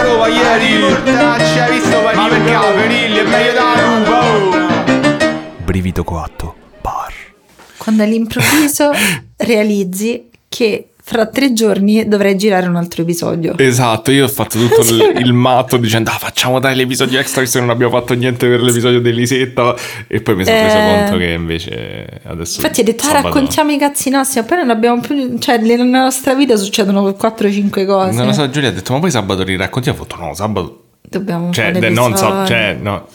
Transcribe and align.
a 0.00 0.02
Roma 0.02 0.28
ieri 0.28 0.78
Mortacci 0.78 1.58
hai 1.58 1.78
visto 1.78 2.00
Ma 2.00 2.28
perché 2.28 2.52
la 2.52 2.72
Ferilli 2.74 3.18
è 3.18 3.22
meglio 3.22 3.52
da 3.52 3.80
Roma 3.80 4.24
oh. 4.24 5.56
Brivido 5.64 6.02
coatto. 6.02 6.54
Bar. 6.80 7.12
Quando 7.76 8.02
all'improvviso 8.02 8.90
realizzi 9.36 10.28
che 10.48 10.89
fra 11.10 11.26
tre 11.26 11.52
giorni 11.52 12.06
dovrei 12.06 12.36
girare 12.36 12.68
un 12.68 12.76
altro 12.76 13.02
episodio. 13.02 13.58
Esatto, 13.58 14.12
io 14.12 14.26
ho 14.26 14.28
fatto 14.28 14.58
tutto 14.58 14.82
il, 14.88 15.22
il 15.24 15.32
matto 15.32 15.76
dicendo 15.76 16.08
ah, 16.10 16.18
facciamo 16.18 16.60
dai 16.60 16.76
l'episodio 16.76 17.18
extra 17.18 17.42
che 17.42 17.58
non 17.58 17.70
abbiamo 17.70 17.90
fatto 17.98 18.14
niente 18.14 18.46
per 18.46 18.62
l'episodio 18.62 19.00
dell'Isetta 19.00 19.74
e 20.06 20.20
poi 20.20 20.36
mi 20.36 20.44
sono 20.44 20.56
reso 20.56 20.76
Eh. 20.76 20.94
conto 21.02 21.16
che 21.18 21.30
invece 21.32 22.06
adesso... 22.22 22.60
Infatti 22.60 22.80
hai 22.80 22.86
detto 22.86 23.02
ah, 23.02 23.06
sabato- 23.06 23.26
raccontiamo 23.26 23.72
i 23.72 23.78
cazzi 23.78 24.08
nostri, 24.08 24.40
ma 24.40 24.46
poi 24.46 24.58
non 24.58 24.70
abbiamo 24.70 25.00
più, 25.00 25.38
cioè 25.38 25.58
nella 25.58 25.82
nostra 25.82 26.34
vita 26.34 26.54
succedono 26.54 27.08
4-5 27.08 27.86
cose. 27.86 28.16
Non 28.16 28.26
lo 28.26 28.32
so, 28.32 28.48
Giulia 28.48 28.68
ha 28.68 28.72
detto 28.72 28.92
ma 28.92 29.00
poi 29.00 29.10
sabato 29.10 29.42
riraccontiamo? 29.42 29.98
Ho 29.98 30.04
fatto 30.04 30.24
no, 30.24 30.32
sabato... 30.34 30.84
Dobbiamo 31.02 31.50
Cioè, 31.52 31.72
non 31.90 32.16
so, 32.16 32.46
cioè, 32.46 32.78
no. 32.80 33.08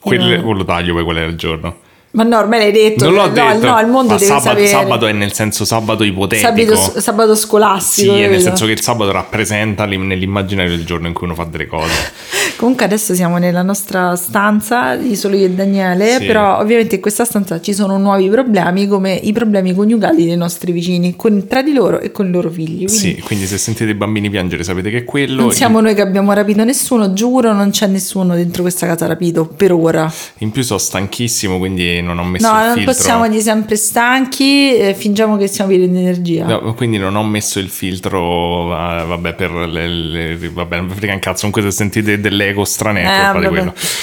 Quello, 0.00 0.42
quello 0.42 0.64
taglio 0.64 0.94
poi 0.94 1.04
qual 1.04 1.16
era 1.18 1.26
il 1.26 1.36
giorno. 1.36 1.76
Ma 2.16 2.22
no, 2.22 2.38
ormai 2.38 2.58
l'hai 2.60 2.72
detto. 2.72 3.04
Non 3.04 3.12
l'ho 3.14 3.26
no, 3.26 3.32
detto. 3.32 3.66
No, 3.66 3.78
il 3.78 3.86
mondo 3.88 4.12
Ma 4.12 4.18
deve 4.18 4.24
sabato, 4.24 4.46
sapere. 4.48 4.66
sabato 4.68 5.06
è 5.06 5.12
nel 5.12 5.32
senso 5.34 5.66
sabato 5.66 6.02
ipotetico. 6.02 6.74
Sabato, 6.74 7.00
sabato 7.00 7.34
scolastico. 7.36 8.14
Sì, 8.14 8.20
è 8.22 8.28
nel 8.28 8.40
senso 8.40 8.64
che 8.64 8.72
il 8.72 8.80
sabato 8.80 9.12
rappresenta 9.12 9.84
l'im- 9.84 10.06
nell'immaginario 10.06 10.72
il 10.72 10.84
giorno 10.86 11.08
in 11.08 11.12
cui 11.12 11.26
uno 11.26 11.34
fa 11.34 11.44
delle 11.44 11.66
cose. 11.66 11.92
Comunque 12.56 12.86
adesso 12.86 13.14
siamo 13.14 13.36
nella 13.36 13.60
nostra 13.60 14.16
stanza 14.16 14.96
di 14.96 15.14
solo 15.14 15.36
io 15.36 15.44
e 15.44 15.50
Daniele, 15.50 16.16
Sì. 16.18 16.24
però 16.24 16.58
ovviamente 16.58 16.94
in 16.94 17.00
questa 17.02 17.26
stanza 17.26 17.60
ci 17.60 17.74
sono 17.74 17.98
nuovi 17.98 18.30
problemi 18.30 18.86
come 18.88 19.12
i 19.12 19.32
problemi 19.32 19.74
coniugali 19.74 20.24
dei 20.24 20.36
nostri 20.36 20.72
vicini, 20.72 21.16
con- 21.16 21.46
tra 21.46 21.60
di 21.62 21.74
loro 21.74 22.00
e 22.00 22.12
con 22.12 22.28
i 22.28 22.30
loro 22.30 22.48
figli. 22.50 22.86
Quindi 22.86 22.92
Sì, 22.94 23.20
quindi 23.22 23.44
se 23.46 23.58
sentite 23.58 23.90
i 23.90 23.94
bambini 23.94 24.30
piangere 24.30 24.64
sapete 24.64 24.88
che 24.90 24.98
è 24.98 25.04
quello. 25.04 25.42
Non 25.42 25.52
siamo 25.52 25.80
noi 25.82 25.94
che 25.94 26.00
abbiamo 26.00 26.32
rapito 26.32 26.64
nessuno, 26.64 27.12
giuro, 27.12 27.52
non 27.52 27.68
c'è 27.70 27.86
nessuno 27.88 28.34
dentro 28.34 28.62
questa 28.62 28.86
casa 28.86 29.06
rapito 29.06 29.44
per 29.46 29.72
ora. 29.72 30.10
In 30.38 30.50
più 30.50 30.62
sono 30.62 30.78
stanchissimo, 30.78 31.58
quindi 31.58 32.00
non 32.06 32.18
ho 32.18 32.24
messo 32.24 32.50
No, 32.50 32.58
il 32.58 32.64
non 32.66 32.74
filtro. 32.76 32.92
possiamo 32.94 33.28
dire 33.28 33.40
sempre 33.42 33.76
stanchi, 33.76 34.76
eh, 34.76 34.94
fingiamo 34.94 35.36
che 35.36 35.46
siamo 35.48 35.70
pieni 35.70 35.90
di 35.90 35.98
energia. 35.98 36.44
No, 36.46 36.74
quindi 36.74 36.96
non 36.98 37.14
ho 37.16 37.24
messo 37.24 37.58
il 37.58 37.68
filtro, 37.68 38.72
eh, 38.72 39.04
vabbè, 39.04 39.34
per 39.34 39.50
le, 39.52 39.88
le- 39.88 40.50
vabbè, 40.52 40.76
non 40.76 40.86
mi 40.86 40.94
frega 40.94 41.12
un 41.14 41.18
cazzo, 41.18 41.48
comunque 41.48 41.62
se 41.62 41.70
sentite 41.76 42.20
dell'ego 42.20 42.64
strane 42.64 43.02
è 43.02 43.34
Eh, 43.36 43.38
di. 43.40 43.54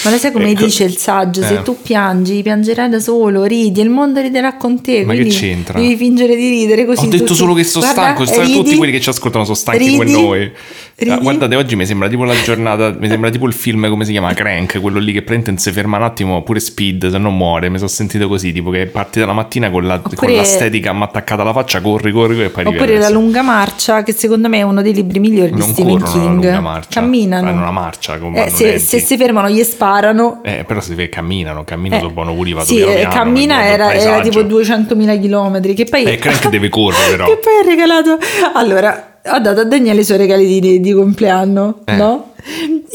Ma 0.03 0.09
lo 0.09 0.17
sai 0.17 0.31
come 0.31 0.51
Ecco. 0.51 0.65
dice 0.65 0.83
il 0.83 0.97
saggio? 0.97 1.41
Se 1.41 1.55
Eh. 1.55 1.61
tu 1.63 1.77
piangi, 1.81 2.41
piangerai 2.41 2.89
da 2.89 2.99
solo, 2.99 3.43
ridi 3.45 3.81
il 3.81 3.89
mondo 3.89 4.19
riderà 4.21 4.55
con 4.57 4.81
te. 4.81 5.03
Ma 5.05 5.13
che 5.13 5.25
c'entra? 5.27 5.79
Devi 5.79 5.95
fingere 5.95 6.35
di 6.35 6.49
ridere 6.49 6.85
così. 6.85 7.05
Ho 7.05 7.09
detto 7.09 7.23
tutti- 7.23 7.35
solo 7.35 7.53
che 7.53 7.63
sono 7.63 7.85
Guarda, 7.85 8.01
stanco, 8.01 8.25
sta- 8.25 8.41
ridi, 8.41 8.53
tutti 8.53 8.75
quelli 8.75 8.91
che 8.91 8.99
ci 9.01 9.09
ascoltano 9.09 9.43
sono 9.43 9.55
stanchi 9.55 9.91
come 9.91 10.03
ridi, 10.05 10.21
noi. 10.21 10.51
ridi. 10.95 11.11
Ah, 11.11 11.17
Guardate, 11.17 11.55
oggi 11.55 11.75
mi 11.75 11.85
sembra 11.85 12.07
tipo 12.07 12.23
la 12.23 12.35
giornata, 12.43 12.95
mi 12.97 13.07
sembra 13.07 13.29
tipo 13.29 13.45
il 13.47 13.53
film, 13.53 13.87
come 13.89 14.05
si 14.05 14.11
chiama? 14.11 14.33
Crank, 14.33 14.79
quello 14.81 14.99
lì 14.99 15.11
che 15.13 15.21
prende 15.21 15.49
non 15.49 15.57
si 15.59 15.71
ferma 15.71 15.97
un 15.97 16.03
attimo, 16.03 16.41
pure 16.43 16.59
Speed, 16.59 17.09
se 17.09 17.17
non 17.17 17.35
muore, 17.35 17.69
mi 17.69 17.77
sono 17.77 17.89
sentito 17.93 18.27
così, 18.27 18.51
tipo 18.51 18.69
che 18.69 18.85
parti 18.87 19.19
dalla 19.19 19.33
mattina 19.33 19.69
con, 19.69 19.85
la, 19.85 19.95
Oppure- 19.95 20.15
con 20.15 20.33
l'astetica 20.33 20.91
attaccata 20.91 21.41
alla 21.43 21.53
faccia, 21.53 21.79
corri, 21.81 22.11
corri, 22.11 22.33
corri 22.35 22.45
e 22.45 22.49
poi 22.49 22.65
Oppure 22.65 22.97
la 22.97 23.09
lunga 23.09 23.41
marcia, 23.41 24.03
che 24.03 24.13
secondo 24.13 24.49
me 24.49 24.57
è 24.59 24.61
uno 24.63 24.81
dei 24.81 24.93
libri 24.93 25.19
migliori 25.19 25.51
di 25.51 25.57
Non 25.59 25.69
Stephen 25.69 25.99
corrono 25.99 26.13
una 26.13 26.23
King. 26.29 26.43
lunga 26.43 26.59
marcia, 26.61 26.99
Camminano. 26.99 27.47
fanno 27.47 27.61
una 27.61 27.71
marcia 27.71 28.17
come 28.17 28.45
Eh, 28.45 28.49
se, 28.49 28.79
se 28.79 28.99
si 28.99 29.15
fermano, 29.17 29.49
gli 29.49 29.63
sparano. 29.63 30.41
Eh, 30.43 30.63
però 30.65 30.79
si 30.81 30.95
camminano, 31.09 31.63
camminano 31.63 32.01
Eh, 32.01 32.03
dopo 32.03 32.13
buono 32.13 32.33
pure 32.33 32.53
va 32.53 32.63
sì, 32.63 32.75
piano 32.77 32.91
eh, 32.91 32.95
piano, 32.95 33.13
cammina 33.13 33.65
era, 33.65 33.93
era 33.93 34.19
tipo 34.21 34.39
200.000 34.41 35.21
km. 35.21 35.73
Che 35.73 35.85
poi 35.85 36.03
Eh, 36.03 36.15
Crank 36.17 36.49
deve 36.49 36.69
correre 36.69 37.11
però. 37.11 37.25
che 37.25 37.37
poi 37.37 37.53
ha 37.61 37.67
regalato. 37.69 38.17
Allora, 38.53 39.17
ho 39.25 39.39
dato 39.39 39.61
a 39.61 39.63
Daniele 39.63 40.01
i 40.01 40.03
suoi 40.03 40.17
regali 40.17 40.59
di, 40.59 40.79
di 40.79 40.91
compleanno, 40.91 41.79
Eh. 41.85 41.95
no? 41.95 42.31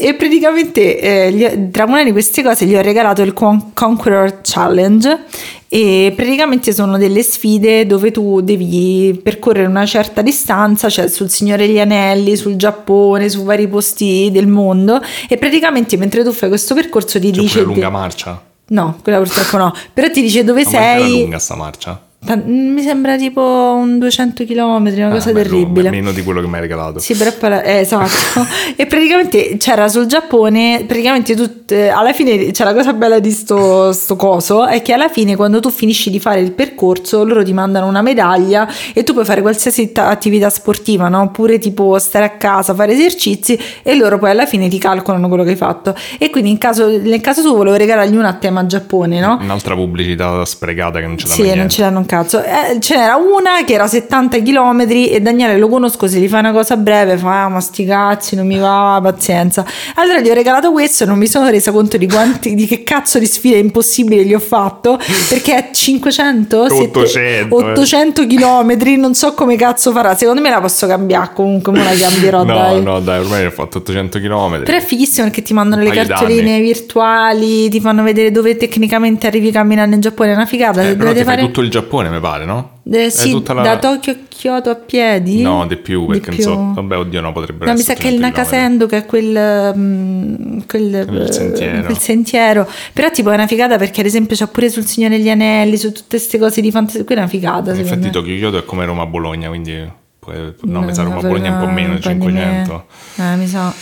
E 0.01 0.13
praticamente 0.13 0.97
eh, 0.99 1.31
gli- 1.33 1.69
tra 1.71 1.83
una 1.83 2.03
di 2.05 2.11
queste 2.13 2.41
cose 2.41 2.65
gli 2.65 2.73
ho 2.75 2.81
regalato 2.81 3.21
il 3.21 3.33
Con- 3.33 3.73
Conqueror 3.73 4.39
Challenge. 4.41 5.25
E 5.71 6.13
praticamente 6.15 6.73
sono 6.73 6.97
delle 6.97 7.21
sfide 7.21 7.85
dove 7.85 8.09
tu 8.11 8.41
devi 8.41 9.19
percorrere 9.21 9.67
una 9.67 9.85
certa 9.85 10.21
distanza, 10.23 10.89
cioè 10.89 11.07
sul 11.07 11.29
Signore 11.29 11.67
degli 11.67 11.79
Anelli, 11.79 12.35
sul 12.35 12.55
Giappone, 12.55 13.29
su 13.29 13.43
vari 13.43 13.67
posti 13.67 14.29
del 14.31 14.47
mondo. 14.47 14.99
E 15.27 15.37
praticamente 15.37 15.95
mentre 15.97 16.23
tu 16.23 16.31
fai 16.31 16.49
questo 16.49 16.73
percorso 16.73 17.19
ti 17.19 17.29
C'è 17.31 17.41
dice. 17.41 17.59
pure 17.61 17.73
lunga 17.73 17.89
marcia. 17.89 18.41
No, 18.69 18.97
quella 19.03 19.17
purtroppo 19.19 19.57
no. 19.57 19.73
Però 19.93 20.09
ti 20.09 20.21
dice 20.21 20.43
dove 20.43 20.63
Ma 20.63 20.69
sei. 20.69 21.19
lunga 21.21 21.39
sta 21.39 21.55
marcia? 21.55 22.01
Mi 22.21 22.81
sembra 22.81 23.15
tipo 23.15 23.41
un 23.41 23.97
200 23.97 24.43
km, 24.43 24.91
una 24.93 25.09
cosa 25.09 25.29
Ah, 25.29 25.33
terribile. 25.33 25.89
meno 25.89 26.11
di 26.11 26.21
quello 26.21 26.41
che 26.41 26.47
mi 26.47 26.55
hai 26.55 26.59
regalato. 26.61 26.99
Sì, 26.99 27.15
però 27.15 27.31
la- 27.47 27.63
eh, 27.63 27.79
esatto. 27.79 28.45
e 28.75 28.85
praticamente 28.87 29.55
c'era 29.57 29.87
sul 29.87 30.05
Giappone, 30.05 30.83
praticamente 30.85 31.33
tu, 31.33 31.49
eh, 31.73 31.87
alla 31.87 32.11
fine 32.11 32.51
c'è 32.51 32.65
la 32.65 32.73
cosa 32.73 32.91
bella 32.91 33.19
di 33.19 33.31
sto, 33.31 33.93
sto 33.93 34.17
coso, 34.17 34.67
è 34.67 34.81
che 34.81 34.91
alla 34.91 35.07
fine 35.07 35.37
quando 35.37 35.61
tu 35.61 35.69
finisci 35.71 36.09
di 36.09 36.19
fare 36.19 36.41
il 36.41 36.51
percorso, 36.51 37.23
loro 37.23 37.41
ti 37.41 37.53
mandano 37.53 37.87
una 37.87 38.01
medaglia 38.01 38.67
e 38.93 39.03
tu 39.03 39.13
puoi 39.13 39.23
fare 39.25 39.39
qualsiasi 39.41 39.93
ta- 39.93 40.09
attività 40.09 40.49
sportiva, 40.49 41.07
no? 41.07 41.21
Oppure 41.21 41.57
tipo 41.57 41.97
stare 41.99 42.25
a 42.25 42.31
casa, 42.31 42.75
fare 42.75 42.91
esercizi 42.91 43.57
e 43.81 43.95
loro 43.95 44.19
poi 44.19 44.31
alla 44.31 44.45
fine 44.45 44.67
ti 44.67 44.77
calcolano 44.77 45.29
quello 45.29 45.43
che 45.45 45.51
hai 45.51 45.55
fatto. 45.55 45.95
E 46.19 46.29
quindi 46.29 46.49
in 46.51 46.57
caso, 46.57 46.89
nel 46.89 47.21
caso 47.21 47.41
tu 47.41 47.55
volevo 47.55 47.77
regalargli 47.77 48.17
un 48.17 48.25
a 48.25 48.33
tema 48.33 48.65
Giappone, 48.65 49.21
no? 49.21 49.39
Un'altra 49.41 49.73
pubblicità 49.73 50.43
sprecata 50.43 50.99
che 50.99 51.07
non 51.07 51.17
ce 51.17 51.23
l'hanno 51.25 51.35
Sì, 51.35 51.41
niente. 51.43 51.59
non 51.59 51.69
ce 51.69 51.81
l'hanno 51.81 52.07
cazzo. 52.09 52.43
Eh, 52.43 52.79
ce 52.79 52.95
n'era 52.95 53.15
una 53.17 53.63
che 53.63 53.73
era 53.73 53.85
70 53.85 54.41
km 54.41 54.85
e 54.89 55.19
Daniele 55.21 55.57
lo 55.59 55.69
conosco, 55.69 56.07
se 56.07 56.19
gli 56.19 56.27
fa 56.27 56.39
una 56.39 56.51
cosa 56.51 56.75
breve 56.75 57.17
fa, 57.17 57.43
ah, 57.43 57.49
ma 57.49 57.59
sti 57.59 57.85
cazzi, 57.85 58.35
non 58.35 58.47
mi 58.47 58.57
va, 58.57 58.99
pazienza. 59.01 59.63
Allora 59.95 60.19
gli 60.19 60.29
ho 60.29 60.33
regalato 60.33 60.71
questo 60.71 61.03
e 61.03 61.07
non 61.07 61.19
mi 61.19 61.27
sono 61.27 61.49
resa 61.49 61.71
conto 61.71 61.97
di 61.97 62.07
quanti, 62.07 62.55
di 62.55 62.65
che 62.65 62.83
cazzo 62.83 63.19
di 63.19 63.27
sfide 63.27 63.57
impossibili 63.57 64.25
gli 64.25 64.33
ho 64.33 64.39
fatto, 64.39 64.99
perché 65.29 65.55
è 65.55 65.69
500? 65.71 66.61
800, 66.61 67.05
Sette- 67.05 67.39
eh. 67.39 67.47
800 67.49 68.25
km, 68.25 68.77
non 68.97 69.13
so 69.13 69.33
come 69.33 69.55
cazzo 69.55 69.91
farà. 69.91 70.15
Secondo 70.15 70.41
me 70.41 70.49
la 70.49 70.59
posso 70.61 70.87
cambiare 70.87 71.29
comunque, 71.33 71.71
me 71.71 71.83
la 71.83 71.93
cambierò, 71.93 72.43
No, 72.49 72.53
dai. 72.53 72.81
no, 72.81 72.99
dai, 72.99 73.19
ormai 73.19 73.45
ho 73.45 73.51
fatto 73.51 73.77
800 73.77 74.19
km. 74.19 74.63
Però 74.63 74.77
è 74.77 74.81
fighissimo 74.81 75.27
perché 75.27 75.41
ti 75.43 75.53
mandano 75.53 75.83
le 75.83 75.91
cartoline 75.91 76.41
d'anni. 76.41 76.61
virtuali, 76.61 77.69
ti 77.69 77.79
fanno 77.79 78.01
vedere 78.01 78.31
dove 78.31 78.55
tecnicamente 78.57 79.27
arrivi 79.27 79.51
camminando 79.51 79.93
in 79.95 80.01
Giappone, 80.01 80.31
è 80.31 80.33
una 80.33 80.45
figata. 80.45 80.81
Eh, 80.81 80.85
se 80.85 80.97
dovete 80.97 81.23
fare... 81.23 81.41
tutto 81.41 81.61
il 81.61 81.69
Giappone, 81.69 81.98
mi 82.07 82.19
pare, 82.21 82.45
no? 82.45 82.77
Eh, 82.89 83.09
sì, 83.09 83.43
la- 83.45 83.53
da 83.61 83.77
Tokyo 83.77 84.13
a 84.13 84.15
Kyoto 84.29 84.69
a 84.69 84.75
piedi? 84.75 85.41
No, 85.41 85.67
di 85.67 85.75
più, 85.75 86.05
Di 86.11 86.19
perché 86.19 86.37
più. 86.37 86.47
non 86.47 86.73
so. 86.75 86.81
Vabbè, 86.81 86.97
oddio, 86.97 87.19
no, 87.19 87.33
potrebbero 87.33 87.65
No, 87.65 87.73
mi 87.73 87.79
essere 87.81 87.97
sa 87.97 88.01
che 88.01 88.07
il 88.07 88.13
800 88.15 88.39
km. 88.41 88.45
Nakasendo, 88.45 88.85
che 88.85 88.97
è 88.97 89.05
quel, 89.05 89.73
mm, 89.77 90.59
quel, 90.67 91.05
Quel 91.07 91.21
eh, 91.23 91.31
sentiero. 91.33 91.83
quel 91.83 91.97
sentiero. 91.97 92.67
Però 92.93 93.09
tipo 93.11 93.31
è 93.31 93.33
una 93.33 93.47
figata 93.47 93.75
perché 93.77 93.99
ad 93.99 94.05
esempio 94.07 94.35
c'è 94.37 94.47
pure 94.47 94.69
sul 94.69 94.85
Signore 94.85 95.17
degli 95.17 95.29
Anelli, 95.29 95.75
su 95.77 95.91
tutte 95.91 96.05
queste 96.17 96.37
cose 96.37 96.61
di 96.61 96.71
fantasia. 96.71 97.03
Quella 97.03 97.21
è 97.21 97.23
una 97.25 97.31
figata, 97.31 97.73
Infatti 97.73 97.99
me. 97.99 98.09
Tokyo 98.11 98.35
Kyoto 98.35 98.57
è 98.59 98.63
come 98.63 98.85
Roma-Bologna, 98.85 99.49
quindi... 99.49 99.91
può- 100.19 100.31
No, 100.61 100.81
mi 100.81 100.93
sa 100.93 101.03
No, 101.03 101.09
Roma-Bologna 101.09 101.47
è 101.47 101.51
un 101.51 101.59
po' 101.59 101.65
no, 101.65 101.71
meno, 101.71 101.93
un 101.93 101.99
po' 101.99 102.07
di 102.09 102.19
500. 102.19 102.85
meno. 103.17 103.33
Eh, 103.33 103.35
mi 103.35 103.47
sa. 103.47 103.73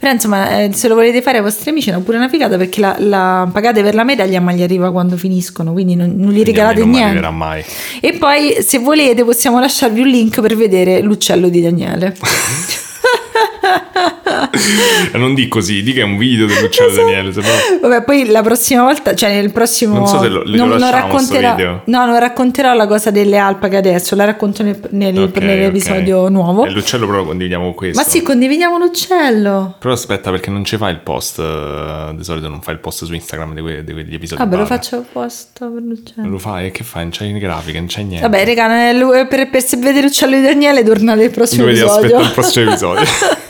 Però 0.00 0.10
insomma, 0.10 0.62
eh, 0.62 0.72
se 0.72 0.88
lo 0.88 0.94
volete 0.94 1.20
fare 1.20 1.36
ai 1.36 1.42
vostri 1.42 1.68
amici 1.68 1.90
è 1.90 1.98
pure 1.98 2.16
una 2.16 2.30
figata 2.30 2.56
perché 2.56 2.80
la, 2.80 2.96
la 3.00 3.46
pagate 3.52 3.82
per 3.82 3.94
la 3.94 4.02
medaglia 4.02 4.40
ma 4.40 4.50
gli 4.50 4.62
arriva 4.62 4.90
quando 4.90 5.18
finiscono, 5.18 5.72
quindi 5.72 5.94
non, 5.94 6.14
non 6.16 6.32
gli 6.32 6.42
regalate 6.42 6.80
non 6.80 6.88
niente. 6.88 7.08
arriverà 7.08 7.30
mai. 7.30 7.62
E 8.00 8.14
poi, 8.14 8.62
se 8.62 8.78
volete, 8.78 9.24
possiamo 9.24 9.60
lasciarvi 9.60 10.00
un 10.00 10.08
link 10.08 10.40
per 10.40 10.56
vedere 10.56 11.02
l'uccello 11.02 11.50
di 11.50 11.60
Daniele. 11.60 12.16
Non 15.18 15.34
di 15.34 15.48
così, 15.48 15.82
di 15.82 15.92
che 15.92 16.00
è 16.00 16.04
un 16.04 16.16
video 16.16 16.46
dell'uccello 16.46 16.94
Daniele, 16.94 17.32
se 17.32 17.40
no... 17.40 17.46
Vabbè, 17.88 18.02
poi 18.04 18.26
la 18.26 18.42
prossima 18.42 18.82
volta, 18.82 19.14
cioè 19.14 19.34
nel 19.34 19.50
prossimo. 19.52 19.94
Non 19.96 20.06
so 20.06 20.20
se 20.20 20.28
lo- 20.28 20.42
lasciamo 20.44 20.78
sto 20.78 20.90
racconterò. 20.90 21.54
video. 21.54 21.82
No, 21.86 22.06
non 22.06 22.18
racconterò 22.18 22.72
la 22.74 22.86
cosa 22.86 23.10
delle 23.10 23.36
alpaghe 23.38 23.76
adesso, 23.76 24.14
la 24.14 24.24
racconto 24.24 24.62
nel- 24.62 24.80
nel- 24.90 25.18
Ok, 25.18 25.36
nell'episodio 25.38 26.20
ok. 26.20 26.30
nuovo. 26.30 26.64
E 26.64 26.70
l'uccello 26.70 27.06
però 27.06 27.24
condividiamo 27.24 27.64
con 27.64 27.74
questo. 27.74 28.00
Ma 28.02 28.06
sì, 28.08 28.22
condividiamo 28.22 28.78
l'uccello. 28.78 29.76
Però 29.78 29.92
aspetta, 29.92 30.30
perché 30.30 30.50
non 30.50 30.64
ci 30.64 30.76
fai 30.76 30.92
il 30.92 31.00
post. 31.00 31.38
eh, 31.38 32.12
di 32.16 32.24
solito 32.24 32.48
non 32.48 32.60
fai 32.60 32.74
il 32.74 32.80
post 32.80 33.04
su 33.04 33.12
Instagram 33.14 33.54
di, 33.54 33.60
que- 33.60 33.84
di 33.84 33.92
quegli 33.92 34.14
episodi. 34.14 34.40
Vabbè, 34.40 34.56
lo 34.56 34.66
faccio 34.66 34.96
apposta 34.96 35.66
per 35.66 35.82
l'uccello. 35.82 36.28
Lo 36.28 36.38
fai 36.38 36.66
e 36.66 36.70
che 36.70 36.84
fai? 36.84 37.02
Non 37.02 37.10
c'hai 37.12 37.38
grafiche, 37.38 37.78
non 37.78 37.86
c'è 37.86 38.02
niente. 38.02 38.28
Vabbè, 38.28 38.44
raga, 38.44 38.66
nel- 38.68 39.26
per, 39.28 39.50
per 39.50 39.62
vedere 39.78 40.02
l'uccello 40.02 40.36
di 40.36 40.42
Daniele, 40.42 40.82
tornate 40.82 41.24
al 41.24 41.30
prossimo 41.30 41.64
Dovete 41.64 41.80
episodio. 41.80 42.04
aspettare 42.04 42.24
il 42.28 42.32
prossimo 42.32 42.68
episodio. 42.70 43.04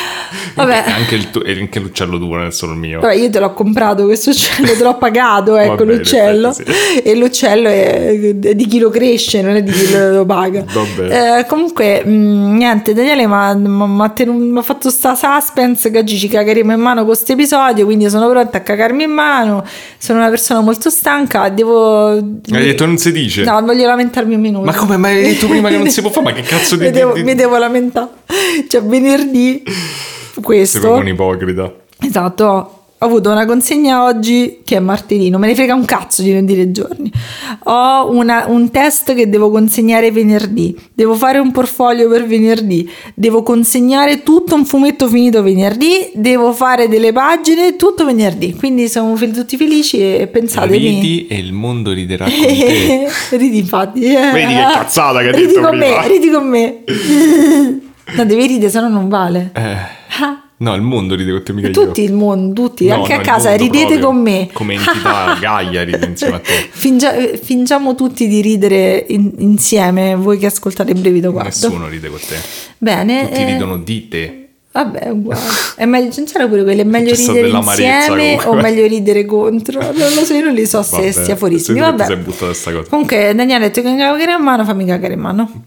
Vabbè. 0.55 0.83
Anche, 0.87 1.15
il 1.15 1.29
e 1.45 1.59
anche 1.59 1.79
l'uccello 1.79 2.17
tuo, 2.17 2.35
non 2.35 2.47
è 2.47 2.51
solo 2.51 2.73
il 2.73 2.79
mio. 2.79 2.99
Vabbè, 2.99 3.15
io 3.15 3.29
te 3.29 3.39
l'ho 3.39 3.53
comprato 3.53 4.05
questo 4.05 4.31
uccello, 4.31 4.75
te 4.75 4.83
l'ho 4.83 4.97
pagato, 4.97 5.55
ecco 5.57 5.75
Vabbè, 5.75 5.93
l'uccello. 5.95 6.49
effetti 6.49 7.01
E 7.03 7.15
l'uccello 7.15 7.67
è 7.67 8.11
è 8.11 8.55
di 8.55 8.65
chi 8.67 8.79
lo 8.79 8.89
cresce, 8.89 9.41
non 9.41 9.55
è 9.55 9.63
di 9.63 9.71
chi 9.71 9.91
lo 9.91 10.25
paga. 10.25 10.63
Eh, 11.09 11.45
comunque, 11.45 12.03
mh, 12.03 12.55
niente, 12.57 12.93
Daniele 12.93 13.27
mi 13.27 14.57
ha 14.57 14.61
fatto 14.61 14.89
sta 14.89 15.15
suspense 15.15 15.91
che 15.91 15.99
oggi 15.99 16.17
ci 16.17 16.27
cagheremo 16.27 16.73
in 16.73 16.79
mano 16.79 16.99
con 16.99 17.07
questo 17.07 17.33
episodio, 17.33 17.85
quindi 17.85 18.09
sono 18.09 18.29
pronta 18.29 18.57
a 18.57 18.61
cagarmi 18.61 19.03
in 19.03 19.11
mano. 19.11 19.65
Sono 19.97 20.19
una 20.19 20.29
persona 20.29 20.61
molto 20.61 20.89
stanca, 20.89 21.49
devo... 21.49 22.09
Hai 22.09 22.31
detto 22.49 22.85
non 22.85 22.97
si 22.97 23.11
dice. 23.11 23.43
No, 23.43 23.61
voglio 23.61 23.85
lamentarmi 23.87 24.33
un 24.35 24.41
minuto. 24.41 24.65
Ma 24.65 24.73
come 24.73 24.97
mai 24.97 25.17
hai 25.17 25.33
detto 25.33 25.47
prima 25.47 25.69
che 25.69 25.77
non 25.77 25.89
si 25.89 26.01
può 26.01 26.09
fare? 26.09 26.25
Ma 26.25 26.33
che 26.33 26.41
cazzo 26.41 26.75
di... 26.75 26.85
mi, 26.85 26.91
devo, 26.91 27.13
di- 27.13 27.23
mi 27.23 27.35
devo 27.35 27.57
lamentare. 27.57 28.09
Cioè, 28.67 28.81
venerdì 28.83 29.63
questo. 30.41 30.79
Proprio 30.79 31.01
un 31.01 31.07
ipocrita. 31.09 31.73
Esatto, 31.99 32.75
ho 33.03 33.05
avuto 33.05 33.31
una 33.31 33.45
consegna 33.45 34.03
oggi 34.05 34.59
che 34.63 34.75
è 34.77 34.79
martedì, 34.79 35.29
non 35.31 35.39
me 35.39 35.47
ne 35.47 35.55
frega 35.55 35.73
un 35.73 35.85
cazzo 35.85 36.21
di 36.21 36.33
non 36.33 36.45
dire 36.45 36.71
giorni. 36.71 37.11
Ho 37.63 38.11
una- 38.11 38.45
un 38.47 38.69
test 38.69 39.15
che 39.15 39.27
devo 39.27 39.49
consegnare 39.49 40.11
venerdì, 40.11 40.75
devo 40.93 41.15
fare 41.15 41.39
un 41.39 41.51
portfolio 41.51 42.07
per 42.09 42.27
venerdì, 42.27 42.87
devo 43.15 43.41
consegnare 43.41 44.21
tutto 44.21 44.53
un 44.53 44.65
fumetto 44.65 45.07
finito 45.07 45.41
venerdì, 45.41 46.11
devo 46.13 46.53
fare 46.53 46.87
delle 46.87 47.11
pagine, 47.11 47.75
tutto 47.75 48.05
venerdì. 48.05 48.53
Quindi 48.53 48.87
siamo 48.87 49.15
fel- 49.15 49.31
tutti 49.33 49.57
felici 49.57 49.99
e 49.99 50.27
pensate 50.27 50.67
Ridi 50.67 51.25
e 51.27 51.37
il 51.39 51.53
mondo 51.53 51.91
riderà 51.93 52.25
con 52.25 52.33
te. 52.33 53.07
ridi 53.37 53.57
infatti. 53.57 53.99
Vedi 54.01 54.53
che 54.53 54.65
cazzata 54.73 55.21
che 55.21 55.27
hai 55.29 55.33
ridi 55.33 55.47
detto 55.47 55.61
con 55.61 55.77
prima. 55.77 56.01
me, 56.01 56.07
ridi 56.07 56.29
con 56.29 56.47
me. 56.47 56.77
no, 58.15 58.25
devi 58.25 58.45
ridere, 58.47 58.69
se 58.69 58.79
no 58.79 58.89
non 58.89 59.07
vale. 59.09 59.51
Eh. 59.55 59.99
No, 60.57 60.75
il 60.75 60.81
mondo 60.81 61.15
ride 61.15 61.31
con 61.31 61.43
te 61.43 61.53
mica 61.53 61.67
io. 61.67 61.73
Tutti 61.73 62.01
il 62.03 62.13
mondo, 62.13 62.53
tutti, 62.61 62.87
No, 62.87 62.95
anche 62.95 63.09
no, 63.13 63.15
a 63.17 63.21
il 63.21 63.25
casa, 63.27 63.55
ridete 63.55 63.85
proprio. 63.97 64.05
con 64.07 64.15
me. 64.21 64.49
Come 64.53 64.73
entità 64.75 65.37
Gaia 65.41 65.83
ride 65.83 66.05
insieme 66.05 66.35
a 66.35 66.39
te. 66.39 66.67
Fingia- 66.69 67.15
fingiamo 67.41 67.95
tutti 67.95 68.27
di 68.27 68.41
ridere 68.41 69.05
in- 69.09 69.33
insieme, 69.37 70.15
voi 70.15 70.37
che 70.37 70.45
ascoltate 70.47 70.93
Brevido 70.93 71.31
Guardo. 71.31 71.49
Nessuno 71.49 71.87
ride 71.87 72.09
con 72.09 72.19
te. 72.19 72.35
Bene. 72.77 73.27
Tutti 73.27 73.41
eh, 73.41 73.45
ridono 73.45 73.77
di 73.77 74.07
te. 74.07 74.35
Vabbè, 74.73 74.99
è 74.99 75.09
uguale. 75.09 75.41
È 75.75 75.83
meglio, 75.85 76.13
non 76.15 76.25
c'era 76.25 76.47
pure 76.47 76.63
quello, 76.63 76.79
è 76.79 76.85
meglio 76.85 77.11
C'è 77.13 77.17
ridere 77.17 77.49
insieme 77.49 78.33
o 78.35 78.37
comunque. 78.37 78.61
meglio 78.71 78.87
ridere 78.87 79.25
contro? 79.25 79.81
Non 79.81 80.13
lo 80.15 80.23
so, 80.23 80.33
io 80.33 80.45
non 80.45 80.53
li 80.53 80.65
so 80.65 80.81
se 80.81 80.95
Vabbè, 80.95 81.11
sia 81.11 81.35
fuorissimi. 81.35 81.77
che 81.77 81.85
ti 81.85 81.91
Vabbè. 81.97 82.83
Comunque, 82.87 83.33
Daniele 83.35 83.55
ha 83.65 83.67
detto 83.67 83.81
che 83.81 83.89
cagare 83.97 84.31
in 84.31 84.41
mano, 84.41 84.63
fammi 84.63 84.85
cagare 84.85 85.13
in 85.15 85.19
mano. 85.19 85.65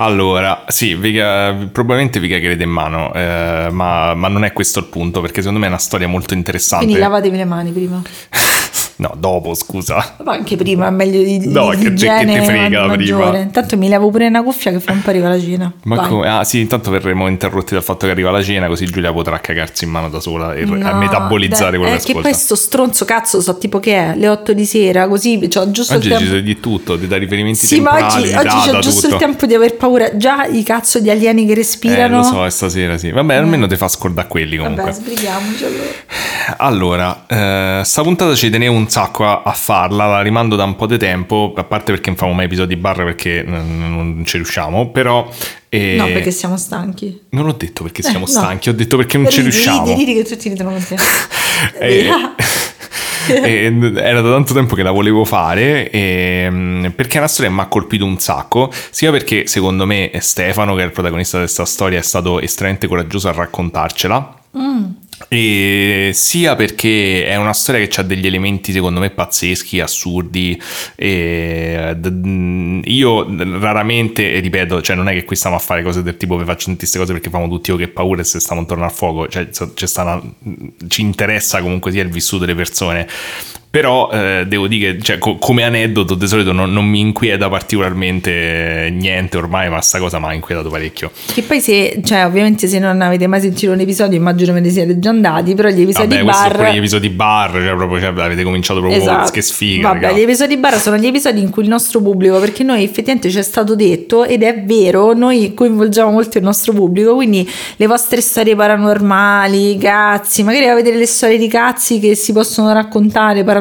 Allora, 0.00 0.64
sì, 0.68 0.94
vi 0.94 1.12
ca- 1.12 1.52
probabilmente 1.72 2.20
vi 2.20 2.28
cagherete 2.28 2.62
in 2.62 2.70
mano, 2.70 3.12
eh, 3.14 3.68
ma, 3.72 4.14
ma 4.14 4.28
non 4.28 4.44
è 4.44 4.52
questo 4.52 4.78
il 4.78 4.84
punto, 4.84 5.20
perché 5.20 5.40
secondo 5.40 5.58
me 5.58 5.66
è 5.66 5.68
una 5.68 5.78
storia 5.78 6.06
molto 6.06 6.34
interessante. 6.34 6.84
Quindi 6.84 7.02
lavatevi 7.02 7.36
le 7.36 7.44
mani 7.44 7.72
prima. 7.72 8.00
No, 8.98 9.14
dopo, 9.16 9.54
scusa. 9.54 10.14
Ma 10.24 10.32
anche 10.32 10.56
prima 10.56 10.88
è 10.88 10.90
meglio 10.90 11.22
di, 11.22 11.38
di 11.38 11.48
No, 11.48 11.68
che- 11.68 11.94
che 11.94 12.24
te 12.24 12.42
frega 12.42 12.86
ma- 12.86 12.94
prima. 12.96 13.36
Intanto 13.38 13.76
mi 13.76 13.88
lavo 13.88 14.10
pure 14.10 14.26
una 14.26 14.42
cuffia 14.42 14.72
che 14.72 14.80
fra 14.80 14.92
un 14.92 15.02
po' 15.02 15.10
arriva 15.10 15.28
la 15.28 15.40
cena. 15.40 15.72
Ma 15.84 15.94
Vai. 15.96 16.08
come? 16.08 16.28
Ah, 16.28 16.42
sì, 16.44 16.58
intanto 16.60 16.90
verremo 16.90 17.28
interrotti 17.28 17.74
dal 17.74 17.82
fatto 17.84 18.06
che 18.06 18.12
arriva 18.12 18.30
la 18.32 18.42
cena, 18.42 18.66
così 18.66 18.86
Giulia 18.86 19.12
potrà 19.12 19.38
cagarsi 19.38 19.84
in 19.84 19.90
mano 19.90 20.08
da 20.08 20.18
sola 20.20 20.52
e 20.54 20.64
No, 20.64 20.74
metabolizzare 20.96 21.70
dai, 21.70 21.78
quello 21.78 21.94
è 21.94 21.98
che 21.98 22.10
ascolta. 22.10 22.28
poi 22.28 22.34
sto 22.38 22.54
stronzo 22.56 23.04
cazzo 23.04 23.40
so 23.40 23.56
tipo 23.56 23.78
che 23.78 23.94
è 23.96 24.14
le 24.16 24.28
8 24.28 24.52
di 24.52 24.64
sera 24.66 25.06
così 25.08 25.38
c'ho 25.48 25.70
giusto 25.70 25.94
Oggi 25.94 26.06
il 26.08 26.12
tempo 26.14 26.24
decide 26.24 26.42
di 26.42 26.58
tutto, 26.60 26.98
ti 26.98 27.06
dà 27.06 27.16
riferimenti 27.16 27.66
sì 27.66 27.80
ma 27.80 27.90
temporali, 27.92 28.22
oggi, 28.22 28.28
di 28.30 28.34
oggi 28.36 28.44
data, 28.46 28.70
c'ho 28.72 28.78
giusto 28.80 29.00
tutto. 29.02 29.14
il 29.14 29.20
tempo 29.20 29.46
di 29.46 29.54
aver 29.54 29.74
paura 29.76 30.16
già 30.16 30.44
i 30.46 30.62
cazzo 30.64 30.98
di 30.98 31.08
alieni 31.10 31.46
che 31.46 31.52
Eh, 31.52 31.54
respirano 31.54 32.16
lo 32.18 32.22
so, 32.24 32.44
è 32.44 32.50
stasera 32.50 32.98
sì. 32.98 33.10
Vabbè, 33.12 33.34
almeno 33.36 33.66
ti 33.68 33.76
fa 33.76 33.86
scordare 33.88 34.26
quelli 34.28 34.56
comunque. 34.56 34.82
vabbè 34.82 34.94
sbrighiamoci 34.94 35.64
allora 35.64 35.86
Allora, 36.56 37.24
eh, 37.80 37.84
sta 37.84 38.02
puntata 38.02 38.34
ci 38.34 38.50
tenevo 38.50 38.74
un 38.74 38.87
sacco 38.88 39.24
a, 39.24 39.42
a 39.44 39.52
farla, 39.52 40.06
la 40.06 40.22
rimando 40.22 40.56
da 40.56 40.64
un 40.64 40.76
po' 40.76 40.86
di 40.86 40.98
tempo, 40.98 41.52
a 41.56 41.64
parte 41.64 41.92
perché 41.92 42.08
non 42.08 42.18
famo 42.18 42.32
mai 42.32 42.46
episodi 42.46 42.76
barra 42.76 43.04
perché 43.04 43.42
non, 43.46 43.78
non 43.78 44.22
ci 44.24 44.36
riusciamo, 44.36 44.90
però... 44.90 45.28
eh, 45.68 45.94
no 45.96 46.06
perché 46.06 46.30
siamo 46.30 46.56
stanchi. 46.56 47.22
Non 47.30 47.46
ho 47.48 47.52
detto 47.52 47.82
perché 47.82 48.02
siamo 48.02 48.20
no. 48.20 48.26
stanchi, 48.26 48.68
ho 48.68 48.74
detto 48.74 48.96
perché 48.96 49.18
non 49.18 49.30
ci 49.30 49.40
Ridi, 49.40 49.50
riusciamo. 49.50 49.84
ridi, 49.86 50.04
ridi 50.04 50.14
che 50.22 50.28
tutti 50.28 50.48
ridono 50.48 50.70
con 50.70 50.84
te. 50.86 50.96
E- 51.80 52.08
e 53.30 53.64
era 53.96 54.20
da 54.20 54.30
tanto 54.30 54.54
tempo 54.54 54.74
che 54.74 54.82
la 54.82 54.90
volevo 54.90 55.24
fare 55.24 55.90
e, 55.90 56.92
perché 56.94 57.16
è 57.16 57.18
una 57.18 57.28
storia 57.28 57.50
che 57.50 57.56
mi 57.56 57.62
ha 57.62 57.66
colpito 57.66 58.04
un 58.04 58.18
sacco 58.18 58.70
sia 58.90 59.10
perché 59.10 59.46
secondo 59.46 59.84
me 59.86 60.10
Stefano 60.20 60.74
che 60.74 60.82
è 60.82 60.84
il 60.84 60.92
protagonista 60.92 61.36
di 61.36 61.42
questa 61.44 61.64
storia 61.66 61.98
è 61.98 62.02
stato 62.02 62.40
estremamente 62.40 62.86
coraggioso 62.86 63.28
a 63.28 63.32
raccontarcela 63.32 64.34
e 65.26 66.10
sia 66.14 66.54
perché 66.54 67.26
è 67.26 67.36
una 67.36 67.52
storia 67.52 67.84
che 67.84 68.00
ha 68.00 68.04
degli 68.04 68.26
elementi 68.26 68.72
secondo 68.72 69.00
me 69.00 69.10
pazzeschi, 69.10 69.80
assurdi 69.80 70.60
d- 71.94 72.80
io 72.84 73.26
raramente, 73.58 74.38
ripeto, 74.38 74.80
cioè 74.80 74.96
non 74.96 75.08
è 75.08 75.12
che 75.12 75.24
qui 75.24 75.36
stiamo 75.36 75.56
a 75.56 75.58
fare 75.58 75.82
cose 75.82 76.02
del 76.02 76.16
tipo 76.16 76.36
vi 76.36 76.44
faccio 76.44 76.66
tutte 76.66 76.78
queste 76.78 76.98
cose 76.98 77.12
perché 77.12 77.30
famo 77.30 77.48
tutti 77.48 77.70
io 77.70 77.76
che 77.76 77.88
paura 77.88 78.20
e 78.20 78.24
se 78.24 78.38
stiamo 78.40 78.60
intorno 78.60 78.84
al 78.84 78.92
fuoco, 78.92 79.28
cioè 79.28 79.48
una- 79.74 80.22
ci 80.88 81.02
interessa 81.02 81.60
comunque 81.60 81.90
sia 81.90 82.02
il 82.02 82.10
vissuto 82.10 82.44
delle 82.44 82.56
persone. 82.56 83.06
Però 83.70 84.10
eh, 84.10 84.44
devo 84.46 84.66
dire 84.66 84.96
che 84.96 85.02
cioè, 85.02 85.18
co- 85.18 85.36
come 85.36 85.62
aneddoto 85.62 86.14
di 86.14 86.26
solito 86.26 86.52
non, 86.52 86.72
non 86.72 86.86
mi 86.86 87.00
inquieta 87.00 87.48
particolarmente 87.48 88.88
niente 88.92 89.36
ormai, 89.36 89.68
ma 89.68 89.80
sta 89.80 89.98
cosa 89.98 90.18
mi 90.18 90.26
ha 90.26 90.32
inquietato 90.32 90.70
parecchio. 90.70 91.10
che 91.32 91.42
poi 91.42 91.60
se 91.60 92.00
cioè 92.02 92.24
ovviamente 92.24 92.66
se 92.66 92.78
non 92.78 93.00
avete 93.02 93.26
mai 93.26 93.40
sentito 93.40 93.72
un 93.72 93.80
episodio 93.80 94.16
immagino 94.16 94.52
ve 94.54 94.60
ne 94.60 94.70
siete 94.70 94.98
già 94.98 95.10
andati 95.10 95.54
però 95.54 95.68
gli 95.68 95.82
episodi 95.82 96.16
Vabbè, 96.16 96.24
bar 96.24 96.56
pure 96.56 96.72
gli 96.72 96.76
episodi 96.78 97.08
bar, 97.10 97.50
cioè 97.52 97.74
proprio 97.74 98.00
cioè, 98.00 98.20
avete 98.20 98.42
cominciato 98.42 98.80
proprio 98.80 99.00
Esatto. 99.00 99.30
che 99.32 99.42
sfiga. 99.42 99.88
Vabbè, 99.88 100.00
raga. 100.00 100.16
gli 100.16 100.22
episodi 100.22 100.56
bar 100.56 100.78
sono 100.78 100.96
gli 100.96 101.06
episodi 101.06 101.40
in 101.40 101.50
cui 101.50 101.62
il 101.62 101.68
nostro 101.68 102.00
pubblico, 102.00 102.38
perché 102.40 102.62
noi 102.62 102.82
effettivamente 102.82 103.30
ci 103.30 103.38
è 103.38 103.42
stato 103.42 103.74
detto, 103.74 104.24
ed 104.24 104.42
è 104.42 104.62
vero, 104.64 105.12
noi 105.12 105.52
coinvolgiamo 105.54 106.10
molto 106.10 106.38
il 106.38 106.44
nostro 106.44 106.72
pubblico, 106.72 107.14
quindi 107.14 107.48
le 107.76 107.86
vostre 107.86 108.20
storie 108.22 108.56
paranormali, 108.56 109.76
cazzi, 109.78 110.42
magari 110.42 110.66
avete 110.68 110.90
delle 110.90 111.06
storie 111.06 111.36
di 111.36 111.48
cazzi 111.48 111.98
che 112.00 112.14
si 112.14 112.32
possono 112.32 112.72
raccontare, 112.72 113.44
paranormali 113.44 113.56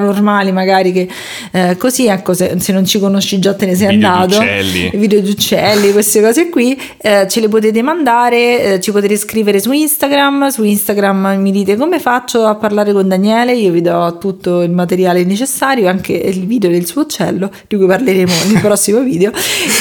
magari, 0.51 0.92
che 0.92 1.07
eh, 1.51 1.77
così 1.77 2.07
ecco, 2.07 2.33
se, 2.33 2.56
se 2.59 2.71
non 2.71 2.86
ci 2.86 3.00
conosci 3.00 3.39
già 3.39 3.54
te 3.56 3.65
ne 3.65 3.75
sei 3.75 3.95
Video 3.95 4.09
andato. 4.09 4.39
uccelli. 4.42 4.92
Video 4.94 5.19
di 5.21 5.30
uccelli, 5.30 5.92
queste 5.92 6.21
cose 6.21 6.50
qui, 6.50 6.80
eh, 7.01 7.27
ce 7.30 7.39
le 7.39 7.48
potete 7.50 7.81
mandare, 7.81 8.74
eh, 8.75 8.80
ci 8.80 8.92
potete 8.92 9.15
scrivere 9.18 9.59
su 9.59 9.71
Instagram, 9.71 10.48
su 10.50 10.63
Instagram 10.63 11.36
mi 11.39 11.51
dite 11.51 11.75
come 11.75 12.00
faccio 12.00 12.45
a 12.45 12.56
parlare 12.56 12.94
con 12.94 13.07
Daniele, 13.07 13.54
io 13.56 13.71
vi 13.71 13.81
do 13.81 14.18
tutto 14.19 14.62
il 14.62 14.71
materiale 14.71 15.24
necessario, 15.24 15.88
anche 15.89 16.13
il 16.13 16.45
video 16.45 16.69
del 16.69 16.86
suo 16.86 17.01
uccello, 17.01 17.50
di 17.68 17.75
cui 17.75 17.86
parleremo 17.86 18.31
nel 18.51 18.62
prossimo 18.62 19.00
video. 19.01 19.31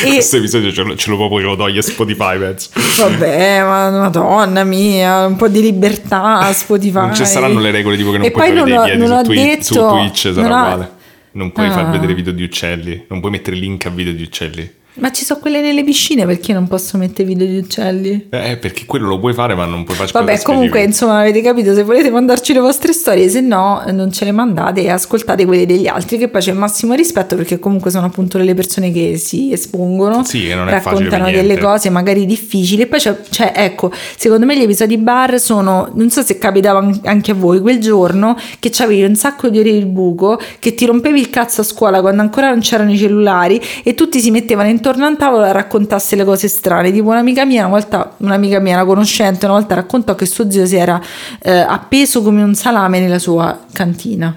E 0.04 0.08
Questo 0.08 0.36
episodio 0.36 0.72
ce 0.72 0.82
lo, 0.82 0.94
ce 0.96 1.10
lo 1.10 1.16
proprio 1.16 1.54
toglie 1.56 1.82
Spotify, 1.82 2.38
penso. 2.38 2.70
vabbè, 2.98 3.60
ma 3.62 3.90
madonna 3.90 4.64
mia, 4.64 5.26
un 5.26 5.36
po' 5.36 5.48
di 5.48 5.60
libertà, 5.60 6.50
Spotify. 6.54 6.98
Non 6.98 7.14
ci 7.14 7.24
saranno 7.24 7.60
le 7.60 7.70
regole 7.70 7.96
tipo 7.96 8.10
che 8.10 8.18
non 8.18 8.26
E 8.26 8.30
puoi 8.30 8.48
poi 8.50 8.58
fare 8.58 8.70
non 8.70 8.78
ho- 8.78 9.06
non 9.08 9.18
ho 9.18 9.22
Twi- 9.22 9.36
detto- 9.36 9.62
su 9.64 10.05
Twitch, 10.10 10.32
sarà 10.34 10.48
non 10.48 10.50
ho- 10.58 10.62
uguale. 10.62 10.90
Non 11.32 11.52
puoi 11.52 11.70
far 11.70 11.86
Ah. 11.86 11.90
vedere 11.90 12.14
video 12.14 12.32
di 12.32 12.42
uccelli, 12.42 13.04
non 13.08 13.20
puoi 13.20 13.32
mettere 13.32 13.56
link 13.56 13.84
a 13.86 13.90
video 13.90 14.12
di 14.14 14.22
uccelli. 14.22 14.70
Ma 14.98 15.10
ci 15.12 15.24
sono 15.24 15.40
quelle 15.40 15.60
nelle 15.60 15.84
piscine 15.84 16.24
perché 16.24 16.52
non 16.54 16.66
posso 16.68 16.96
mettere 16.96 17.28
video 17.28 17.46
di 17.46 17.58
uccelli? 17.58 18.28
Eh, 18.30 18.56
perché 18.56 18.86
quello 18.86 19.08
lo 19.08 19.18
puoi 19.18 19.34
fare, 19.34 19.54
ma 19.54 19.66
non 19.66 19.84
puoi 19.84 19.94
fare 19.96 20.10
Vabbè, 20.10 20.40
comunque, 20.42 20.80
specifiche. 20.80 20.84
insomma, 20.88 21.20
avete 21.20 21.42
capito, 21.42 21.74
se 21.74 21.82
volete 21.82 22.10
mandarci 22.10 22.54
le 22.54 22.60
vostre 22.60 22.92
storie, 22.94 23.28
se 23.28 23.40
no 23.40 23.82
non 23.92 24.10
ce 24.10 24.24
le 24.24 24.32
mandate 24.32 24.82
e 24.82 24.88
ascoltate 24.88 25.44
quelle 25.44 25.66
degli 25.66 25.86
altri, 25.86 26.16
che 26.16 26.28
poi 26.28 26.40
c'è 26.40 26.52
il 26.52 26.56
massimo 26.56 26.94
rispetto 26.94 27.36
perché 27.36 27.58
comunque 27.58 27.90
sono 27.90 28.06
appunto 28.06 28.38
le 28.38 28.54
persone 28.54 28.90
che 28.90 29.18
si 29.18 29.52
espongono, 29.52 30.24
Sì, 30.24 30.50
raccontano 30.50 31.30
delle 31.30 31.58
cose 31.58 31.90
magari 31.90 32.24
difficili. 32.24 32.82
E 32.82 32.86
poi 32.86 32.98
c'è, 32.98 33.20
c'è, 33.28 33.52
ecco, 33.54 33.92
secondo 34.16 34.46
me 34.46 34.56
gli 34.56 34.62
episodi 34.62 34.96
bar 34.96 35.38
sono, 35.38 35.90
non 35.94 36.08
so 36.08 36.22
se 36.22 36.38
capitava 36.38 36.78
an- 36.78 37.00
anche 37.04 37.32
a 37.32 37.34
voi, 37.34 37.60
quel 37.60 37.80
giorno 37.80 38.34
che 38.58 38.70
c'avevi 38.72 39.04
un 39.04 39.14
sacco 39.14 39.50
di 39.50 39.58
ore 39.58 39.68
il 39.70 39.86
buco, 39.86 40.40
che 40.58 40.74
ti 40.74 40.86
rompevi 40.86 41.20
il 41.20 41.28
cazzo 41.28 41.60
a 41.60 41.64
scuola 41.64 42.00
quando 42.00 42.22
ancora 42.22 42.48
non 42.48 42.60
c'erano 42.60 42.92
i 42.92 42.96
cellulari 42.96 43.60
e 43.82 43.94
tutti 43.94 44.20
si 44.20 44.30
mettevano 44.30 44.68
intorno 44.70 44.84
a 44.90 45.08
un 45.08 45.16
tavolo 45.16 45.44
a 45.44 45.52
raccontarsi 45.52 46.16
le 46.16 46.24
cose 46.24 46.48
strane. 46.48 46.92
Tipo 46.92 47.08
un'amica 47.08 47.44
mia, 47.44 47.66
una 47.66 47.76
volta, 47.78 48.14
un'amica 48.18 48.60
mia, 48.60 48.74
una 48.74 48.84
conoscente, 48.84 49.46
una 49.46 49.54
volta 49.54 49.74
raccontò 49.74 50.14
che 50.14 50.26
suo 50.26 50.50
zio 50.50 50.66
si 50.66 50.76
era 50.76 51.00
eh, 51.42 51.50
appeso 51.50 52.22
come 52.22 52.42
un 52.42 52.54
salame 52.54 53.00
nella 53.00 53.18
sua 53.18 53.58
cantina. 53.72 54.34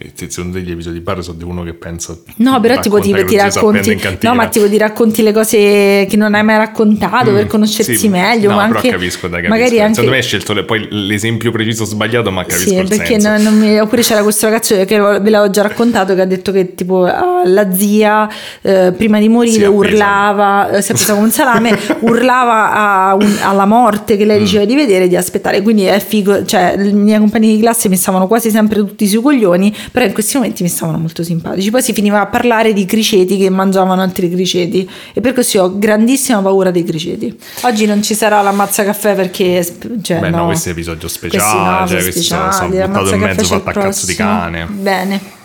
Eh, 0.00 0.12
se- 0.14 0.30
Secondo 0.30 0.58
te 0.58 0.64
gli 0.64 0.70
episodi 0.70 1.00
bar 1.00 1.22
sono 1.22 1.36
di 1.38 1.44
uno 1.44 1.62
che 1.64 1.74
pensa... 1.74 2.16
No, 2.36 2.60
però 2.60 2.78
tipo 2.78 2.98
ti, 3.00 3.12
ti 3.12 3.24
si 3.30 3.36
racconti, 3.36 4.00
no, 4.20 4.34
ma 4.34 4.46
tipo 4.48 4.68
ti 4.68 4.78
racconti 4.78 5.22
le 5.22 5.32
cose 5.32 6.06
che 6.08 6.16
non 6.16 6.34
hai 6.34 6.44
mai 6.44 6.56
raccontato 6.58 7.32
per 7.32 7.46
conoscersi 7.46 7.92
Mm, 7.92 7.94
Sì, 7.96 8.08
meglio. 8.08 8.50
No, 8.50 8.56
ma 8.56 8.66
però 8.66 8.76
anche, 8.78 8.90
capisco, 8.90 9.26
dai, 9.28 9.42
capisco. 9.42 9.54
magari 9.58 9.80
anche, 9.80 9.94
Secondo 9.94 10.10
me 10.10 10.16
hai 10.18 10.22
scelto 10.22 10.52
le- 10.52 10.64
poi 10.64 10.86
l'esempio 10.90 11.50
preciso 11.50 11.84
sbagliato, 11.84 12.30
ma 12.30 12.42
capisco 12.44 12.68
Sì, 12.70 12.74
il 12.76 12.86
perché 12.88 13.18
senso. 13.20 13.28
non- 13.30 13.42
non 13.42 13.58
mi- 13.58 13.78
oppure 13.80 14.02
c'era 14.02 14.22
questo 14.22 14.46
ragazzo 14.46 14.74
che 14.84 14.98
ve 14.98 15.30
l'avevo 15.30 15.50
già 15.50 15.62
raccontato 15.62 16.14
che 16.14 16.20
ha 16.20 16.26
detto 16.26 16.52
che 16.52 16.74
tipo 16.74 17.04
ah, 17.04 17.42
la 17.46 17.72
zia 17.72 18.28
eh, 18.62 18.92
prima 18.96 19.16
di 19.18 19.24
Si 19.24 19.30
morire 19.30 19.64
appesa. 19.64 19.70
urlava, 19.70 20.70
eh, 20.70 20.82
si 20.82 20.92
è 20.92 20.94
presa 20.94 21.14
come 21.14 21.24
un 21.26 21.32
salame, 21.32 21.76
urlava 22.00 23.14
un- 23.14 23.36
alla 23.42 23.64
morte 23.66 24.16
che 24.16 24.24
Mm. 24.24 24.28
lei 24.28 24.38
diceva 24.38 24.64
di 24.64 24.74
vedere 24.74 25.08
di 25.08 25.16
aspettare. 25.16 25.62
Quindi 25.62 25.84
è 25.84 25.98
figo, 26.00 26.44
cioè 26.44 26.74
i 26.78 26.92
miei 26.92 27.18
compagni 27.18 27.54
di 27.54 27.60
classe 27.60 27.88
mi 27.88 27.96
stavano 27.96 28.26
quasi 28.26 28.50
sempre 28.50 28.76
tutti 28.78 29.06
sui 29.06 29.20
coglioni, 29.22 29.74
però 29.90 30.04
in 30.04 30.12
questi 30.12 30.36
momenti 30.36 30.62
mi 30.62 30.68
stavano 30.68 30.98
molto 30.98 31.22
simpatici. 31.22 31.70
Poi 31.70 31.82
si 31.82 31.92
finiva 31.92 32.20
a 32.20 32.26
parlare 32.26 32.72
di 32.72 32.84
criceti 32.84 33.36
che 33.36 33.50
mangiavano 33.50 34.00
altri 34.00 34.30
criceti 34.30 34.88
e 35.12 35.20
per 35.20 35.32
questo 35.32 35.58
io 35.58 35.64
ho 35.64 35.78
grandissima 35.78 36.40
paura 36.40 36.70
dei 36.70 36.84
criceti. 36.84 37.36
Oggi 37.62 37.86
non 37.86 38.02
ci 38.02 38.14
sarà 38.14 38.40
l'ammazza 38.42 38.84
caffè 38.84 39.14
perché 39.14 39.64
cioè, 40.02 40.18
Beh, 40.18 40.30
no, 40.30 40.38
no. 40.38 40.46
questo 40.46 40.68
è 40.68 40.72
episodio 40.72 41.08
Questi 41.08 41.26
speciale, 41.28 41.80
no, 41.80 41.86
cioè, 41.86 41.88
sono 41.88 42.02
questi 42.02 42.22
sono, 42.22 42.52
sono 42.52 42.68
speciali, 42.68 42.88
buttato 42.88 43.14
in 43.14 43.20
mezzo 43.20 43.44
fatto 43.44 43.68
a 43.68 43.82
cazzo 43.82 44.06
di 44.06 44.14
cane. 44.14 44.66
Bene. 44.66 45.37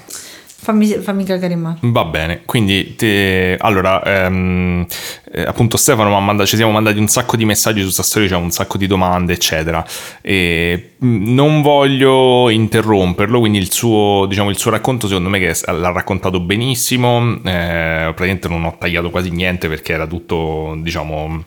Fammi, 0.63 0.87
fammi 0.87 1.25
cagare 1.25 1.51
in 1.51 1.59
mano. 1.59 1.77
Va 1.81 2.05
bene, 2.05 2.43
quindi 2.45 2.95
te- 2.95 3.57
allora, 3.59 4.01
ehm, 4.01 4.85
eh, 5.29 5.41
appunto 5.41 5.75
Stefano 5.75 6.17
mandato, 6.21 6.47
ci 6.47 6.55
siamo 6.55 6.71
mandati 6.71 6.99
un 6.99 7.09
sacco 7.09 7.35
di 7.35 7.43
messaggi 7.43 7.79
su 7.79 7.85
questa 7.85 8.03
storia, 8.03 8.29
c'è 8.29 8.35
un 8.35 8.49
sacco 8.49 8.77
di 8.77 8.87
domande, 8.87 9.33
eccetera. 9.33 9.85
E 10.21 10.91
mh, 10.97 11.33
non 11.33 11.61
voglio 11.61 12.49
interromperlo, 12.49 13.39
quindi 13.39 13.57
il 13.57 13.73
suo, 13.73 14.25
diciamo, 14.25 14.49
il 14.49 14.57
suo 14.57 14.71
racconto 14.71 15.07
secondo 15.07 15.27
me 15.27 15.39
che 15.39 15.53
l'ha 15.65 15.91
raccontato 15.91 16.39
benissimo, 16.39 17.35
eh, 17.43 18.13
praticamente 18.15 18.47
non 18.47 18.63
ho 18.63 18.77
tagliato 18.79 19.09
quasi 19.09 19.31
niente 19.31 19.67
perché 19.67 19.91
era 19.91 20.07
tutto, 20.07 20.77
diciamo 20.77 21.43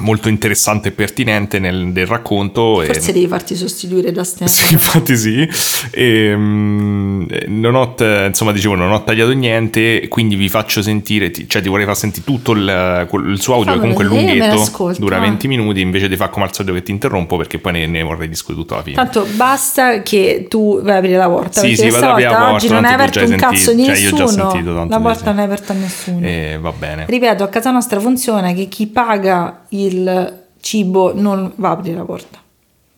molto 0.00 0.28
interessante 0.28 0.88
e 0.88 0.92
pertinente 0.92 1.58
nel, 1.58 1.76
nel 1.76 2.06
racconto. 2.06 2.82
Forse 2.84 3.10
e... 3.10 3.12
devi 3.12 3.26
farti 3.26 3.54
sostituire 3.54 4.12
da 4.12 4.24
Stefano. 4.24 4.48
Sì, 4.48 4.72
infatti 4.72 5.16
sì. 5.16 5.48
E, 5.90 6.32
um, 6.34 7.26
non 7.46 7.74
ho, 7.74 7.94
insomma, 8.26 8.52
dicevo, 8.52 8.74
non 8.74 8.92
ho 8.92 9.02
tagliato 9.02 9.32
niente, 9.32 10.08
quindi 10.08 10.36
vi 10.36 10.48
faccio 10.48 10.82
sentire, 10.82 11.30
cioè 11.46 11.62
ti 11.62 11.68
vorrei 11.68 11.86
far 11.86 11.96
sentire 11.96 12.24
tutto 12.24 12.52
il, 12.52 13.08
il 13.26 13.40
suo 13.40 13.54
audio, 13.54 13.72
Fammi 13.72 13.80
comunque 13.80 14.04
è 14.04 14.08
lunghetto, 14.08 14.94
dura 14.98 15.16
eh. 15.16 15.20
20 15.20 15.48
minuti, 15.48 15.80
invece 15.80 16.08
di 16.08 16.16
fare 16.16 16.30
come 16.30 16.44
al 16.44 16.54
solito 16.54 16.74
che 16.74 16.82
ti 16.82 16.90
interrompo 16.90 17.36
perché 17.36 17.58
poi 17.58 17.72
ne, 17.72 17.86
ne 17.86 18.02
vorrei 18.02 18.28
discutere 18.28 18.60
tutto 18.60 18.74
alla 18.74 18.82
fine. 18.82 18.96
Tanto 18.96 19.26
basta 19.34 20.02
che 20.02 20.46
tu 20.48 20.80
vai 20.82 20.94
a 20.94 20.98
aprire 20.98 21.16
la 21.16 21.28
porta. 21.28 21.60
Sì, 21.60 21.68
perché 21.68 21.82
sì, 21.82 21.88
vado 21.90 22.06
a 22.06 22.10
aprire 22.12 22.30
la 22.30 22.52
oggi 22.52 22.66
porta, 22.66 22.74
non 22.74 22.84
hai 22.84 22.94
aperto 22.94 23.24
un 23.24 23.32
hai 23.32 23.38
cazzo 23.38 23.72
di 23.72 23.84
sentito. 23.84 23.94
Cioè, 23.94 23.98
io 23.98 24.08
ho 24.08 24.16
già 24.16 24.24
nessuno. 24.24 24.50
sentito, 24.50 24.74
tanto 24.74 24.94
la 24.94 25.00
porta 25.00 25.30
non 25.30 25.40
è 25.40 25.44
aperta 25.44 25.72
a 25.72 25.76
nessuno. 25.76 26.26
E 26.26 26.58
va 26.60 26.72
bene. 26.72 27.04
Ripeto, 27.06 27.42
a 27.44 27.48
casa 27.48 27.70
nostra 27.70 28.00
funziona 28.00 28.52
che 28.52 28.66
chi 28.66 28.86
paga 28.86 29.64
il 29.84 30.44
cibo 30.60 31.12
non 31.14 31.52
va 31.56 31.68
a 31.68 31.72
aprire 31.72 31.96
la 31.96 32.04
porta. 32.04 32.40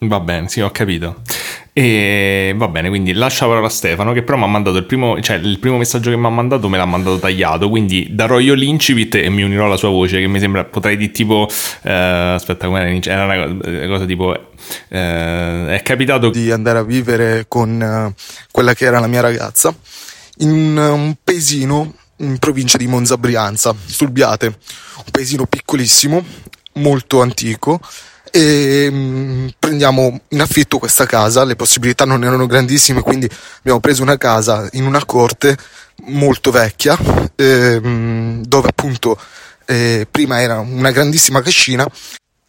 Va 0.01 0.21
bene, 0.21 0.49
sì, 0.49 0.61
ho 0.61 0.71
capito. 0.71 1.23
E 1.73 2.55
va 2.57 2.67
bene, 2.67 2.89
quindi 2.89 3.13
lascia 3.13 3.45
la 3.45 3.51
parola 3.51 3.69
a 3.69 3.71
Stefano 3.71 4.13
che 4.13 4.23
però 4.23 4.37
mi 4.37 4.45
ha 4.45 4.49
mandato 4.49 4.79
il 4.79 4.85
primo, 4.85 5.21
cioè 5.21 5.37
il 5.37 5.61
primo 5.61 5.77
messaggio 5.77 6.11
che 6.11 6.17
mi 6.17 6.27
ha 6.27 6.29
mandato 6.29 6.69
me 6.69 6.77
l'ha 6.77 6.85
mandato 6.85 7.19
tagliato, 7.21 7.69
quindi 7.69 8.09
darò 8.11 8.41
io 8.41 8.55
l'incipit 8.55 9.15
e 9.15 9.29
mi 9.29 9.43
unirò 9.43 9.67
alla 9.67 9.77
sua 9.77 9.91
voce 9.91 10.19
che 10.19 10.27
mi 10.27 10.41
sembra, 10.41 10.65
potrei 10.65 10.97
dire 10.97 11.13
tipo, 11.13 11.49
eh, 11.83 11.93
aspetta 11.93 12.67
come 12.67 12.81
era, 12.81 12.89
l'incipit? 12.89 13.17
era 13.17 13.25
una 13.27 13.37
cosa, 13.37 13.71
una 13.71 13.87
cosa 13.87 14.05
tipo, 14.07 14.51
eh, 14.89 15.75
è 15.77 15.81
capitato 15.85 16.31
di 16.31 16.51
andare 16.51 16.79
a 16.79 16.83
vivere 16.83 17.45
con 17.47 17.81
eh, 17.81 18.15
quella 18.51 18.75
che 18.75 18.85
era 18.85 18.99
la 18.99 19.07
mia 19.07 19.21
ragazza 19.21 19.73
in 20.39 20.51
un, 20.51 20.77
un 20.77 21.15
paesino 21.23 21.95
in 22.19 22.39
provincia 22.39 22.77
di 22.77 22.87
Monza 22.87 23.17
Brianza, 23.17 23.75
sul 23.85 24.11
Biate, 24.11 24.47
un 24.47 25.11
paesino 25.13 25.47
piccolissimo, 25.47 26.25
molto 26.79 27.21
antico. 27.21 27.81
E 28.31 28.89
mm, 28.91 29.49
prendiamo 29.59 30.21
in 30.29 30.41
affitto 30.41 30.79
questa 30.79 31.07
casa, 31.07 31.45
le 31.45 31.57
possibilità 31.57 32.05
non 32.05 32.25
erano 32.25 32.47
grandissime, 32.47 33.01
quindi 33.01 33.29
abbiamo 33.59 33.81
preso 33.81 34.03
una 34.03 34.19
casa 34.19 34.69
in 34.73 34.85
una 34.85 35.05
corte 35.05 35.57
molto 36.07 36.51
vecchia, 36.51 36.97
ehm, 37.35 38.45
dove 38.45 38.69
appunto 38.69 39.19
eh, 39.65 40.07
prima 40.11 40.41
era 40.41 40.61
una 40.61 40.91
grandissima 40.91 41.43
cascina 41.43 41.87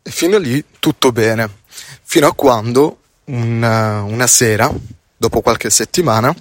e 0.01 0.11
fino 0.11 0.35
a 0.37 0.39
lì 0.39 0.63
tutto 0.79 1.11
bene, 1.11 1.49
fino 2.03 2.27
a 2.27 2.33
quando 2.33 2.97
una, 3.25 4.01
una 4.03 4.27
sera, 4.27 4.71
dopo 5.17 5.41
qualche 5.41 5.69
settimana, 5.69 6.33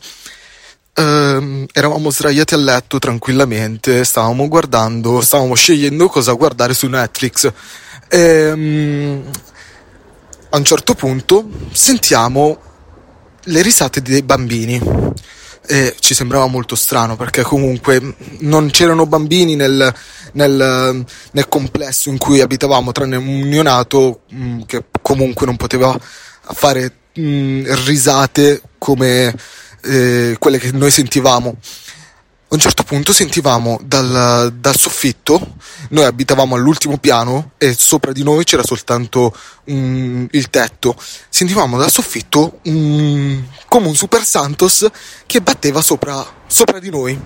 ehm, 0.99 1.67
eravamo 1.73 2.11
sdraiati 2.11 2.55
a 2.55 2.59
letto 2.59 2.99
tranquillamente, 2.99 4.05
stavamo 4.05 4.49
guardando, 4.49 5.21
stavamo 5.21 5.55
scegliendo 5.55 6.09
cosa 6.09 6.33
guardare 6.33 6.75
su 6.75 6.87
Netflix. 6.89 7.51
Ehm, 8.09 9.23
a 10.51 10.57
un 10.57 10.65
certo 10.65 10.95
punto 10.95 11.49
sentiamo 11.73 12.59
le 13.45 13.63
risate 13.63 14.03
dei 14.03 14.23
bambini. 14.23 14.81
E 15.71 15.95
ci 15.99 16.15
sembrava 16.15 16.47
molto 16.47 16.75
strano 16.75 17.15
perché 17.15 17.43
comunque 17.43 18.15
non 18.39 18.71
c'erano 18.71 19.05
bambini 19.05 19.55
nel, 19.55 19.93
nel, 20.33 21.05
nel 21.33 21.49
complesso 21.49 22.09
in 22.09 22.17
cui 22.17 22.41
abitavamo, 22.41 22.91
tranne 22.91 23.17
un 23.17 23.41
neonato 23.41 24.21
mh, 24.31 24.63
che 24.63 24.85
comunque 25.03 25.45
non 25.45 25.57
poteva 25.57 25.95
fare 26.55 26.91
mh, 27.13 27.85
risate 27.85 28.63
come 28.79 29.35
eh, 29.83 30.37
quelle 30.39 30.59
che 30.59 30.73
noi 30.73 30.91
sentivamo. 30.91 31.57
A 32.51 32.55
un 32.55 32.61
certo 32.61 32.83
punto 32.83 33.13
sentivamo 33.13 33.79
dal, 33.83 34.55
dal 34.57 34.75
soffitto, 34.75 35.57
noi 35.91 36.05
abitavamo 36.05 36.55
all'ultimo 36.55 36.97
piano 36.97 37.51
e 37.59 37.75
sopra 37.75 38.11
di 38.13 38.23
noi 38.23 38.45
c'era 38.45 38.63
soltanto 38.63 39.37
mm, 39.71 40.27
il 40.31 40.49
tetto, 40.49 40.97
sentivamo 41.29 41.77
dal 41.77 41.91
soffitto 41.91 42.61
mm, 42.67 43.39
come 43.69 43.89
un 43.89 43.95
Super 43.95 44.25
Santos 44.25 44.87
che 45.27 45.43
batteva 45.43 45.83
sopra, 45.83 46.25
sopra 46.47 46.79
di 46.79 46.89
noi. 46.89 47.21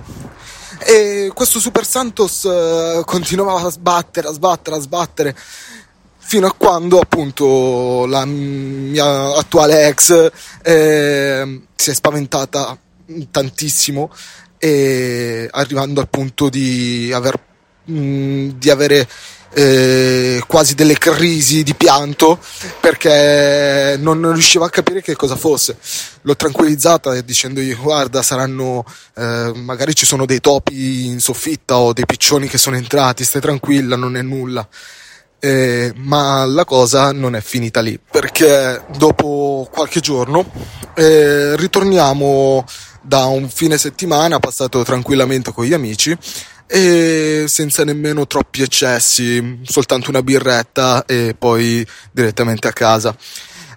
E 0.85 1.31
questo 1.33 1.61
Super 1.61 1.87
Santos 1.87 2.45
eh, 2.45 3.03
continuava 3.05 3.61
a 3.69 3.71
sbattere, 3.71 4.27
a 4.27 4.33
sbattere, 4.33 4.77
a 4.77 4.81
sbattere 4.81 5.37
fino 6.25 6.47
a 6.47 6.55
quando 6.57 6.99
appunto 6.99 8.07
la 8.07 8.25
mia 8.25 9.35
attuale 9.35 9.89
ex 9.89 10.31
eh, 10.63 11.61
si 11.75 11.91
è 11.91 11.95
spaventata 11.95 12.79
tantissimo 13.31 14.11
e 14.57 15.49
arrivando 15.51 16.01
al 16.01 16.09
punto 16.09 16.49
di 16.49 17.11
aver 17.13 17.39
mh, 17.85 18.49
di 18.59 18.71
avere 18.71 19.09
eh, 19.55 20.43
quasi 20.47 20.75
delle 20.75 20.97
crisi 20.97 21.63
di 21.63 21.75
pianto 21.75 22.39
perché 22.81 23.97
non, 23.99 24.19
non 24.21 24.33
riusciva 24.33 24.67
a 24.67 24.71
capire 24.71 25.03
che 25.03 25.15
cosa 25.15 25.37
fosse. 25.37 25.77
L'ho 26.23 26.37
tranquillizzata 26.37 27.21
dicendogli 27.21 27.75
guarda 27.77 28.23
saranno 28.23 28.85
eh, 29.17 29.53
magari 29.55 29.95
ci 29.95 30.07
sono 30.07 30.25
dei 30.25 30.41
topi 30.41 31.07
in 31.07 31.21
soffitta 31.21 31.79
o 31.79 31.93
dei 31.93 32.07
piccioni 32.07 32.49
che 32.49 32.59
sono 32.59 32.77
entrati, 32.77 33.25
stai 33.25 33.41
tranquilla, 33.41 33.97
non 33.97 34.17
è 34.17 34.23
nulla. 34.23 34.67
Eh, 35.45 35.93
ma 35.97 36.45
la 36.45 36.65
cosa 36.65 37.11
non 37.11 37.35
è 37.35 37.41
finita 37.41 37.81
lì 37.81 37.99
perché 37.99 38.81
dopo 38.97 39.69
qualche 39.73 39.99
giorno 39.99 40.49
eh, 40.95 41.57
ritorniamo 41.57 42.65
da 43.01 43.25
un 43.25 43.49
fine 43.49 43.77
settimana 43.77 44.39
passato 44.39 44.85
tranquillamente 44.85 45.51
con 45.51 45.65
gli 45.65 45.73
amici 45.73 46.17
e 46.69 47.47
senza 47.49 47.83
nemmeno 47.83 48.29
troppi 48.29 48.63
eccessi, 48.63 49.61
soltanto 49.65 50.11
una 50.11 50.23
birretta 50.23 51.05
e 51.07 51.35
poi 51.37 51.85
direttamente 52.13 52.69
a 52.69 52.73
casa. 52.73 53.13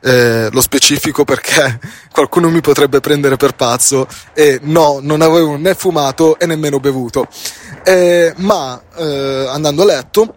Eh, 0.01 0.49
lo 0.51 0.61
specifico 0.61 1.23
perché 1.23 1.79
qualcuno 2.13 2.51
mi 2.51 2.61
potrebbe 2.61 2.99
prendere 2.99 3.37
per 3.37 3.55
pazzo 3.55 4.07
e 4.35 4.59
no, 4.61 4.99
non 5.01 5.21
avevo 5.21 5.57
né 5.57 5.73
fumato 5.73 6.37
e 6.37 6.45
nemmeno 6.45 6.79
bevuto. 6.79 7.27
Eh, 7.83 8.33
ma 8.37 8.79
eh, 8.97 9.47
andando 9.49 9.81
a 9.81 9.85
letto 9.85 10.35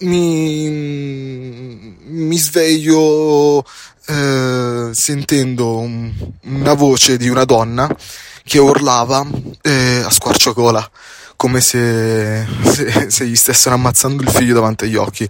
mi, 0.00 0.68
mi 2.04 2.38
sveglio 2.38 3.64
eh, 4.08 4.90
sentendo 4.92 5.78
un- 5.78 6.12
una 6.44 6.74
voce 6.74 7.16
di 7.16 7.28
una 7.28 7.44
donna 7.44 7.88
che 8.44 8.58
urlava 8.58 9.26
eh, 9.62 10.02
a 10.04 10.10
squarciagola 10.10 10.90
come 11.36 11.60
se, 11.60 12.46
se, 12.64 13.10
se 13.10 13.26
gli 13.26 13.36
stessero 13.36 13.74
ammazzando 13.74 14.22
il 14.22 14.30
figlio 14.30 14.54
davanti 14.54 14.84
agli 14.84 14.96
occhi. 14.96 15.28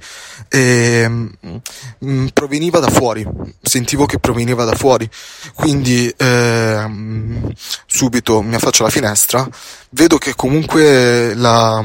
E 0.49 1.07
mm, 1.09 2.27
proveniva 2.33 2.79
da 2.79 2.89
fuori 2.89 3.27
sentivo 3.61 4.07
che 4.07 4.19
proveniva 4.19 4.65
da 4.65 4.75
fuori. 4.75 5.09
Quindi 5.55 6.13
ehm, 6.17 7.53
subito 7.87 8.43
mi 8.43 8.55
affaccio 8.55 8.83
alla 8.83 8.93
finestra 8.93 9.49
vedo 9.91 10.19
che 10.19 10.35
comunque 10.35 11.35
la, 11.35 11.85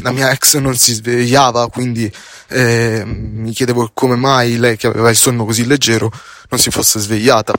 la 0.00 0.12
mia 0.12 0.30
ex 0.30 0.56
non 0.58 0.76
si 0.76 0.92
svegliava 0.94 1.68
quindi 1.68 2.10
eh, 2.48 3.02
mi 3.04 3.52
chiedevo 3.52 3.90
come 3.92 4.16
mai 4.16 4.58
lei 4.58 4.76
che 4.76 4.86
aveva 4.86 5.10
il 5.10 5.16
sonno 5.16 5.44
così 5.44 5.66
leggero 5.66 6.10
non 6.50 6.60
si 6.60 6.70
fosse 6.70 7.00
svegliata 7.00 7.54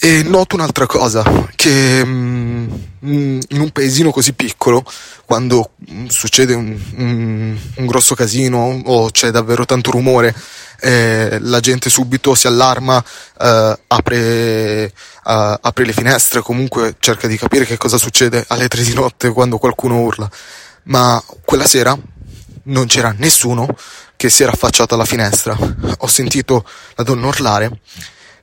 e 0.00 0.22
noto 0.22 0.56
un'altra 0.56 0.86
cosa, 0.86 1.22
che 1.54 2.04
mm, 2.04 2.72
mm, 3.04 3.40
in 3.48 3.60
un 3.60 3.70
paesino 3.70 4.10
così 4.10 4.32
piccolo, 4.32 4.82
quando 5.24 5.72
mm, 5.90 6.06
succede 6.06 6.54
un, 6.54 6.78
un- 6.96 7.58
un 7.76 7.86
grosso 7.86 8.14
casino 8.14 8.80
o 8.84 9.10
c'è 9.10 9.30
davvero 9.30 9.64
tanto 9.66 9.90
rumore, 9.90 10.34
eh, 10.80 11.38
la 11.40 11.60
gente 11.60 11.90
subito 11.90 12.34
si 12.34 12.46
allarma, 12.46 13.02
eh, 13.40 13.78
apre, 13.86 14.16
eh, 14.86 14.92
apre 15.22 15.84
le 15.84 15.92
finestre, 15.92 16.40
comunque 16.40 16.96
cerca 16.98 17.26
di 17.28 17.36
capire 17.36 17.64
che 17.64 17.76
cosa 17.76 17.98
succede 17.98 18.44
alle 18.48 18.68
tre 18.68 18.82
di 18.82 18.94
notte 18.94 19.30
quando 19.30 19.58
qualcuno 19.58 20.00
urla. 20.00 20.28
Ma 20.84 21.22
quella 21.44 21.66
sera 21.66 21.96
non 22.64 22.86
c'era 22.86 23.14
nessuno 23.16 23.66
che 24.16 24.28
si 24.30 24.42
era 24.42 24.52
affacciato 24.52 24.94
alla 24.94 25.04
finestra. 25.04 25.56
Ho 25.98 26.06
sentito 26.06 26.64
la 26.94 27.02
donna 27.04 27.26
urlare 27.26 27.80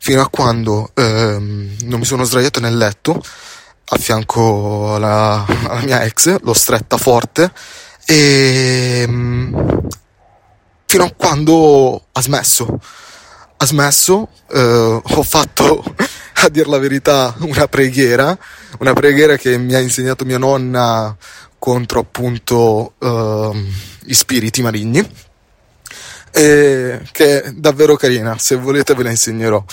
fino 0.03 0.19
a 0.19 0.29
quando 0.29 0.89
ehm, 0.95 1.75
non 1.83 1.99
mi 1.99 2.05
sono 2.05 2.23
sdraiato 2.23 2.59
nel 2.59 2.75
letto 2.75 3.23
a 3.85 3.97
fianco 3.97 4.95
alla, 4.95 5.45
alla 5.67 5.81
mia 5.81 6.01
ex, 6.01 6.41
l'ho 6.41 6.53
stretta 6.53 6.97
forte 6.97 7.51
e 8.07 9.05
mm, 9.07 9.55
fino 10.87 11.03
a 11.03 11.13
quando 11.15 12.05
ha 12.11 12.21
smesso. 12.21 12.79
Ha 13.57 13.65
smesso, 13.67 14.29
eh, 14.51 15.01
ho 15.03 15.23
fatto 15.23 15.83
a 16.33 16.49
dir 16.49 16.67
la 16.67 16.79
verità 16.79 17.35
una 17.41 17.67
preghiera, 17.67 18.35
una 18.79 18.93
preghiera 18.93 19.35
che 19.35 19.55
mi 19.59 19.75
ha 19.75 19.79
insegnato 19.79 20.25
mia 20.25 20.39
nonna 20.39 21.15
contro 21.59 21.99
appunto 21.99 22.93
uh, 22.97 23.55
gli 23.99 24.13
spiriti 24.15 24.63
maligni, 24.63 25.07
e 26.31 27.01
che 27.11 27.41
è 27.41 27.51
davvero 27.51 27.95
carina, 27.95 28.37
se 28.37 28.55
volete 28.55 28.93
ve 28.93 29.03
la 29.03 29.09
insegnerò, 29.09 29.63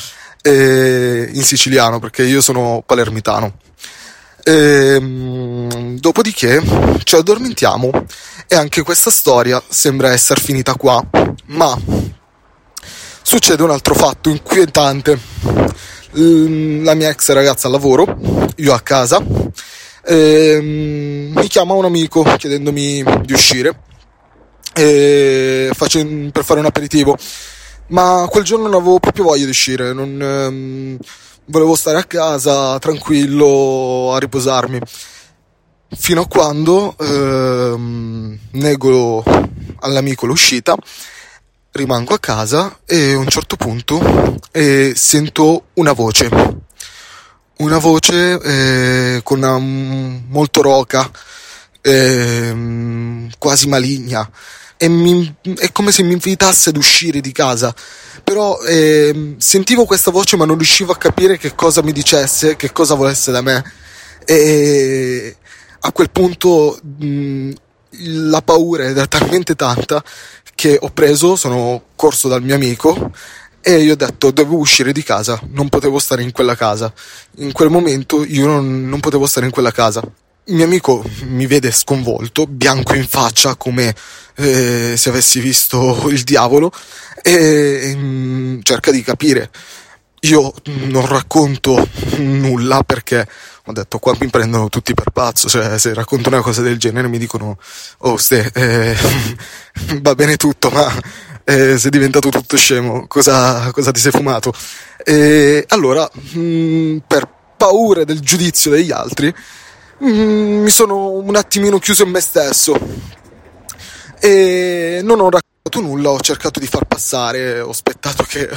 e 0.42 1.28
in 1.32 1.42
siciliano 1.42 1.98
perché 1.98 2.24
io 2.24 2.40
sono 2.40 2.82
palermitano. 2.84 3.58
E, 4.42 4.98
dopodiché 5.98 6.62
ci 7.04 7.16
addormentiamo 7.16 7.90
e 8.46 8.54
anche 8.56 8.82
questa 8.82 9.10
storia 9.10 9.62
sembra 9.68 10.12
essere 10.12 10.40
finita 10.40 10.74
qua, 10.74 11.04
ma 11.46 11.78
succede 13.22 13.62
un 13.62 13.70
altro 13.70 13.94
fatto 13.94 14.30
inquietante. 14.30 15.18
La 16.12 16.94
mia 16.94 17.10
ex 17.10 17.30
ragazza 17.32 17.66
al 17.66 17.74
lavoro, 17.74 18.18
io 18.56 18.72
a 18.72 18.80
casa, 18.80 19.22
mi 20.10 21.46
chiama 21.48 21.74
un 21.74 21.84
amico 21.84 22.22
chiedendomi 22.22 23.04
di 23.24 23.32
uscire 23.34 23.82
per 26.30 26.44
fare 26.44 26.60
un 26.60 26.66
aperitivo. 26.66 27.16
Ma 27.88 28.26
quel 28.30 28.44
giorno 28.44 28.68
non 28.68 28.74
avevo 28.74 28.98
proprio 28.98 29.24
voglia 29.24 29.44
di 29.44 29.50
uscire, 29.50 29.92
non, 29.94 30.20
ehm, 30.20 30.98
volevo 31.46 31.74
stare 31.74 31.98
a 31.98 32.04
casa 32.04 32.78
tranquillo 32.78 34.12
a 34.14 34.18
riposarmi. 34.18 34.78
Fino 35.90 36.20
a 36.20 36.26
quando 36.26 36.94
ehm, 36.98 38.38
nego 38.52 39.24
all'amico 39.80 40.26
l'uscita 40.26 40.76
rimango 41.72 42.12
a 42.12 42.18
casa 42.18 42.80
e 42.84 43.12
a 43.12 43.18
un 43.18 43.28
certo 43.28 43.56
punto 43.56 44.38
eh, 44.52 44.92
sento 44.94 45.68
una 45.74 45.92
voce. 45.92 46.28
Una 47.58 47.78
voce 47.78 48.38
eh, 48.38 49.20
con 49.22 49.38
una 49.38 49.58
molto 49.58 50.60
roca 50.60 51.10
eh, 51.80 53.26
quasi 53.38 53.66
maligna 53.66 54.30
e 54.78 54.88
mi, 54.88 55.34
è 55.58 55.70
come 55.72 55.92
se 55.92 56.02
mi 56.02 56.12
invitasse 56.12 56.70
ad 56.70 56.76
uscire 56.76 57.20
di 57.20 57.32
casa 57.32 57.74
però 58.24 58.60
eh, 58.62 59.34
sentivo 59.38 59.84
questa 59.84 60.10
voce 60.10 60.36
ma 60.36 60.44
non 60.44 60.56
riuscivo 60.56 60.92
a 60.92 60.96
capire 60.96 61.36
che 61.36 61.54
cosa 61.54 61.82
mi 61.82 61.92
dicesse, 61.92 62.56
che 62.56 62.72
cosa 62.72 62.94
volesse 62.94 63.30
da 63.30 63.42
me 63.42 63.64
e 64.24 65.36
a 65.80 65.92
quel 65.92 66.10
punto 66.10 66.78
mh, 66.82 67.50
la 68.28 68.42
paura 68.42 68.84
era 68.84 69.06
talmente 69.06 69.54
tanta 69.54 70.02
che 70.54 70.76
ho 70.80 70.90
preso, 70.90 71.36
sono 71.36 71.84
corso 71.94 72.28
dal 72.28 72.42
mio 72.42 72.54
amico 72.54 73.12
e 73.60 73.82
gli 73.82 73.90
ho 73.90 73.96
detto 73.96 74.30
devo 74.30 74.56
uscire 74.56 74.92
di 74.92 75.02
casa, 75.02 75.40
non 75.50 75.68
potevo 75.68 75.98
stare 75.98 76.22
in 76.22 76.32
quella 76.32 76.56
casa. 76.56 76.92
In 77.36 77.52
quel 77.52 77.70
momento 77.70 78.24
io 78.24 78.46
non, 78.46 78.88
non 78.88 79.00
potevo 79.00 79.26
stare 79.26 79.46
in 79.46 79.52
quella 79.52 79.70
casa. 79.70 80.02
Il 80.48 80.54
mio 80.54 80.64
amico 80.64 81.04
mi 81.24 81.46
vede 81.46 81.70
sconvolto, 81.70 82.46
bianco 82.46 82.94
in 82.94 83.06
faccia 83.06 83.54
come 83.56 83.94
eh, 84.36 84.94
se 84.96 85.10
avessi 85.10 85.40
visto 85.40 86.08
il 86.08 86.22
diavolo 86.22 86.72
e 87.22 87.94
mh, 87.94 88.00
mm, 88.00 88.60
cerca 88.62 88.90
di 88.90 89.02
capire. 89.02 89.50
Io 90.20 90.54
non 90.64 91.04
racconto 91.04 91.86
nulla 92.16 92.82
perché 92.82 93.28
ho 93.66 93.72
detto 93.72 93.98
qua 93.98 94.16
mi 94.18 94.30
prendono 94.30 94.70
tutti 94.70 94.94
per 94.94 95.10
pazzo, 95.10 95.50
cioè 95.50 95.78
se 95.78 95.92
racconto 95.92 96.30
una 96.30 96.40
cosa 96.40 96.62
del 96.62 96.78
genere 96.78 97.08
mi 97.08 97.18
dicono 97.18 97.58
oh 97.98 98.16
ste, 98.16 98.50
eh, 98.54 98.96
va 100.00 100.14
bene 100.14 100.36
tutto 100.36 100.70
ma 100.70 100.90
eh, 101.44 101.76
sei 101.76 101.90
diventato 101.90 102.30
tutto 102.30 102.56
scemo, 102.56 103.06
cosa, 103.06 103.70
cosa 103.70 103.90
ti 103.90 104.00
sei 104.00 104.12
fumato? 104.12 104.54
E 105.04 105.66
allora 105.68 106.08
mh, 106.10 106.40
mm, 106.40 106.96
per 107.06 107.28
paura 107.54 108.04
del 108.04 108.20
giudizio 108.20 108.70
degli 108.70 108.92
altri 108.92 109.34
mm, 110.04 110.62
mi 110.62 110.70
sono 110.70 111.10
un 111.10 111.36
attimino 111.36 111.78
chiuso 111.78 112.04
in 112.04 112.10
me 112.10 112.20
stesso 112.20 112.76
e 114.20 115.00
non 115.02 115.20
ho 115.20 115.30
raccontato 115.30 115.80
nulla, 115.80 116.10
ho 116.10 116.20
cercato 116.20 116.58
di 116.58 116.66
far 116.66 116.86
passare, 116.86 117.60
ho 117.60 117.70
aspettato 117.70 118.24
che, 118.24 118.48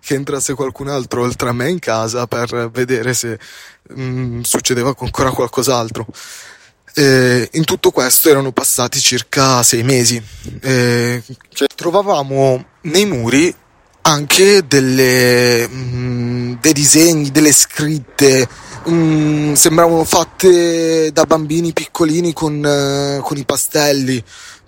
che 0.00 0.14
entrasse 0.14 0.54
qualcun 0.54 0.88
altro 0.88 1.22
oltre 1.22 1.48
a 1.48 1.52
me 1.52 1.70
in 1.70 1.78
casa 1.78 2.26
per 2.26 2.70
vedere 2.70 3.14
se 3.14 3.38
mm, 3.98 4.40
succedeva 4.42 4.94
ancora 4.98 5.30
qualcos'altro. 5.30 6.06
E 6.94 7.48
in 7.52 7.64
tutto 7.64 7.90
questo 7.90 8.30
erano 8.30 8.52
passati 8.52 9.00
circa 9.00 9.62
sei 9.62 9.82
mesi. 9.82 10.22
E 10.60 11.22
cioè, 11.50 11.68
trovavamo 11.74 12.64
nei 12.82 13.04
muri 13.04 13.54
anche 14.02 14.66
delle, 14.66 15.68
mh, 15.68 16.58
dei 16.60 16.72
disegni, 16.72 17.30
delle 17.30 17.52
scritte, 17.52 18.48
mh, 18.86 19.52
sembravano 19.54 20.04
fatte 20.04 21.10
da 21.12 21.24
bambini 21.24 21.72
piccolini 21.72 22.32
con, 22.32 22.62
uh, 22.62 23.22
con 23.22 23.36
i 23.36 23.44
pastelli 23.44 24.22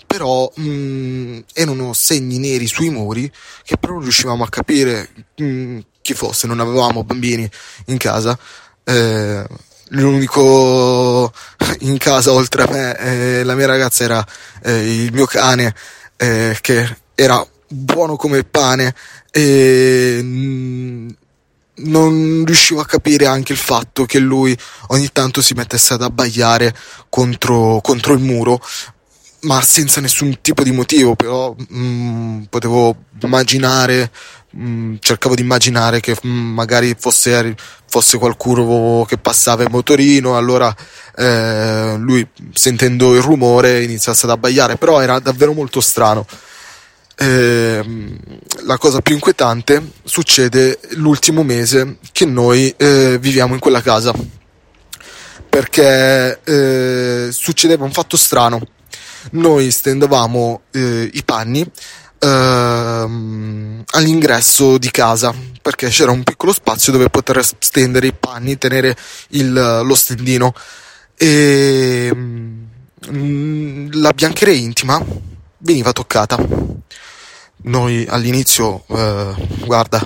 però 0.06 0.50
mm, 0.58 1.40
erano 1.52 1.92
segni 1.92 2.38
neri 2.38 2.66
sui 2.66 2.88
muri 2.88 3.30
che 3.62 3.76
però 3.76 3.92
non 3.94 4.02
riuscivamo 4.02 4.42
a 4.42 4.48
capire 4.48 5.10
mm, 5.42 5.80
chi 6.00 6.14
fosse, 6.14 6.46
non 6.46 6.60
avevamo 6.60 7.04
bambini 7.04 7.48
in 7.86 7.98
casa. 7.98 8.36
Eh, 8.84 9.46
l'unico 9.90 11.30
in 11.80 11.98
casa 11.98 12.32
oltre 12.32 12.62
a 12.62 12.68
me 12.70 12.96
eh, 12.96 13.44
la 13.44 13.54
mia 13.54 13.66
ragazza 13.66 14.04
era 14.04 14.26
eh, 14.62 15.04
il 15.04 15.12
mio 15.12 15.26
cane 15.26 15.74
eh, 16.16 16.56
che 16.60 16.96
era 17.14 17.46
buono 17.68 18.16
come 18.16 18.44
pane 18.44 18.94
e 19.30 20.20
mm, 20.22 21.08
non 21.78 22.44
riuscivo 22.44 22.80
a 22.80 22.86
capire 22.86 23.26
anche 23.26 23.52
il 23.52 23.58
fatto 23.58 24.04
che 24.04 24.18
lui 24.18 24.56
ogni 24.88 25.10
tanto 25.12 25.42
si 25.42 25.54
mettesse 25.54 25.94
ad 25.94 26.02
abbaiare 26.02 26.74
contro, 27.08 27.80
contro 27.82 28.12
il 28.12 28.20
muro 28.20 28.60
ma 29.40 29.60
senza 29.62 30.00
nessun 30.00 30.38
tipo 30.40 30.62
di 30.62 30.72
motivo, 30.72 31.14
però 31.14 31.54
mh, 31.56 31.78
mm, 31.78 32.42
potevo 32.48 32.96
immaginare, 33.22 34.10
mh, 34.50 34.68
mm, 34.68 34.94
cercavo 34.98 35.34
di 35.34 35.42
immaginare 35.42 36.00
che 36.00 36.16
mh, 36.20 36.28
mm, 36.28 36.54
magari 36.54 36.96
fosse, 36.98 37.54
fosse, 37.88 38.18
qualcuno 38.18 39.04
che 39.06 39.18
passava 39.18 39.62
in 39.62 39.70
motorino, 39.70 40.36
allora 40.36 40.74
eh, 41.16 41.94
lui 41.98 42.26
sentendo 42.52 43.14
il 43.14 43.22
rumore 43.22 43.84
iniziasse 43.84 44.26
ad 44.26 44.32
abbaiare, 44.32 44.76
però 44.76 45.00
era 45.00 45.18
davvero 45.20 45.52
molto 45.52 45.80
strano. 45.80 46.26
Eh, 47.20 47.84
la 48.64 48.78
cosa 48.78 49.00
più 49.00 49.14
inquietante 49.14 49.90
succede 50.04 50.78
l'ultimo 50.90 51.42
mese 51.42 51.96
che 52.12 52.24
noi 52.24 52.72
eh, 52.76 53.18
viviamo 53.18 53.54
in 53.54 53.60
quella 53.60 53.82
casa. 53.82 54.14
Perché 55.48 56.40
eh, 56.44 57.28
succedeva 57.32 57.84
un 57.84 57.92
fatto 57.92 58.16
strano. 58.16 58.60
Noi 59.32 59.70
stendevamo 59.70 60.62
eh, 60.70 61.10
i 61.12 61.22
panni 61.24 61.68
ehm, 62.18 63.82
all'ingresso 63.90 64.78
di 64.78 64.90
casa 64.90 65.34
perché 65.60 65.88
c'era 65.88 66.10
un 66.10 66.22
piccolo 66.22 66.52
spazio 66.52 66.92
dove 66.92 67.10
poter 67.10 67.44
stendere 67.58 68.06
i 68.06 68.14
panni, 68.14 68.58
tenere 68.58 68.96
il, 69.30 69.52
lo 69.52 69.94
stendino. 69.94 70.54
E 71.16 72.10
mm, 72.14 73.90
la 73.92 74.12
biancheria 74.12 74.54
intima 74.54 75.04
veniva 75.58 75.92
toccata. 75.92 76.38
Noi 77.60 78.06
all'inizio, 78.08 78.84
eh, 78.86 79.34
guarda, 79.64 80.00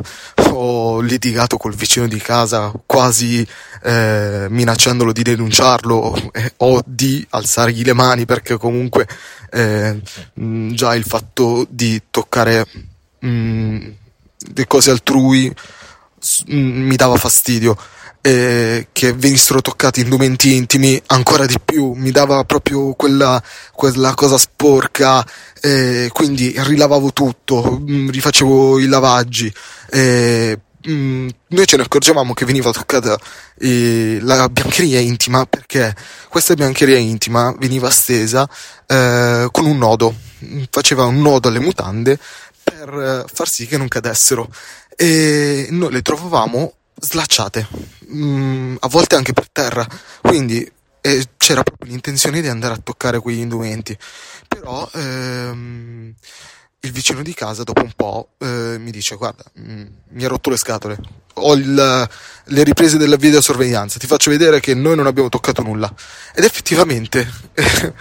ho 0.53 1.01
litigato 1.01 1.57
col 1.57 1.75
vicino 1.75 2.07
di 2.07 2.19
casa 2.19 2.73
quasi 2.87 3.47
eh, 3.83 4.47
minacciandolo 4.49 5.13
di 5.13 5.23
denunciarlo 5.23 6.15
eh, 6.33 6.55
o 6.59 6.83
di 6.85 7.25
alzargli 7.31 7.85
le 7.85 7.93
mani 7.93 8.25
perché 8.25 8.57
comunque 8.57 9.07
eh, 9.51 10.01
già 10.35 10.95
il 10.95 11.05
fatto 11.05 11.67
di 11.69 12.01
toccare 12.11 12.67
mh, 13.19 13.89
le 14.55 14.67
cose 14.67 14.91
altrui 14.91 15.53
mh, 16.47 16.55
mi 16.57 16.97
dava 16.97 17.17
fastidio 17.17 17.77
eh, 18.23 18.89
che 18.93 19.13
venissero 19.13 19.61
toccati 19.61 20.01
indumenti 20.01 20.55
intimi 20.55 21.01
ancora 21.07 21.45
di 21.45 21.57
più, 21.63 21.93
mi 21.93 22.11
dava 22.13 22.45
proprio 22.45 22.95
quella, 22.95 23.43
quella 23.73 24.15
cosa 24.15 24.39
sporca, 24.39 25.27
eh, 25.61 26.09
quindi 26.13 26.55
rilavavo 26.57 27.13
tutto, 27.13 27.83
mh, 27.85 28.11
rifacevo 28.11 28.79
i 28.79 28.87
lavaggi. 28.87 29.53
Eh, 29.91 30.59
mh, 30.83 31.29
noi 31.49 31.67
ce 31.67 31.77
ne 31.77 31.83
accorgevamo 31.83 32.33
che 32.33 32.45
veniva 32.45 32.71
toccata 32.71 33.19
la 33.65 34.49
biancheria 34.49 34.99
intima 34.99 35.47
perché 35.47 35.95
questa 36.29 36.55
biancheria 36.55 36.97
intima 36.99 37.55
veniva 37.57 37.91
stesa 37.91 38.49
con 38.89 39.67
un 39.67 39.79
nodo, 39.79 40.15
faceva 40.71 41.05
un 41.05 41.21
nodo 41.21 41.49
alle 41.49 41.61
mutande 41.61 42.19
per 42.63 42.89
eh, 42.89 43.25
far 43.33 43.49
sì 43.49 43.67
che 43.67 43.77
non 43.77 43.89
cadessero 43.89 44.49
e 44.97 45.69
noi 45.71 45.93
le 45.93 46.03
trovavamo 46.03 46.75
slacciate, 47.03 47.67
mh, 48.07 48.25
mm, 48.25 48.77
a 48.81 48.89
volte 48.89 49.17
anche 49.17 49.33
per 49.33 49.51
terra, 49.51 49.87
quindi 50.21 50.71
eh, 51.01 51.27
c'era 51.37 51.63
proprio 51.63 51.91
l'intenzione 51.91 52.41
di 52.41 52.49
andare 52.49 52.75
a 52.75 52.81
toccare 52.83 53.19
quegli 53.19 53.41
indumenti, 53.41 53.97
però 54.47 54.89
ehm, 54.95 56.15
il 56.85 56.93
vicino 56.93 57.23
di 57.23 57.35
casa 57.35 57.65
dopo 57.65 57.83
un 57.83 57.93
po' 57.95 58.31
eh, 58.39 58.77
mi 58.79 58.91
dice 58.91 59.17
guarda 59.17 59.45
mh, 59.53 59.85
mi 60.11 60.25
ha 60.25 60.29
rotto 60.29 60.51
le 60.51 60.57
scatole. 60.57 60.99
Ho 61.37 61.55
il, 61.55 62.09
le 62.45 62.63
riprese 62.63 62.99
della 62.99 63.17
videosorveglianza. 63.17 63.99
Ti 63.99 64.07
faccio 64.07 64.31
vedere 64.31 64.61
che 64.61 64.75
noi 64.75 64.97
non 64.97 65.07
abbiamo 65.07 65.31
toccato 65.31 65.63
nulla. 65.63 65.93
Ed 66.35 66.45
effettivamente 66.45 67.27
eh, 67.55 67.93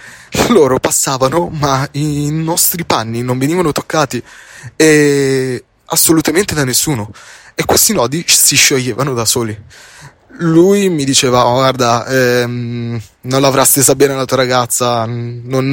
loro 0.52 0.78
passavano 0.78 1.48
ma 1.48 1.88
i 1.92 2.30
nostri 2.30 2.84
panni 2.84 3.22
non 3.22 3.38
venivano 3.38 3.72
toccati 3.72 4.22
e 4.76 5.64
assolutamente 5.86 6.54
da 6.54 6.64
nessuno 6.64 7.10
e 7.54 7.64
questi 7.64 7.92
nodi 7.92 8.24
si 8.26 8.56
scioglievano 8.56 9.14
da 9.14 9.24
soli 9.24 9.58
lui 10.38 10.88
mi 10.88 11.04
diceva 11.04 11.46
oh, 11.46 11.54
guarda 11.54 12.06
ehm, 12.06 13.00
non 13.22 13.40
l'avrà 13.40 13.64
stesa 13.64 13.94
bene 13.94 14.14
la 14.14 14.24
tua 14.24 14.38
ragazza 14.38 15.04
non, 15.06 15.68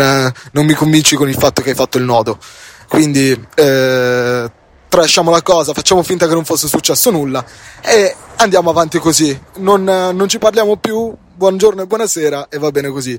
non 0.52 0.65
mi 0.65 0.74
convinci 0.74 1.15
con 1.15 1.30
il 1.30 1.36
fatto 1.36 1.62
che 1.62 1.70
hai 1.70 1.76
fatto 1.76 1.98
il 1.98 2.04
nodo 2.04 2.38
quindi 2.88 3.48
eh, 3.56 4.52
trasciamo 4.89 5.30
la 5.30 5.44
cosa, 5.44 5.74
facciamo 5.74 6.02
finta 6.04 6.28
che 6.28 6.34
non 6.34 6.44
fosse 6.44 6.68
successo 6.68 7.12
nulla 7.12 7.46
e 7.82 8.13
andiamo 8.38 8.72
avanti 8.72 8.98
così. 8.98 9.39
Non, 9.58 9.84
non 9.84 10.28
ci 10.28 10.39
parliamo 10.39 10.76
più, 10.78 11.15
buongiorno 11.36 11.84
e 11.84 11.86
buonasera 11.86 12.50
e 12.50 12.58
va 12.58 12.72
bene 12.72 12.89
così. 12.89 13.18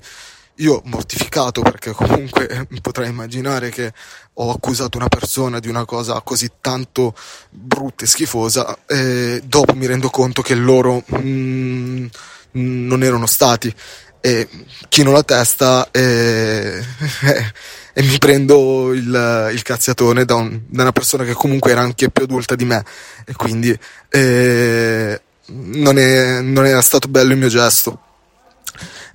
Io 0.61 0.81
mortificato 0.85 1.63
perché 1.63 1.93
comunque 1.93 2.67
potrai 2.81 3.09
immaginare 3.09 3.71
che 3.71 3.93
ho 4.35 4.51
accusato 4.51 4.97
una 4.97 5.09
persona 5.09 5.59
di 5.59 5.69
una 5.69 5.85
cosa 5.85 6.21
così 6.23 6.51
tanto 6.61 7.15
brutta 7.51 8.05
e 8.05 8.07
schifosa 8.07 8.79
e 8.87 9.43
dopo 9.45 9.75
mi 9.75 9.87
rendo 9.87 10.09
conto 10.09 10.43
che 10.43 10.55
loro 10.55 11.03
mm, 11.17 12.07
non 12.53 13.03
erano 13.03 13.27
stati 13.27 13.75
e 14.21 14.49
chino 14.89 15.13
la 15.13 15.23
testa 15.23 15.91
e, 15.91 16.79
e 17.95 18.03
mi 18.03 18.19
prendo 18.19 18.93
il, 18.93 19.51
il 19.53 19.63
cazziatone 19.63 20.25
da, 20.25 20.35
un, 20.35 20.61
da, 20.67 20.83
una 20.83 20.93
persona 20.93 21.25
che 21.25 21.33
comunque 21.33 21.71
era 21.71 21.81
anche 21.81 22.11
più 22.11 22.25
adulta 22.25 22.55
di 22.55 22.65
me 22.67 22.85
e 23.25 23.33
quindi 23.35 23.77
eh, 24.11 25.21
non, 25.47 25.99
è, 25.99 26.41
non, 26.43 26.67
era 26.67 26.83
stato 26.83 27.09
bello 27.09 27.33
il 27.33 27.39
mio 27.39 27.49
gesto. 27.49 27.99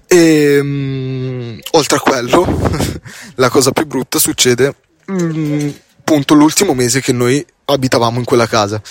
E 0.07 0.59
um, 0.59 1.59
oltre 1.71 1.97
a 1.97 1.99
quello, 1.99 2.45
la 3.35 3.49
cosa 3.49 3.71
più 3.71 3.85
brutta 3.85 4.19
succede 4.19 4.75
um, 5.07 5.73
appunto 5.99 6.33
l'ultimo 6.33 6.73
mese 6.73 7.01
che 7.01 7.11
noi 7.11 7.45
abitavamo 7.65 8.19
in 8.19 8.25
quella 8.25 8.47
casa. 8.47 8.81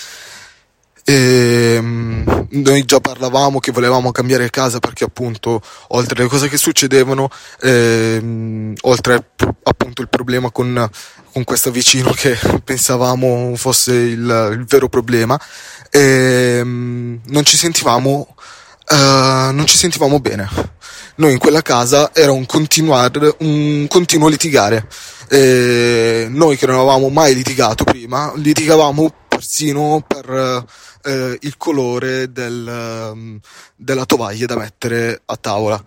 E, 1.03 1.77
um, 1.79 2.47
noi 2.49 2.85
già 2.85 2.99
parlavamo 2.99 3.59
che 3.59 3.71
volevamo 3.71 4.11
cambiare 4.11 4.49
casa 4.49 4.79
perché 4.79 5.03
appunto 5.03 5.61
oltre 5.89 6.19
alle 6.19 6.29
cose 6.29 6.47
che 6.47 6.57
succedevano 6.57 7.29
ehm, 7.61 8.73
oltre 8.81 9.31
appunto 9.63 10.01
il 10.01 10.09
problema 10.09 10.51
con, 10.51 10.89
con 11.31 11.43
questo 11.43 11.71
vicino 11.71 12.11
che 12.11 12.37
pensavamo 12.63 13.55
fosse 13.55 13.93
il, 13.93 14.49
il 14.53 14.65
vero 14.65 14.89
problema 14.89 15.39
ehm, 15.89 17.19
non 17.25 17.45
ci 17.45 17.57
sentivamo 17.57 18.35
uh, 18.89 19.53
non 19.53 19.65
ci 19.65 19.77
sentivamo 19.77 20.19
bene. 20.19 20.49
Noi 21.17 21.31
in 21.31 21.37
quella 21.37 21.61
casa 21.61 22.11
era 22.13 22.31
un 22.31 22.45
continuare 22.45 23.35
un 23.39 23.85
continuo 23.87 24.27
litigare. 24.27 24.87
E 25.29 26.27
noi 26.29 26.57
che 26.57 26.67
non 26.67 26.75
avevamo 26.75 27.09
mai 27.09 27.33
litigato 27.33 27.83
prima 27.83 28.31
litigavamo 28.35 29.11
persino 29.27 30.03
per 30.05 30.65
eh, 31.05 31.37
il 31.41 31.57
colore 31.57 32.31
del, 32.31 33.11
um, 33.13 33.39
della 33.75 34.05
tovaglia 34.05 34.45
da 34.45 34.57
mettere 34.57 35.21
a 35.25 35.35
tavola. 35.35 35.81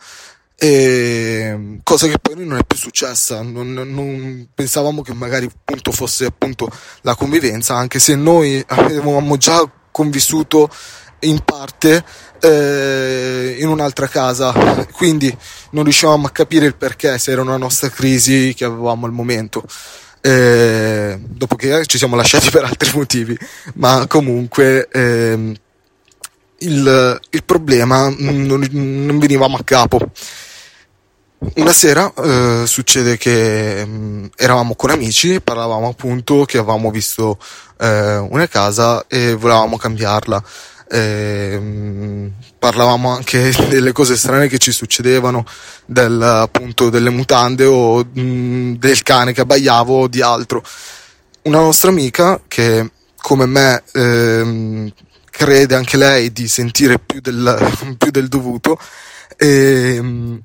E, 0.61 1.79
cosa 1.85 2.09
che 2.09 2.19
poi 2.19 2.45
non 2.45 2.59
è 2.59 2.65
più 2.65 2.77
successa, 2.77 3.43
non, 3.43 3.73
non, 3.73 4.49
pensavamo 4.53 5.03
che 5.03 5.15
magari 5.15 5.47
appunto 5.47 5.93
fosse 5.93 6.25
appunto 6.25 6.69
la 7.03 7.15
convivenza, 7.15 7.77
anche 7.77 8.01
se 8.01 8.17
noi 8.17 8.63
avevamo 8.67 9.37
già 9.37 9.63
convissuto 9.91 10.69
in 11.21 11.41
parte 11.45 12.05
eh, 12.41 13.57
in 13.59 13.69
un'altra 13.69 14.07
casa, 14.07 14.53
quindi 14.93 15.35
non 15.71 15.85
riuscivamo 15.85 16.27
a 16.27 16.31
capire 16.31 16.67
il 16.67 16.75
perché, 16.75 17.19
se 17.19 17.33
era 17.33 17.43
una 17.43 17.57
nostra 17.57 17.89
crisi 17.89 18.55
che 18.55 18.65
avevamo 18.65 19.07
al 19.07 19.13
momento. 19.13 19.65
Eh, 20.21 21.17
dopo 21.21 21.55
che 21.55 21.87
ci 21.87 21.97
siamo 21.97 22.17
lasciati 22.17 22.51
per 22.51 22.65
altri 22.65 22.91
motivi, 22.95 23.39
ma 23.75 24.07
comunque 24.09 24.89
eh, 24.89 25.55
il, 26.59 27.21
il, 27.31 27.45
problema 27.45 28.13
non, 28.19 28.67
non, 28.71 29.19
venivamo 29.19 29.57
a 29.57 29.65
capo. 29.65 30.01
Una 31.55 31.73
sera 31.73 32.13
eh, 32.15 32.65
succede 32.67 33.17
che 33.17 33.85
mh, 33.87 33.91
mm, 33.91 34.25
eravamo 34.37 34.75
con 34.75 34.91
amici, 34.91 35.41
parlavamo 35.41 35.89
appunto 35.89 36.45
che 36.45 36.59
avevamo 36.59 36.91
visto 36.91 37.39
eh, 37.79 38.17
una 38.17 38.49
casa 38.49 39.07
e 39.07 39.35
volevamo 39.35 39.77
cambiarla 39.77 40.43
eh, 40.91 42.31
parlavamo 42.59 43.11
anche 43.11 43.53
delle 43.69 43.93
cose 43.93 44.17
strane 44.17 44.49
che 44.49 44.59
ci 44.59 44.73
succedevano, 44.73 45.45
del, 45.85 46.21
appunto 46.21 46.91
delle 46.91 47.11
mutande 47.11 47.65
o 47.65 48.05
mh, 48.05 48.21
mm, 48.21 48.75
del 48.75 49.03
cane 49.03 49.33
che 49.33 49.43
abbaiava 49.43 49.93
o 49.93 50.09
di 50.09 50.21
altro. 50.23 50.63
Una 51.43 51.61
nostra 51.61 51.91
amica 51.91 52.41
che 52.49 52.91
come 53.17 53.47
me 53.47 53.83
ehm, 53.93 54.93
crede 55.31 55.75
anche 55.75 55.97
lei 55.97 56.33
di 56.33 56.49
sentire 56.49 56.99
più 56.99 57.21
del, 57.21 57.77
più 57.97 58.11
del 58.11 58.29
dovuto, 58.29 58.79
ehm, 59.37 60.43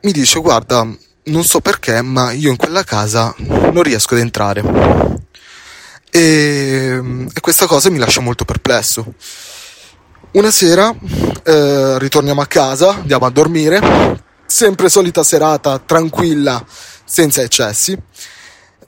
mi 0.00 0.12
dice 0.12 0.40
guarda 0.40 0.86
non 1.24 1.44
so 1.44 1.60
perché 1.60 2.00
ma 2.00 2.32
io 2.32 2.50
in 2.50 2.56
quella 2.56 2.84
casa 2.84 3.34
non 3.36 3.82
riesco 3.82 4.14
ad 4.14 4.20
entrare 4.20 4.62
e, 6.10 7.26
e 7.32 7.40
questa 7.40 7.66
cosa 7.66 7.90
mi 7.90 7.98
lascia 7.98 8.20
molto 8.20 8.44
perplesso. 8.44 9.14
Una 10.32 10.50
sera 10.50 10.94
eh, 11.42 11.98
ritorniamo 11.98 12.40
a 12.40 12.46
casa, 12.46 12.90
andiamo 12.90 13.24
a 13.24 13.30
dormire, 13.30 14.22
sempre 14.44 14.88
solita 14.88 15.22
serata 15.22 15.78
tranquilla, 15.78 16.64
senza 17.04 17.40
eccessi, 17.42 17.96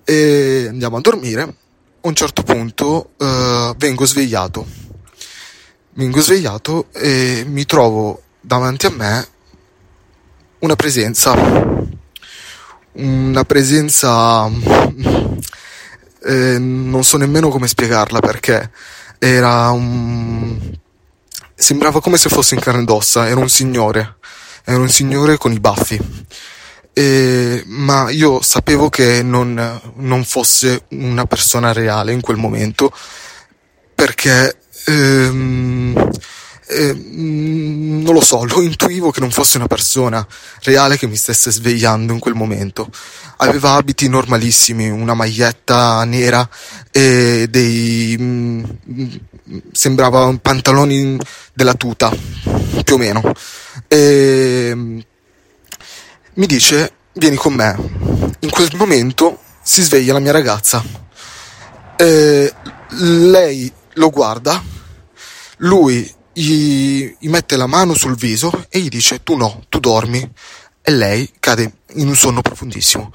e 0.05 0.67
andiamo 0.69 0.99
a 0.99 1.01
dormire. 1.01 1.43
A 1.43 2.09
un 2.09 2.15
certo 2.15 2.43
punto 2.43 3.11
eh, 3.17 3.75
vengo 3.77 4.05
svegliato. 4.05 4.67
Vengo 5.95 6.21
svegliato 6.21 6.87
e 6.93 7.45
mi 7.47 7.65
trovo 7.65 8.23
davanti 8.41 8.87
a 8.87 8.91
me 8.91 9.29
una 10.61 10.77
presenza. 10.77 11.35
Una 12.93 13.45
presenza 13.45 14.51
eh, 16.23 16.59
non 16.59 17.05
so 17.05 17.17
nemmeno 17.17 17.49
come 17.49 17.69
spiegarla 17.69 18.21
perché 18.21 18.71
era 19.19 19.71
un... 19.71 20.59
sembrava 21.55 22.01
come 22.01 22.17
se 22.17 22.29
fosse 22.29 22.55
in 22.55 22.61
carne 22.61 22.83
ed 22.83 22.91
ossa, 22.91 23.29
era 23.29 23.41
un 23.41 23.49
signore, 23.49 24.17
era 24.65 24.79
un 24.79 24.89
signore 24.89 25.37
con 25.37 25.53
i 25.53 25.61
baffi. 25.61 26.01
E, 26.93 27.63
ma 27.67 28.11
io 28.11 28.43
sapevo 28.43 28.89
che 28.89 29.23
non, 29.23 29.81
non, 29.97 30.25
fosse 30.25 30.87
una 30.89 31.25
persona 31.25 31.73
reale 31.73 32.13
in 32.13 32.21
quel 32.21 32.37
momento 32.37 32.93
perché 33.95 34.57
ehm, 34.87 36.11
eh, 36.71 36.95
non 36.95 38.15
lo 38.15 38.21
so, 38.21 38.45
lo 38.45 38.63
intuivo 38.63 39.11
che 39.11 39.21
non 39.21 39.31
fosse 39.31 39.57
una 39.57 39.67
persona 39.67 40.25
reale 40.63 40.97
che 40.97 41.09
mi 41.09 41.17
stesse 41.17 41.51
svegliando 41.51 42.13
in 42.13 42.19
quel 42.21 42.35
momento. 42.35 42.89
Aveva 43.39 43.73
abiti 43.73 44.09
normalissimi, 44.09 44.89
una 44.89 45.15
maglietta 45.15 46.05
nera 46.05 46.49
e 46.91 47.49
dei... 47.51 48.17
Mh, 48.19 48.79
mm, 48.93 49.09
sembrava 49.73 50.33
pantaloni 50.41 51.19
della 51.53 51.75
tuta, 51.75 52.15
più 52.85 52.95
o 52.95 52.99
meno. 52.99 53.33
E, 53.89 54.73
mi 54.75 56.47
dice, 56.47 56.93
vieni 57.15 57.37
con 57.37 57.55
me. 57.55 57.75
In 58.41 58.51
quel 58.51 58.71
momento 58.77 59.41
si 59.63 59.83
sveglia 59.83 60.13
la 60.13 60.21
mia 60.21 60.33
ragazza. 60.33 60.83
E 61.97 62.55
lei 62.91 63.71
lo 63.95 64.11
guarda, 64.11 64.63
lui 65.59 66.19
gli, 66.33 67.17
gli 67.19 67.29
mette 67.29 67.57
la 67.57 67.67
mano 67.67 67.95
sul 67.95 68.17
viso 68.17 68.67
e 68.69 68.81
gli 68.81 68.89
dice 68.89 69.23
tu 69.23 69.37
no, 69.37 69.65
tu 69.69 69.79
dormi 69.81 70.33
e 70.83 70.91
lei 70.91 71.31
cade 71.39 71.73
in 71.95 72.09
un 72.09 72.17
sonno 72.17 72.41
profondissimo. 72.43 73.13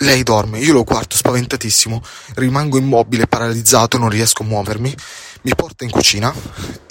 Lei 0.00 0.22
dorme, 0.22 0.60
io 0.60 0.72
lo 0.74 0.84
guardo 0.84 1.16
spaventatissimo, 1.16 2.00
rimango 2.34 2.78
immobile, 2.78 3.26
paralizzato, 3.26 3.98
non 3.98 4.08
riesco 4.08 4.44
a 4.44 4.46
muovermi, 4.46 4.94
mi 5.42 5.54
porta 5.56 5.82
in 5.82 5.90
cucina 5.90 6.32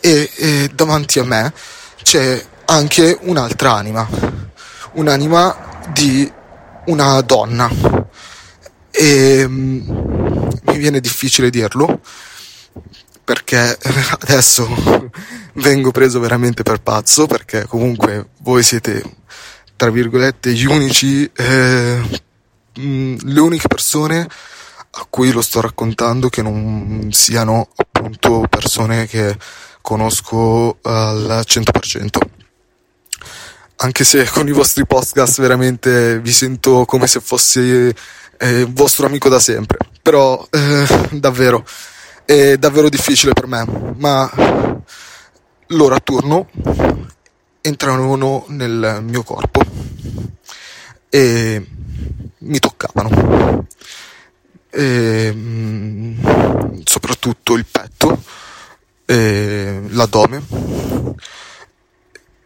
e, 0.02 0.30
e 0.36 0.72
davanti 0.74 1.20
a 1.20 1.24
me 1.24 1.54
c'è 2.04 2.46
anche 2.66 3.18
un'altra 3.22 3.74
anima, 3.74 4.08
un'anima 4.94 5.86
di 5.94 6.30
una 6.88 7.22
donna. 7.22 7.70
E 8.92 9.44
um, 9.44 10.50
mi 10.64 10.78
viene 10.78 11.00
difficile 11.00 11.50
dirlo 11.50 12.02
perché 13.28 13.78
adesso 14.22 15.12
vengo 15.56 15.92
preso 15.92 16.22
veramente 16.22 16.64
per 16.64 16.82
pazzo 16.82 17.26
perché 17.26 17.66
comunque 17.66 18.30
voi 18.38 18.64
siete 18.64 19.04
tra 19.76 19.90
virgolette 19.90 20.54
gli 20.54 20.64
unici 20.64 21.30
eh, 21.36 22.22
le 22.74 23.40
uniche 23.40 23.68
persone 23.68 24.22
a 24.22 25.06
cui 25.10 25.34
lo 25.34 25.42
sto 25.42 25.60
raccontando 25.60 26.30
che 26.30 26.42
non 26.42 27.10
siano 27.12 27.68
appunto 27.76 28.46
persone 28.50 29.08
che 29.08 29.38
conosco 29.82 30.78
al 30.84 31.44
100%. 31.46 32.08
Anche 33.80 34.04
se 34.06 34.26
con 34.30 34.48
i 34.48 34.54
vostri 34.54 34.86
podcast 34.86 35.42
veramente 35.42 36.20
vi 36.20 36.32
sento 36.32 36.86
come 36.86 37.08
se 37.08 37.20
fossi 37.20 37.94
eh, 38.40 38.66
vostro 38.70 39.06
amico 39.06 39.28
da 39.28 39.40
sempre, 39.40 39.78
però 40.02 40.48
eh, 40.50 40.88
davvero 41.12 41.66
è 42.28 42.58
davvero 42.58 42.90
difficile 42.90 43.32
per 43.32 43.48
me, 43.48 43.66
ma 43.96 44.30
loro 45.68 45.96
a 45.96 46.00
turno 46.02 46.50
entravano 47.62 48.44
nel 48.50 49.00
mio 49.02 49.24
corpo 49.24 49.62
e 51.08 51.66
mi 52.40 52.60
toccavano. 52.60 53.66
E, 54.70 55.32
mm, 55.34 56.80
soprattutto 56.84 57.54
il 57.54 57.66
petto, 57.66 58.22
e 59.06 59.84
l'addome. 59.88 60.44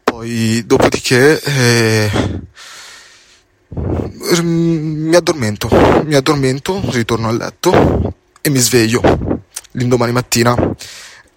Poi 0.03 0.63
dopodiché 0.63 1.41
eh, 1.41 2.11
mi 4.43 5.15
addormento, 5.15 5.69
mi 6.05 6.13
addormento, 6.13 6.81
ritorno 6.91 7.29
a 7.29 7.31
letto 7.31 8.13
e 8.41 8.49
mi 8.51 8.59
sveglio 8.59 9.30
l'indomani 9.71 10.11
mattina. 10.11 10.55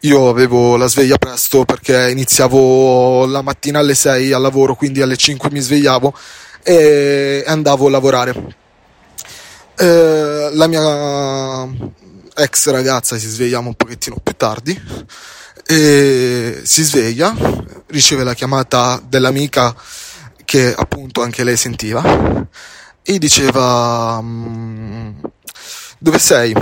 Io 0.00 0.28
avevo 0.28 0.76
la 0.76 0.86
sveglia 0.86 1.16
presto 1.16 1.64
perché 1.64 2.10
iniziavo 2.10 3.26
la 3.26 3.42
mattina 3.42 3.78
alle 3.78 3.94
6 3.94 4.32
al 4.32 4.42
lavoro, 4.42 4.74
quindi 4.74 5.00
alle 5.00 5.16
5 5.16 5.50
mi 5.50 5.60
svegliavo 5.60 6.14
e 6.62 7.42
andavo 7.46 7.86
a 7.86 7.90
lavorare. 7.90 8.56
Eh, 9.76 10.50
la 10.52 10.66
mia 10.66 11.68
ex 12.34 12.68
ragazza 12.70 13.16
si 13.18 13.28
svegliava 13.28 13.68
un 13.68 13.74
pochettino 13.74 14.16
più 14.22 14.34
tardi 14.36 14.80
e 15.66 16.60
si 16.64 16.82
sveglia, 16.82 17.34
riceve 17.86 18.24
la 18.24 18.34
chiamata 18.34 19.02
dell'amica 19.06 19.74
che 20.44 20.74
appunto 20.76 21.22
anche 21.22 21.44
lei 21.44 21.56
sentiva 21.56 22.46
e 23.02 23.18
diceva 23.18 24.20
mm, 24.20 25.10
dove 25.98 26.18
sei? 26.18 26.54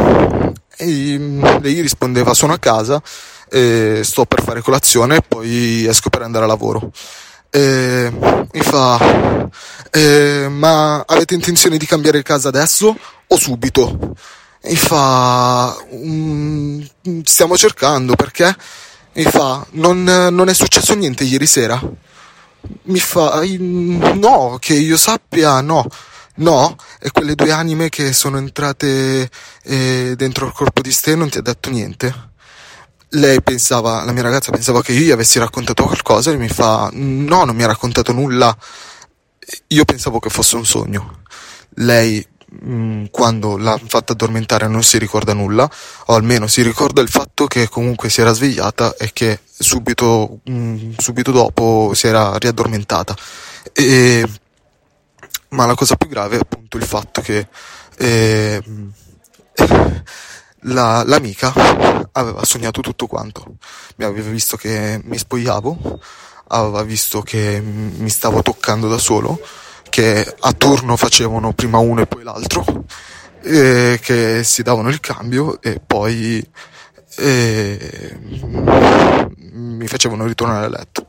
E 0.82 1.18
mm, 1.18 1.44
lei 1.60 1.80
rispondeva 1.80 2.34
sono 2.34 2.52
a 2.52 2.58
casa, 2.58 3.00
sto 4.02 4.24
per 4.24 4.42
fare 4.42 4.62
colazione 4.62 5.16
e 5.16 5.22
poi 5.26 5.86
esco 5.86 6.10
per 6.10 6.22
andare 6.22 6.44
a 6.44 6.48
lavoro. 6.48 6.90
E 7.50 8.10
mi 8.52 8.60
fa 8.60 9.48
ma 10.48 11.04
avete 11.06 11.34
intenzione 11.34 11.76
di 11.76 11.86
cambiare 11.86 12.22
casa 12.22 12.48
adesso 12.48 12.96
o 13.26 13.36
subito? 13.36 14.14
Mi 14.64 14.76
fa 14.76 15.76
um, 15.90 16.88
stiamo 17.24 17.56
cercando 17.56 18.14
perché 18.14 18.54
mi 19.14 19.24
fa 19.24 19.66
non, 19.72 20.02
non 20.04 20.48
è 20.48 20.54
successo 20.54 20.94
niente 20.94 21.24
ieri 21.24 21.46
sera 21.46 21.80
mi 22.84 22.98
fa 22.98 23.42
no 23.42 24.56
che 24.60 24.74
io 24.74 24.96
sappia 24.96 25.60
no 25.60 25.86
no 26.36 26.76
e 27.00 27.10
quelle 27.10 27.34
due 27.34 27.52
anime 27.52 27.88
che 27.88 28.12
sono 28.12 28.38
entrate 28.38 29.28
eh, 29.64 30.14
dentro 30.16 30.46
il 30.46 30.52
corpo 30.52 30.80
di 30.80 30.90
Ste 30.92 31.14
non 31.14 31.28
ti 31.28 31.38
ha 31.38 31.42
detto 31.42 31.70
niente 31.70 32.30
lei 33.10 33.42
pensava 33.42 34.04
la 34.04 34.12
mia 34.12 34.22
ragazza 34.22 34.50
pensava 34.50 34.82
che 34.82 34.92
io 34.92 35.00
gli 35.00 35.10
avessi 35.10 35.38
raccontato 35.38 35.84
qualcosa 35.84 36.30
e 36.30 36.36
mi 36.36 36.48
fa 36.48 36.88
no 36.92 37.44
non 37.44 37.54
mi 37.54 37.62
ha 37.62 37.66
raccontato 37.66 38.12
nulla 38.12 38.56
io 39.68 39.84
pensavo 39.84 40.18
che 40.18 40.30
fosse 40.30 40.56
un 40.56 40.64
sogno. 40.64 41.22
Lei, 41.76 42.24
mm, 42.64 43.06
quando 43.10 43.56
l'ha 43.56 43.78
fatta 43.84 44.12
addormentare, 44.12 44.68
non 44.68 44.82
si 44.82 44.98
ricorda 44.98 45.34
nulla, 45.34 45.68
o 46.06 46.14
almeno 46.14 46.46
si 46.46 46.62
ricorda 46.62 47.00
il 47.00 47.08
fatto 47.08 47.46
che 47.46 47.68
comunque 47.68 48.08
si 48.08 48.20
era 48.20 48.32
svegliata 48.32 48.96
e 48.96 49.10
che 49.12 49.40
subito, 49.58 50.40
mm, 50.48 50.92
subito 50.96 51.32
dopo 51.32 51.92
si 51.94 52.06
era 52.06 52.36
riaddormentata. 52.38 53.16
E, 53.72 54.26
ma 55.52 55.66
la 55.66 55.74
cosa 55.74 55.96
più 55.96 56.08
grave 56.08 56.36
è 56.36 56.40
appunto 56.40 56.76
il 56.76 56.84
fatto 56.84 57.20
che 57.20 57.48
eh, 57.96 58.62
la, 60.60 61.02
l'amica 61.06 61.52
aveva 62.12 62.44
sognato 62.44 62.80
tutto 62.80 63.06
quanto. 63.06 63.56
Mi 63.96 64.04
aveva 64.04 64.30
visto 64.30 64.56
che 64.56 65.00
mi 65.02 65.16
spogliavo 65.16 66.00
aveva 66.52 66.82
visto 66.82 67.22
che 67.22 67.60
mi 67.60 68.10
stavo 68.10 68.42
toccando 68.42 68.88
da 68.88 68.98
solo, 68.98 69.40
che 69.88 70.34
a 70.40 70.52
turno 70.52 70.96
facevano 70.96 71.52
prima 71.52 71.78
uno 71.78 72.02
e 72.02 72.06
poi 72.06 72.22
l'altro, 72.22 72.84
e 73.42 73.98
che 74.02 74.44
si 74.44 74.62
davano 74.62 74.88
il 74.88 75.00
cambio 75.00 75.60
e 75.60 75.80
poi 75.84 76.46
e 77.14 78.16
mi 79.52 79.86
facevano 79.86 80.26
ritornare 80.26 80.66
a 80.66 80.68
letto. 80.68 81.08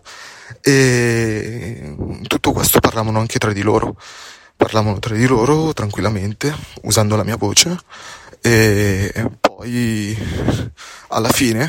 E 0.62 1.96
tutto 2.28 2.52
questo 2.52 2.80
parlavano 2.80 3.20
anche 3.20 3.40
tra 3.40 3.54
di 3.54 3.62
loro. 3.62 3.96
Parlavano 4.56 5.00
tra 5.00 5.16
di 5.16 5.26
loro 5.26 5.74
tranquillamente, 5.74 6.54
usando 6.84 7.16
la 7.16 7.24
mia 7.24 7.38
voce, 7.38 7.78
e 8.42 9.30
poi 9.40 10.18
alla 11.08 11.30
fine 11.30 11.68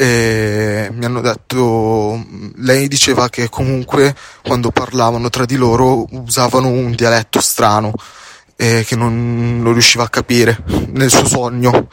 e 0.00 0.88
mi 0.92 1.04
hanno 1.04 1.20
detto, 1.20 2.24
lei 2.56 2.88
diceva 2.88 3.28
che 3.28 3.50
comunque 3.50 4.14
quando 4.42 4.70
parlavano 4.70 5.28
tra 5.28 5.44
di 5.44 5.56
loro 5.56 6.06
usavano 6.12 6.68
un 6.68 6.92
dialetto 6.92 7.38
strano 7.42 7.92
e 8.56 8.82
che 8.86 8.96
non 8.96 9.60
lo 9.62 9.72
riusciva 9.72 10.04
a 10.04 10.08
capire 10.08 10.62
nel 10.92 11.10
suo 11.10 11.26
sogno. 11.26 11.88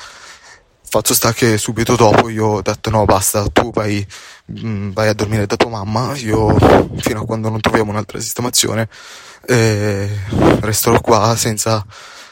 Fatto 0.90 1.14
sta 1.14 1.34
che 1.34 1.58
subito 1.58 1.96
dopo 1.96 2.30
io 2.30 2.46
ho 2.46 2.62
detto 2.62 2.90
no 2.90 3.04
basta, 3.06 3.46
tu 3.50 3.72
vai, 3.72 4.06
mm, 4.60 4.92
vai 4.92 5.10
a 5.10 5.14
dormire 5.14 5.46
da 5.46 5.56
tua 5.56 5.70
mamma, 5.70 6.16
io 6.16 6.56
fino 6.98 7.22
a 7.22 7.26
quando 7.26 7.50
non 7.50 7.60
troviamo 7.60 7.92
un'altra 7.92 8.20
sistemazione 8.20 8.88
eh, 9.48 10.10
resterò 10.60 11.00
qua 11.00 11.36
senza 11.36 11.86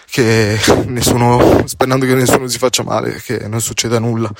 che 0.10 0.60
nessuno, 0.86 1.64
sperando 1.66 2.06
che 2.06 2.14
nessuno 2.14 2.48
si 2.48 2.58
faccia 2.58 2.84
male, 2.84 3.22
che 3.22 3.48
non 3.48 3.62
succeda 3.62 4.00
nulla. 4.00 4.32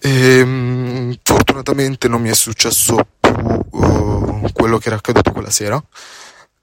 E, 0.00 0.38
ehm, 0.38 1.18
fortunatamente 1.22 2.08
non 2.08 2.20
mi 2.20 2.30
è 2.30 2.34
successo 2.34 3.06
più 3.20 3.32
uh, 3.32 4.48
quello 4.52 4.78
che 4.78 4.88
era 4.88 4.96
accaduto 4.96 5.32
quella 5.32 5.50
sera, 5.50 5.82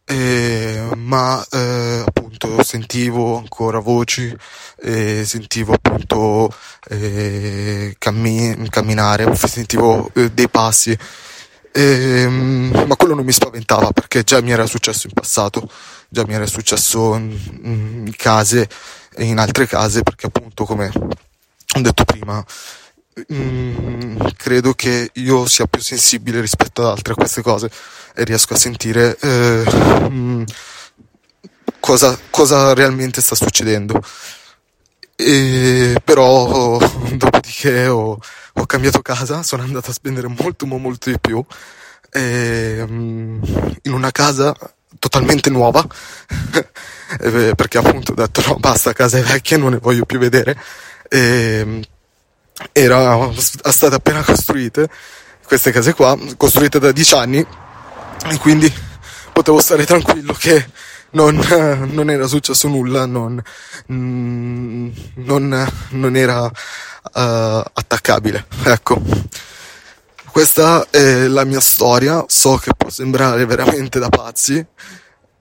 e, 0.09 0.89
ma 0.95 1.45
eh, 1.51 2.03
appunto 2.03 2.63
sentivo 2.63 3.37
ancora 3.37 3.77
voci, 3.77 4.35
e 4.81 5.23
sentivo 5.23 5.73
appunto 5.73 6.51
eh, 6.89 7.95
cammin- 7.99 8.69
camminare, 8.69 9.35
sentivo 9.35 10.09
eh, 10.15 10.31
dei 10.31 10.49
passi. 10.49 10.97
E, 11.71 12.27
ma 12.27 12.95
quello 12.95 13.13
non 13.13 13.23
mi 13.23 13.31
spaventava 13.31 13.91
perché 13.91 14.23
già 14.23 14.41
mi 14.41 14.51
era 14.51 14.65
successo 14.65 15.05
in 15.05 15.13
passato, 15.13 15.69
già 16.09 16.25
mi 16.25 16.33
era 16.33 16.47
successo 16.47 17.13
in, 17.15 17.37
in 18.05 18.13
case, 18.15 18.67
in 19.17 19.37
altre 19.37 19.67
case, 19.67 20.01
perché 20.01 20.25
appunto 20.25 20.65
come 20.65 20.91
ho 20.91 21.81
detto 21.81 22.03
prima, 22.03 22.43
Mm, 23.33 24.17
credo 24.37 24.73
che 24.73 25.09
io 25.13 25.45
sia 25.45 25.65
più 25.65 25.81
sensibile 25.81 26.39
rispetto 26.39 26.81
ad 26.81 26.89
altre 26.89 27.13
a 27.13 27.15
queste 27.15 27.41
cose 27.41 27.69
e 28.15 28.23
riesco 28.23 28.53
a 28.53 28.57
sentire 28.57 29.17
eh, 29.19 29.63
mm, 30.09 30.43
cosa, 31.79 32.17
cosa, 32.29 32.73
realmente 32.73 33.21
sta 33.21 33.35
succedendo. 33.35 34.01
E, 35.15 35.99
però 36.03 36.77
dopodiché 37.11 37.87
ho, 37.87 38.17
ho, 38.53 38.65
cambiato 38.65 39.01
casa, 39.01 39.43
sono 39.43 39.63
andato 39.63 39.89
a 39.89 39.93
spendere 39.93 40.27
molto 40.27 40.65
ma 40.65 40.77
molto 40.77 41.09
di 41.09 41.19
più 41.19 41.43
e, 42.11 42.85
mm, 42.87 43.41
in 43.83 43.91
una 43.91 44.11
casa 44.11 44.55
totalmente 44.97 45.49
nuova 45.49 45.85
perché 47.55 47.77
appunto 47.77 48.11
ho 48.11 48.15
detto 48.15 48.41
no 48.47 48.55
basta 48.55 48.91
casa 48.91 49.17
è 49.17 49.21
vecchia 49.21 49.57
non 49.57 49.71
ne 49.71 49.77
voglio 49.77 50.05
più 50.05 50.19
vedere 50.19 50.57
e, 51.07 51.81
erano 52.71 53.33
state 53.37 53.95
appena 53.95 54.23
costruite 54.23 54.89
queste 55.49 55.71
case 55.71 55.93
qua, 55.93 56.15
costruite 56.37 56.77
da 56.77 56.91
10 56.91 57.13
anni 57.15 57.39
e 57.39 58.37
quindi 58.37 58.71
potevo 59.33 59.59
stare 59.59 59.83
tranquillo 59.83 60.33
che 60.33 60.63
non, 61.11 61.39
non 61.89 62.09
era 62.11 62.27
successo 62.27 62.67
nulla, 62.67 63.07
non, 63.07 63.41
mm, 63.91 64.89
non, 65.15 65.71
non 65.89 66.15
era 66.15 66.43
uh, 66.43 66.51
attaccabile. 67.11 68.45
Ecco, 68.63 69.01
questa 70.31 70.85
è 70.91 71.25
la 71.25 71.45
mia 71.45 71.59
storia, 71.59 72.23
so 72.27 72.57
che 72.57 72.71
può 72.77 72.89
sembrare 72.89 73.45
veramente 73.45 73.97
da 73.97 74.09
pazzi, 74.09 74.63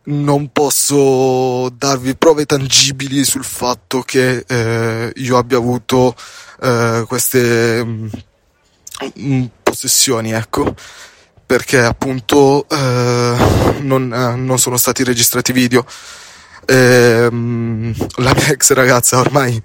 non 0.09 0.51
posso 0.53 1.69
darvi 1.71 2.17
prove 2.17 2.47
tangibili 2.47 3.25
sul 3.25 3.45
fatto 3.45 4.03
che 4.03 4.45
eh, 4.47 5.13
io 5.17 5.37
abbia 5.37 5.59
avuto 5.59 6.15
eh, 6.63 7.05
queste 7.07 7.85
mh, 7.85 8.11
mm, 9.21 9.45
possessioni, 9.63 10.33
ecco, 10.33 10.75
perché 11.45 11.81
appunto 11.81 12.67
eh, 12.69 13.37
non, 13.81 14.13
eh, 14.13 14.35
non, 14.37 14.59
sono 14.59 14.77
stati 14.77 15.05
registrati 15.05 15.53
video. 15.53 15.85
Ehm, 16.67 17.95
la 18.17 18.35
mia 18.35 18.49
ex 18.49 18.73
ragazza 18.73 19.19
ormai 19.19 19.63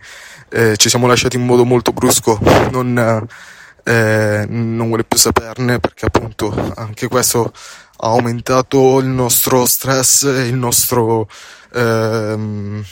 eh, 0.49 0.77
ci 0.77 0.89
siamo 0.89 1.07
lasciati 1.07 1.37
in 1.37 1.45
modo 1.45 1.65
molto 1.65 1.91
brusco, 1.91 2.39
non, 2.71 3.27
eh, 3.83 4.45
non 4.47 4.87
vuole 4.87 5.03
più 5.03 5.17
saperne 5.17 5.79
perché 5.79 6.05
appunto 6.05 6.73
anche 6.75 7.07
questo 7.07 7.51
ha 8.03 8.07
aumentato 8.07 8.99
il 8.99 9.07
nostro 9.07 9.65
stress 9.65 10.23
e 10.23 10.47
il 10.47 10.55
nostro 10.55 11.29
ehm, 11.73 12.83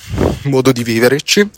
modo 0.43 0.71
di 0.71 0.83
viverci 0.83 1.49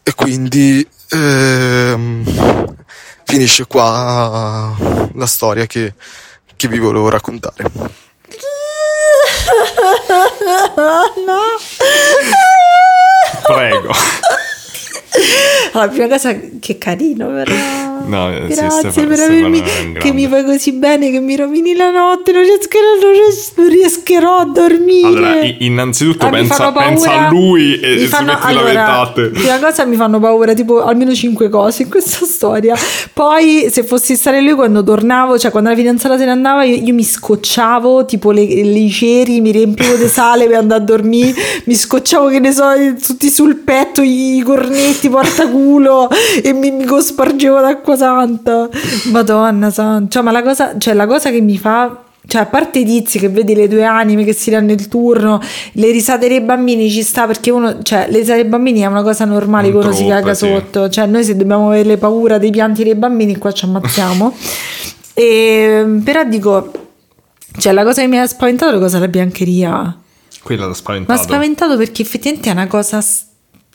e 0.00 0.14
quindi 0.14 0.86
ehm, 1.08 2.76
finisce 3.24 3.66
qua 3.66 4.72
la 5.12 5.26
storia 5.26 5.66
che, 5.66 5.94
che 6.54 6.68
vi 6.68 6.78
volevo 6.78 7.08
raccontare. 7.08 7.64
no. 11.26 11.40
Prego. 13.42 13.92
La 15.72 15.88
prima 15.88 16.06
cosa 16.08 16.34
che 16.60 16.78
carino, 16.78 17.26
però. 17.28 17.52
No, 18.06 18.30
eh, 18.30 18.46
sì, 18.50 18.54
Grazie 18.56 18.90
Stefano- 18.90 19.08
per 19.08 19.20
avermi 19.20 19.62
che 19.98 20.12
mi 20.12 20.26
fai 20.28 20.44
così 20.44 20.72
bene 20.72 21.10
che 21.10 21.20
mi 21.20 21.36
rovini 21.36 21.74
la 21.74 21.90
notte, 21.90 22.32
non 22.32 22.42
riescherò, 22.42 22.84
non 23.00 23.12
ries- 23.12 23.52
non 23.56 23.68
riescherò 23.68 24.38
a 24.38 24.44
dormire. 24.44 25.06
Allora, 25.06 25.34
innanzitutto 25.58 26.26
Ah, 26.26 26.30
pensa, 26.30 26.72
pensa 26.72 27.26
a 27.26 27.30
lui 27.30 27.80
e 27.80 27.94
Mi 27.94 27.98
si 28.00 28.06
fanno- 28.06 28.32
mette 28.34 28.46
allora. 28.46 29.10
Prima 29.14 29.58
cosa 29.58 29.84
mi 29.86 29.96
fanno 29.96 30.20
paura 30.20 30.52
tipo 30.54 30.84
almeno 30.84 31.14
cinque 31.14 31.48
cose 31.48 31.84
in 31.84 31.88
questa 31.88 32.24
storia. 32.26 32.76
Poi 33.12 33.68
se 33.70 33.84
fossi 33.84 34.16
stare 34.16 34.40
lui 34.42 34.52
quando 34.54 34.82
tornavo, 34.84 35.38
cioè 35.38 35.50
quando 35.50 35.70
la 35.70 35.76
fidanzata 35.76 36.18
se 36.18 36.24
ne 36.26 36.30
andava, 36.32 36.64
io, 36.64 36.76
io 36.76 36.92
mi 36.94 37.04
scocciavo 37.04 38.04
tipo 38.04 38.30
le, 38.32 38.44
le- 38.46 38.88
ceri, 38.90 39.40
mi 39.40 39.50
riempivo 39.50 39.94
di 39.94 40.06
sale 40.08 40.46
per 40.46 40.56
andare 40.56 40.82
a 40.82 40.84
dormire, 40.84 41.34
mi 41.64 41.74
scocciavo 41.74 42.28
che 42.28 42.38
ne 42.38 42.52
so, 42.52 42.64
tutti 43.04 43.30
sul 43.30 43.56
petto, 43.56 44.02
i 44.02 44.42
cornetti, 44.44 45.03
portaculo 45.08 46.08
e 46.42 46.52
mi, 46.52 46.70
mi 46.70 46.84
cospargevo 46.84 47.60
d'acqua 47.60 47.96
santa. 47.96 48.68
Madonna 49.10 49.70
santa. 49.70 50.08
Cioè, 50.10 50.22
ma 50.22 50.30
la 50.30 50.42
cosa, 50.42 50.76
cioè, 50.78 50.94
la 50.94 51.06
cosa 51.06 51.30
che 51.30 51.40
mi 51.40 51.58
fa 51.58 51.98
cioè, 52.26 52.42
a 52.42 52.46
parte 52.46 52.78
i 52.78 52.84
tizi 52.84 53.18
che 53.18 53.28
vedi 53.28 53.54
le 53.54 53.68
due 53.68 53.84
anime 53.84 54.24
che 54.24 54.32
si 54.32 54.50
danno 54.50 54.72
il 54.72 54.88
turno, 54.88 55.40
le 55.72 55.90
risate 55.90 56.26
dei 56.26 56.40
bambini 56.40 56.90
ci 56.90 57.02
sta 57.02 57.26
perché 57.26 57.50
uno, 57.50 57.82
cioè, 57.82 58.06
le 58.08 58.18
risate 58.18 58.40
dei 58.42 58.50
bambini 58.50 58.80
è 58.80 58.86
una 58.86 59.02
cosa 59.02 59.24
normale 59.26 59.68
Un 59.68 59.72
che 59.80 59.86
uno 59.86 59.92
si 59.94 60.06
caga 60.06 60.32
sì. 60.34 60.46
sotto. 60.46 60.88
Cioè, 60.88 61.06
noi 61.06 61.22
se 61.22 61.36
dobbiamo 61.36 61.68
avere 61.68 61.84
le 61.84 61.96
paura 61.98 62.38
dei 62.38 62.50
pianti 62.50 62.82
dei 62.82 62.94
bambini, 62.94 63.36
qua 63.36 63.52
ci 63.52 63.66
ammazziamo. 63.66 64.34
e, 65.12 66.00
però 66.02 66.24
dico, 66.24 66.70
cioè, 67.58 67.72
la 67.72 67.84
cosa 67.84 68.00
che 68.00 68.08
mi 68.08 68.18
ha 68.18 68.26
spaventato 68.26 68.70
è 68.70 68.74
la 68.74 68.80
cosa 68.80 68.98
della 68.98 69.10
biancheria. 69.10 69.98
Quella 70.42 70.62
l'ha 70.62 70.68
Mi 70.68 70.72
ha 70.72 70.76
spaventato. 70.76 71.22
spaventato 71.22 71.76
perché 71.76 72.02
effettivamente 72.02 72.48
è 72.48 72.52
una 72.52 72.66
cosa 72.66 73.00
s- 73.00 73.24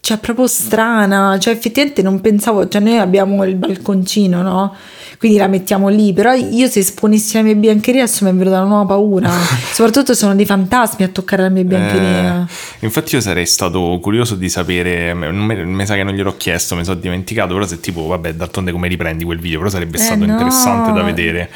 cioè 0.01 0.17
proprio 0.17 0.47
strana, 0.47 1.37
cioè 1.39 1.53
effettivamente 1.53 2.01
non 2.01 2.21
pensavo, 2.21 2.67
cioè 2.67 2.81
noi 2.81 2.97
abbiamo 2.97 3.43
il 3.43 3.55
balconcino, 3.55 4.41
no? 4.41 4.73
Quindi 5.19 5.37
la 5.37 5.47
mettiamo 5.47 5.89
lì, 5.89 6.13
però 6.13 6.31
io 6.33 6.67
se 6.69 6.79
esponessi 6.79 7.35
la 7.35 7.43
mia 7.43 7.53
biancheria 7.55 8.03
adesso 8.03 8.23
mi 8.23 8.31
è 8.31 8.33
venuta 8.33 8.59
una 8.61 8.67
nuova 8.69 8.85
paura, 8.85 9.29
soprattutto 9.73 10.13
sono 10.13 10.33
dei 10.33 10.45
fantasmi 10.45 11.03
a 11.03 11.09
toccare 11.09 11.41
la 11.43 11.49
mia 11.49 11.63
biancheria. 11.65 12.47
Eh, 12.79 12.85
infatti 12.85 13.15
io 13.15 13.21
sarei 13.21 13.45
stato 13.45 13.99
curioso 14.01 14.35
di 14.35 14.47
sapere, 14.47 15.13
non 15.13 15.35
me- 15.39 15.65
mi 15.65 15.85
sa 15.85 15.95
che 15.95 16.03
non 16.03 16.13
gliel'ho 16.13 16.37
chiesto, 16.37 16.75
mi 16.77 16.85
sono 16.85 16.99
dimenticato, 16.99 17.53
però 17.53 17.65
se 17.67 17.81
tipo, 17.81 18.07
vabbè, 18.07 18.35
d'altronde 18.35 18.71
come 18.71 18.87
riprendi 18.87 19.25
quel 19.25 19.39
video, 19.39 19.57
però 19.57 19.69
sarebbe 19.69 19.97
Eh, 19.97 20.01
stato 20.01 20.25
no. 20.25 20.31
interessante 20.31 20.93
da 20.93 21.03
vedere. 21.03 21.49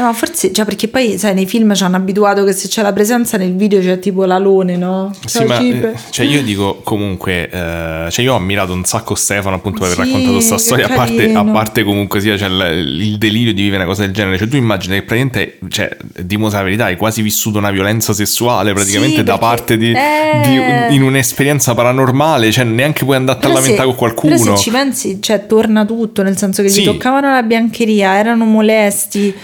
No, 0.00 0.12
forse, 0.14 0.50
cioè 0.52 0.64
perché 0.64 0.88
poi 0.88 1.18
sai 1.18 1.34
nei 1.34 1.46
film 1.46 1.74
ci 1.74 1.82
hanno 1.82 1.96
abituato 1.96 2.42
che 2.44 2.52
se 2.52 2.68
c'è 2.68 2.80
la 2.80 2.92
presenza 2.92 3.36
nel 3.36 3.54
video 3.54 3.80
c'è 3.80 3.98
tipo 3.98 4.24
l'alone, 4.24 4.76
no? 4.76 5.12
Sì, 5.26 5.38
Ciao, 5.38 5.46
ma 5.46 5.58
Cipe. 5.58 5.92
eh, 5.92 5.96
cioè 6.10 6.24
io 6.26 6.42
dico 6.42 6.80
comunque, 6.82 7.50
eh, 7.50 8.08
cioè 8.10 8.24
io 8.24 8.32
ho 8.32 8.36
ammirato 8.36 8.72
un 8.72 8.84
sacco 8.84 9.14
Stefano 9.14 9.56
appunto 9.56 9.80
per 9.80 9.90
aver 9.92 9.98
Sì, 9.98 10.10
raccontato 10.10 10.32
questa 10.34 10.58
storia, 10.58 10.86
a 10.86 10.94
parte, 10.94 11.32
a 11.32 11.44
parte 11.44 11.82
comunque 11.84 12.20
sia 12.20 12.38
cioè, 12.38 12.48
il, 12.48 13.00
il 13.02 13.18
delirio 13.18 13.52
di 13.52 13.60
vivere 13.62 13.82
una 13.82 13.90
cosa 13.90 14.02
del 14.02 14.12
genere, 14.12 14.38
cioè 14.38 14.48
tu 14.48 14.56
immagini 14.56 14.94
che 14.96 15.02
praticamente, 15.02 15.58
cioè, 15.68 15.94
dimostra 16.22 16.60
la 16.60 16.64
verità, 16.64 16.84
hai 16.86 16.96
quasi 16.96 17.20
vissuto 17.20 17.58
una 17.58 17.70
violenza 17.70 18.12
sessuale 18.14 18.72
praticamente 18.72 19.16
Sì, 19.16 19.22
da 19.22 19.36
perché- 19.38 19.46
parte 19.46 19.76
di, 19.76 19.90
eh. 19.92 20.88
di- 20.88 20.94
in 20.94 21.02
un'esperienza 21.02 21.74
paranormale, 21.74 22.50
cioè 22.50 22.64
neanche 22.64 23.04
puoi 23.04 23.16
andare 23.16 23.38
a 23.38 23.42
se- 23.42 23.52
lamentare 23.52 23.84
con 23.86 23.96
qualcuno. 23.96 24.38
Però 24.38 24.56
se 24.56 24.62
ci 24.62 24.70
pensi, 24.70 25.18
cioè, 25.20 25.46
torna 25.46 25.84
tutto, 25.84 26.22
nel 26.22 26.36
senso 26.38 26.62
che 26.62 26.68
Sì. 26.68 26.80
gli 26.80 26.84
toccavano 26.84 27.30
la 27.32 27.42
biancheria, 27.42 28.16
erano 28.16 28.44
molesti. 28.46 29.34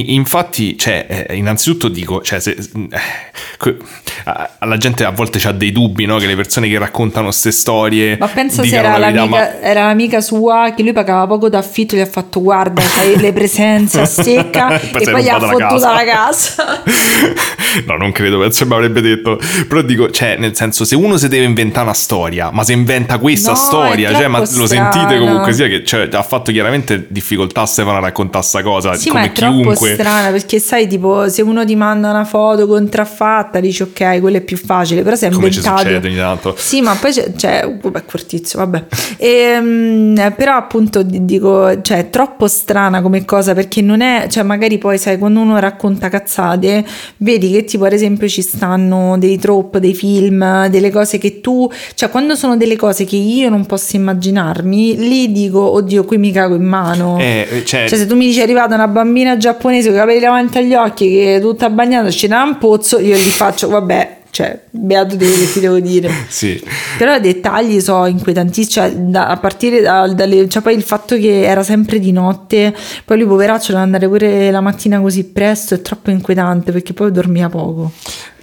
E 0.00 0.12
infatti, 0.14 0.76
cioè, 0.76 1.26
eh, 1.28 1.36
innanzitutto 1.36 1.88
dico, 1.88 2.20
cioè, 2.22 2.40
se, 2.40 2.50
eh, 2.52 2.98
que- 3.58 3.76
a- 4.24 4.50
la 4.60 4.76
gente 4.76 5.04
a 5.04 5.10
volte 5.10 5.38
ha 5.46 5.52
dei 5.52 5.72
dubbi, 5.72 6.04
no? 6.06 6.16
Che 6.18 6.26
le 6.26 6.34
persone 6.36 6.68
che 6.68 6.78
raccontano 6.78 7.26
queste 7.26 7.52
storie 7.52 8.16
Ma 8.18 8.26
pensa 8.28 8.62
se 8.64 8.76
era 8.76 8.92
la 8.98 9.10
l'amica, 9.10 9.24
ma- 9.26 9.60
era 9.60 9.84
l'amica 9.84 10.20
sua 10.20 10.72
che 10.76 10.82
lui 10.82 10.92
pagava 10.92 11.26
poco 11.26 11.48
d'affitto, 11.48 11.96
gli 11.96 12.00
ha 12.00 12.06
fatto 12.06 12.42
guarda, 12.42 12.82
c'hai 12.82 13.16
le 13.18 13.32
presenze 13.32 14.00
a 14.00 14.04
secca 14.06 14.80
e 14.80 15.10
poi 15.10 15.22
gli 15.22 15.28
ha 15.28 15.38
fottuta 15.40 15.68
casa. 15.68 15.92
la 15.92 16.04
casa. 16.04 16.82
no, 17.86 17.96
non 17.96 18.12
credo, 18.12 18.38
penso 18.38 18.64
che 18.64 18.70
mi 18.70 18.74
avrebbe 18.74 19.00
detto. 19.00 19.38
Però 19.68 19.80
dico, 19.82 20.10
cioè, 20.10 20.36
nel 20.36 20.54
senso, 20.56 20.84
se 20.84 20.94
uno 20.96 21.16
si 21.16 21.28
deve 21.28 21.44
inventare 21.44 21.84
una 21.84 21.94
storia, 21.94 22.50
ma 22.50 22.64
se 22.64 22.72
inventa 22.72 23.18
questa 23.18 23.50
No, 23.50 23.56
storia, 23.56 24.12
cioè, 24.14 24.26
ma 24.28 24.40
troppo 24.42 24.58
lo 24.58 24.66
sentite 24.66 25.18
comunque 25.18 25.52
sia 25.52 25.68
che 25.68 25.84
cioè, 25.84 26.08
ha 26.12 26.22
fatto 26.22 26.50
chiaramente 26.52 27.06
difficoltà 27.08 27.62
a 27.62 27.66
Stefano 27.66 27.98
a 27.98 28.00
raccontare 28.00 28.44
sta 28.44 28.62
cosa, 28.62 28.94
Sì, 28.94 29.08
come 29.08 29.22
ma 29.22 29.28
chiunque. 29.86 30.04
strana 30.04 30.30
perché 30.30 30.58
sai, 30.58 30.86
tipo, 30.86 31.28
se 31.28 31.42
uno 31.42 31.64
ti 31.64 31.76
manda 31.76 32.10
una 32.10 32.24
foto 32.24 32.66
contraffatta, 32.66 33.60
dici 33.60 33.82
ok, 33.82 34.20
quello 34.20 34.36
è 34.38 34.40
più 34.42 34.56
facile, 34.56 35.02
però 35.02 35.16
se 35.16 35.28
è 35.28 35.30
Come 35.30 35.50
ci 35.50 35.58
inventato. 35.58 35.82
succede 35.88 36.06
ogni 36.08 36.16
tanto. 36.16 36.54
Sì, 36.58 36.80
ma 36.80 36.94
poi 36.94 37.12
c'è, 37.12 37.32
c'è 37.34 37.76
vabbè, 37.80 38.04
Quartizio, 38.04 38.58
vabbè. 38.58 38.84
Ehm, 39.18 40.34
però 40.36 40.54
appunto 40.56 41.02
di- 41.02 41.24
dico, 41.24 41.80
cioè, 41.82 41.98
è 41.98 42.10
troppo 42.10 42.46
strana 42.48 43.02
come 43.02 43.24
cosa 43.24 43.54
perché 43.54 43.82
non 43.82 44.00
è, 44.00 44.26
cioè, 44.28 44.42
magari 44.42 44.78
poi 44.78 44.98
sai, 44.98 45.18
quando 45.18 45.40
uno 45.40 45.58
racconta 45.58 46.08
cazzate, 46.08 46.84
vedi 47.18 47.50
che 47.50 47.64
tipo, 47.64 47.84
ad 47.84 47.92
esempio, 47.92 48.28
ci 48.28 48.42
stanno 48.42 49.16
dei 49.18 49.38
trope, 49.38 49.80
dei 49.80 49.94
film, 49.94 50.66
delle 50.68 50.90
cose 50.90 51.18
che 51.18 51.40
tu, 51.40 51.70
cioè, 51.94 52.08
quando 52.10 52.34
sono 52.34 52.56
delle 52.56 52.76
cose 52.76 53.04
che 53.04 53.16
io 53.16 53.48
non 53.48 53.66
posso 53.66 53.96
immaginarmi, 53.96 54.96
lì 54.96 55.32
dico, 55.32 55.60
oddio, 55.72 56.04
qui 56.04 56.18
mi 56.18 56.32
cago 56.32 56.54
in 56.54 56.64
mano. 56.64 57.18
Eh, 57.20 57.62
cioè, 57.64 57.88
Cioè, 57.88 57.98
se 57.98 58.06
tu 58.06 58.16
mi 58.16 58.26
dici 58.26 58.40
è 58.40 58.42
arrivata 58.42 58.74
una 58.74 58.88
bambina 58.88 59.36
giapponese 59.36 59.64
con 59.66 59.74
i 59.74 59.82
capelli 59.82 60.20
davanti 60.20 60.58
agli 60.58 60.74
occhi, 60.74 61.10
che 61.10 61.36
è 61.36 61.40
tutta 61.40 61.68
bagnata, 61.68 62.08
c'è 62.08 62.28
da 62.28 62.42
un 62.44 62.56
pozzo, 62.58 63.00
io 63.00 63.16
gli 63.16 63.30
faccio, 63.30 63.68
vabbè, 63.68 64.18
cioè, 64.30 64.60
beato 64.70 65.16
te 65.16 65.24
che 65.24 65.52
ti 65.52 65.60
devo 65.60 65.80
dire. 65.80 66.08
sì. 66.28 66.62
Però 66.96 67.16
i 67.16 67.20
dettagli 67.20 67.80
sono 67.80 68.06
inquietanti, 68.06 68.68
cioè, 68.68 68.92
da- 68.92 69.26
a 69.26 69.36
partire 69.38 69.80
da, 69.80 70.06
dalle, 70.06 70.48
cioè 70.48 70.62
poi 70.62 70.74
il 70.74 70.82
fatto 70.82 71.16
che 71.16 71.42
era 71.42 71.64
sempre 71.64 71.98
di 71.98 72.12
notte, 72.12 72.74
poi 73.04 73.18
lui 73.18 73.26
poveraccio 73.26 73.72
deve 73.72 73.82
andare 73.82 74.06
pure 74.06 74.50
la 74.52 74.60
mattina 74.60 75.00
così 75.00 75.24
presto, 75.24 75.74
è 75.74 75.82
troppo 75.82 76.10
inquietante 76.10 76.70
perché 76.70 76.92
poi 76.92 77.10
dormia 77.10 77.48
poco. 77.48 77.90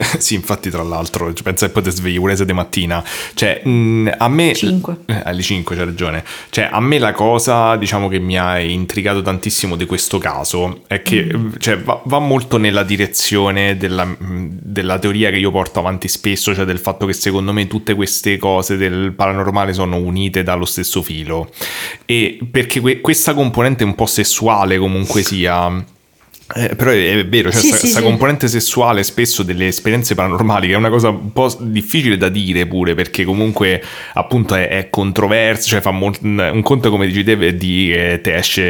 Sì, 0.23 0.35
infatti, 0.35 0.69
tra 0.69 0.83
l'altro, 0.83 1.33
cioè, 1.33 1.43
pensa 1.43 1.65
che 1.67 1.71
poi 1.71 1.83
ti 1.83 1.91
svegli 1.91 2.17
pure 2.17 2.35
se 2.35 2.45
di 2.45 2.53
mattina. 2.53 3.03
Cioè, 3.33 3.61
mh, 3.65 4.11
a 4.17 4.27
me. 4.29 4.53
Cinque. 4.53 4.97
Eh, 5.05 5.21
alle 5.23 5.41
5 5.41 5.75
c'hai 5.75 5.85
ragione. 5.85 6.23
Cioè, 6.49 6.69
a 6.71 6.79
me 6.79 6.99
la 6.99 7.11
cosa, 7.11 7.75
diciamo, 7.75 8.07
che 8.07 8.19
mi 8.19 8.37
ha 8.37 8.59
intrigato 8.59 9.21
tantissimo 9.21 9.75
di 9.75 9.85
questo 9.85 10.17
caso 10.17 10.81
è 10.87 11.01
che 11.01 11.21
Mm. 11.33 11.53
cioè, 11.57 11.79
va, 11.79 12.01
va 12.05 12.19
molto 12.19 12.57
nella 12.57 12.83
direzione 12.83 13.77
della, 13.77 14.07
della 14.19 14.99
teoria 14.99 15.29
che 15.29 15.37
io 15.37 15.51
porto 15.51 15.79
avanti 15.79 16.07
spesso, 16.07 16.53
cioè 16.53 16.65
del 16.65 16.79
fatto 16.79 17.05
che 17.05 17.13
secondo 17.13 17.53
me 17.53 17.67
tutte 17.67 17.93
queste 17.95 18.37
cose 18.37 18.77
del 18.77 19.13
paranormale 19.13 19.73
sono 19.73 19.97
unite 19.97 20.43
dallo 20.43 20.65
stesso 20.65 21.01
filo. 21.01 21.49
E 22.05 22.39
perché 22.49 22.79
que- 22.81 23.01
questa 23.01 23.33
componente 23.33 23.83
un 23.83 23.95
po' 23.95 24.05
sessuale 24.05 24.77
comunque 24.77 25.21
sia. 25.23 25.83
Eh, 26.55 26.75
però 26.75 26.91
è, 26.91 27.17
è 27.19 27.25
vero, 27.25 27.51
cioè 27.51 27.61
Sì, 27.61 27.69
questa 27.69 27.87
sì, 27.87 27.93
sì. 27.93 28.01
componente 28.01 28.47
sessuale 28.47 29.01
spesso 29.03 29.43
delle 29.43 29.67
esperienze 29.67 30.13
paranormali, 30.13 30.67
che 30.67 30.73
è 30.73 30.77
una 30.77 30.89
cosa 30.89 31.09
un 31.09 31.31
po' 31.31 31.55
difficile 31.59 32.17
da 32.17 32.29
dire 32.29 32.65
pure, 32.67 32.95
perché 32.95 33.23
comunque 33.23 33.81
appunto 34.13 34.53
è, 34.55 34.67
è 34.67 34.89
controverso, 34.89 35.67
cioè 35.69 35.81
fa 35.81 35.91
mol- 35.91 36.17
un 36.21 36.61
conto 36.63 36.89
come 36.89 37.07
dici 37.07 37.23
te 37.23 37.37
è 37.39 37.53
di 37.53 37.89
che 37.93 38.19
te 38.21 38.35
esce 38.35 38.61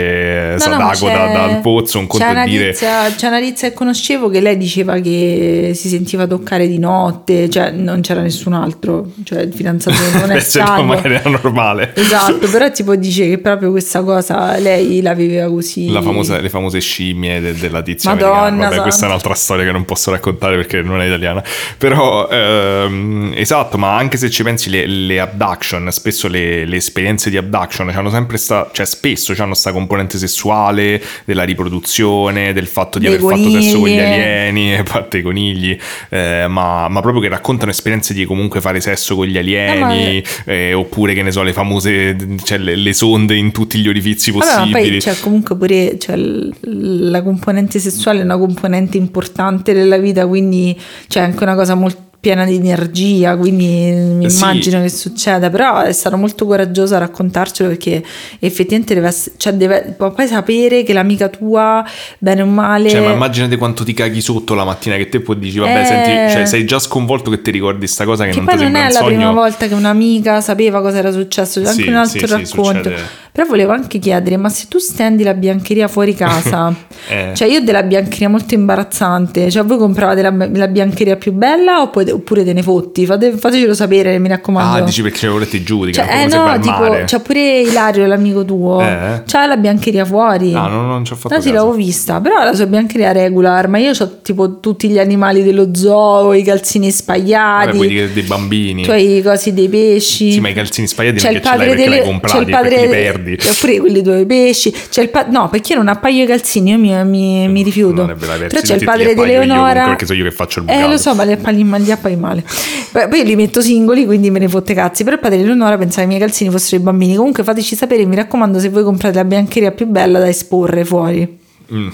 No, 0.47 0.51
no, 0.53 0.59
Sadako 0.59 1.07
da- 1.07 1.13
c'è- 1.27 1.31
dal 1.33 1.61
pozzo, 1.61 1.99
un 1.99 2.07
conto 2.07 2.25
è 2.25 2.43
dire... 2.45 2.69
tizia- 2.71 3.13
c'è 3.15 3.27
una 3.27 3.39
tizia 3.41 3.69
che 3.69 3.73
conoscevo 3.73 4.29
che 4.29 4.39
lei 4.39 4.55
diceva 4.57 4.99
che 4.99 5.71
si 5.73 5.89
sentiva 5.89 6.25
toccare 6.27 6.67
di 6.67 6.79
notte, 6.79 7.49
cioè 7.49 7.71
non 7.71 8.01
c'era 8.01 8.21
nessun 8.21 8.53
altro, 8.53 9.11
cioè 9.23 9.41
il 9.41 9.53
fidanzato 9.53 9.97
non 10.19 10.29
è 10.31 10.35
Beh, 10.35 10.39
se 10.39 10.59
no 10.59 10.65
stato. 10.65 10.83
magari 10.83 11.15
era 11.15 11.29
normale. 11.29 11.91
Esatto, 11.95 12.47
però 12.49 12.71
tipo 12.71 12.95
dice 12.95 13.27
che 13.27 13.37
proprio 13.39 13.71
questa 13.71 14.03
cosa 14.03 14.57
lei 14.57 15.01
la 15.01 15.13
viveva 15.13 15.49
così. 15.49 15.89
La 15.89 16.01
famosa- 16.01 16.39
le 16.39 16.49
famose 16.49 16.79
scimmie 16.79 17.41
de- 17.41 17.62
della 17.67 17.81
tizia 17.81 18.11
Madonna 18.11 18.35
americana. 18.35 18.69
Vabbè, 18.69 18.81
questa 18.81 19.05
è 19.05 19.07
un'altra 19.07 19.33
storia 19.33 19.65
che 19.65 19.71
non 19.71 19.85
posso 19.85 20.11
raccontare 20.11 20.55
perché 20.55 20.81
non 20.81 21.01
è 21.01 21.05
italiana. 21.05 21.43
Però, 21.77 22.27
ehm, 22.29 23.33
esatto, 23.35 23.77
ma 23.77 23.95
anche 23.95 24.17
se 24.17 24.29
ci 24.29 24.43
pensi, 24.43 24.69
le, 24.69 24.85
le 24.85 25.19
abduction, 25.19 25.91
spesso 25.91 26.27
le, 26.27 26.65
le 26.65 26.75
esperienze 26.75 27.29
di 27.29 27.37
abduction 27.37 27.89
hanno 27.89 28.09
sempre 28.09 28.37
sta, 28.37 28.69
cioè 28.71 28.85
spesso 28.85 29.33
hanno 29.37 29.53
sta 29.53 29.71
componente 29.71 30.17
sessuale, 30.17 31.01
della 31.25 31.43
riproduzione, 31.43 32.53
del 32.53 32.67
fatto 32.67 32.99
di 32.99 33.05
Dei 33.05 33.15
aver 33.15 33.29
fatto 33.29 33.49
sesso 33.49 33.79
con 33.79 33.87
gli 33.87 33.97
conigli. 33.97 33.99
alieni, 33.99 34.75
a 34.77 34.83
parte 34.83 35.17
i 35.19 35.21
conigli, 35.21 35.77
eh, 36.09 36.45
ma, 36.47 36.87
ma 36.89 37.01
proprio 37.01 37.21
che 37.21 37.29
raccontano 37.29 37.71
esperienze 37.71 38.13
di 38.13 38.25
comunque 38.25 38.61
fare 38.61 38.81
sesso 38.81 39.15
con 39.15 39.25
gli 39.25 39.37
alieni, 39.37 40.23
eh, 40.45 40.73
oppure 40.73 41.13
che 41.13 41.23
ne 41.23 41.31
so, 41.31 41.43
le 41.43 41.53
famose, 41.53 42.15
cioè 42.43 42.57
le, 42.57 42.75
le 42.75 42.93
sonde 42.93 43.35
in 43.35 43.51
tutti 43.51 43.79
gli 43.79 43.87
orifizi 43.87 44.31
Vabbè, 44.31 44.45
ma 44.45 44.59
possibili. 44.59 44.89
poi 44.89 45.01
cioè, 45.01 45.19
comunque 45.19 45.55
pure 45.57 45.97
cioè, 45.97 46.15
la 46.15 47.21
componente 47.21 47.52
sessuale 47.79 48.19
è 48.19 48.23
una 48.23 48.37
componente 48.37 48.97
importante 48.97 49.73
della 49.73 49.97
vita, 49.97 50.25
quindi 50.27 50.79
c'è 51.07 51.19
anche 51.21 51.43
una 51.43 51.55
cosa 51.55 51.75
molto 51.75 52.01
piena 52.23 52.45
di 52.45 52.55
energia, 52.55 53.35
quindi 53.35 53.65
mi 53.65 54.25
Eh 54.25 54.29
sì. 54.29 54.37
immagino 54.41 54.81
che 54.81 54.87
succeda, 54.87 55.49
però 55.49 55.81
è 55.81 55.91
stato 55.91 56.15
molto 56.15 56.45
coraggioso 56.45 56.95
a 56.95 56.99
raccontarcelo 56.99 57.67
perché 57.67 58.01
effettivamente 58.39 58.93
deve, 58.93 59.07
ess- 59.09 59.31
cioè, 59.35 59.51
deve 59.51 59.93
poi 59.97 60.25
sapere 60.25 60.83
che 60.83 60.93
l'amica 60.93 61.27
tua, 61.27 61.83
bene 62.19 62.41
o 62.43 62.45
male... 62.45 62.89
Cioè, 62.89 63.01
ma 63.01 63.11
immaginate 63.11 63.57
quanto 63.57 63.83
ti 63.83 63.91
caghi 63.91 64.21
sotto 64.21 64.53
la 64.53 64.63
mattina 64.63 64.95
che 64.95 65.09
te 65.09 65.19
poi 65.19 65.37
dici, 65.37 65.57
vabbè, 65.59 65.81
Eh. 65.81 65.85
senti, 65.85 66.31
cioè, 66.31 66.45
sei 66.45 66.63
già 66.63 66.79
sconvolto 66.79 67.29
che 67.29 67.41
ti 67.41 67.51
ricordi 67.51 67.87
sta 67.87 68.05
cosa 68.05 68.23
che, 68.23 68.29
Che 68.29 68.37
non 68.37 68.45
ti 68.47 68.51
non 68.55 68.61
sembra 68.63 68.81
è 68.83 68.85
un 68.85 68.91
la 68.93 68.99
sogno. 68.99 69.15
prima 69.17 69.31
volta 69.33 69.67
che 69.67 69.73
un'amica 69.73 70.39
sapeva 70.39 70.79
cosa 70.81 70.99
era 70.99 71.11
successo, 71.11 71.59
c'è 71.61 71.67
Sì, 71.67 71.79
anche 71.81 71.89
un 71.89 71.95
altro 71.97 72.19
sì, 72.19 72.25
sì, 72.25 72.31
racconto. 72.55 72.83
succede. 72.83 73.01
Però 73.33 73.47
volevo 73.47 73.71
anche 73.71 73.97
chiedere, 73.97 74.37
ma 74.37 74.47
se 74.47 74.67
tu 74.69 74.77
stendi 74.77 75.23
la 75.23 75.33
biancheria 75.33 75.87
fuori 75.87 76.13
casa, 76.13 76.71
Eh. 77.09 77.31
cioè 77.33 77.49
io 77.49 77.57
ho 77.59 77.61
della 77.63 77.81
biancheria 77.83 78.29
molto 78.29 78.53
imbarazzante, 78.53 79.49
cioè 79.51 79.63
voi 79.65 79.77
compravate 79.77 80.21
la, 80.21 80.33
la 80.53 80.67
biancheria 80.67 81.15
più 81.17 81.33
bella 81.33 81.81
oppure, 81.81 82.11
oppure 82.11 82.43
te 82.45 82.53
ne 82.53 82.61
fotti? 82.63 83.05
Fate- 83.05 83.31
fatecelo 83.35 83.73
sapere, 83.73 84.19
mi 84.19 84.27
raccomando. 84.29 84.77
Ah, 84.77 84.85
dici 84.85 85.01
perché 85.01 85.17
ce 85.17 85.27
volete 85.27 85.63
giudica, 85.63 86.05
Cioè, 86.05 86.21
eh 86.23 86.27
no, 86.27 86.57
tipo, 86.59 86.77
mare. 86.77 87.03
c'ha 87.05 87.19
pure 87.19 87.59
Ilario, 87.61 88.05
l'amico 88.05 88.45
tuo, 88.45 88.79
Eh? 88.81 89.23
c'ha 89.25 89.45
la 89.47 89.57
biancheria 89.57 90.05
fuori. 90.05 90.53
Ah, 90.53 90.67
no, 90.67 90.83
non 90.85 91.03
ci 91.03 91.11
ho 91.13 91.15
fatto 91.15 91.33
No, 91.33 91.41
caso. 91.41 91.51
l'avevo 91.53 91.73
vista, 91.73 92.21
però 92.21 92.41
la 92.43 92.53
sua 92.53 92.67
biancheria 92.67 93.11
regular, 93.11 93.67
ma 93.67 93.79
io 93.79 93.91
ho 93.99 94.19
tipo 94.21 94.59
tutti 94.59 94.87
gli 94.87 94.99
animali 94.99 95.43
dello 95.43 95.73
zoo, 95.75 96.33
i 96.33 96.43
calzini 96.43 96.85
Vabbè, 96.85 96.95
spagliati, 96.97 97.75
puoi 97.75 97.87
dire 97.87 98.13
dei 98.13 98.23
bambini. 98.23 98.87
hai 98.87 99.17
i 99.17 99.21
cosi 99.23 99.53
dei 99.53 99.67
pesci. 99.67 100.31
Sì, 100.33 100.39
ma 100.39 100.49
i 100.49 100.53
calzini 100.53 100.87
spagliati 100.87 101.17
C'è 101.17 101.25
non 101.27 101.35
il 101.35 101.41
padre 101.41 101.75
delle 101.75 102.01
c'è 102.21 102.37
il 102.39 102.49
padre 102.49 102.87
li 103.31 103.35
perdi. 103.35 103.49
oppure 103.49 103.79
quelli 103.79 104.01
due 104.01 104.25
pesci. 104.25 104.73
C'è 104.89 105.01
il 105.01 105.09
pa- 105.09 105.25
no, 105.29 105.49
perché 105.49 105.73
io 105.73 105.79
non 105.79 105.87
appaio 105.87 106.23
i 106.23 106.27
calzini, 106.27 106.71
io 106.71 106.77
mi, 106.77 107.03
mi- 107.05 107.47
mi 107.47 107.63
rifiuto. 107.63 108.05
Però 108.05 108.61
c'è 108.61 108.75
il 108.75 108.83
padre 108.83 109.05
di 109.05 109.11
appaio 109.19 109.41
Eleonora. 109.41 109.85
perché 109.85 110.05
so 110.05 110.13
io 110.13 110.23
che 110.23 110.31
faccio 110.31 110.59
il 110.59 110.65
Eh, 110.69 110.73
bucato. 110.73 110.91
lo 110.91 110.97
so, 110.97 111.15
ma 111.15 111.23
li 111.23 111.31
appagli, 111.31 111.63
ma 111.63 111.77
li 111.77 111.91
appaio 111.91 112.17
male. 112.17 112.43
Beh, 112.91 113.07
Poi 113.07 113.19
io 113.19 113.23
li 113.23 113.35
metto 113.35 113.61
singoli, 113.61 114.05
quindi 114.05 114.29
me 114.29 114.39
ne 114.39 114.47
fotte 114.47 114.73
cazzi. 114.73 115.03
Però 115.03 115.15
il 115.15 115.21
padre 115.21 115.37
di 115.37 115.43
Eleonora 115.43 115.77
pensava 115.77 116.01
che 116.01 116.03
i 116.05 116.07
miei 116.07 116.19
calzini 116.19 116.49
fossero 116.51 116.81
i 116.81 116.83
bambini. 116.83 117.15
Comunque 117.15 117.43
fateci 117.43 117.75
sapere, 117.75 118.05
mi 118.05 118.15
raccomando, 118.15 118.59
se 118.59 118.69
voi 118.69 118.83
comprate 118.83 119.15
la 119.15 119.25
biancheria 119.25 119.71
più 119.71 119.87
bella 119.87 120.19
da 120.19 120.27
esporre 120.27 120.85
fuori. 120.85 121.41
Mm. 121.71 121.89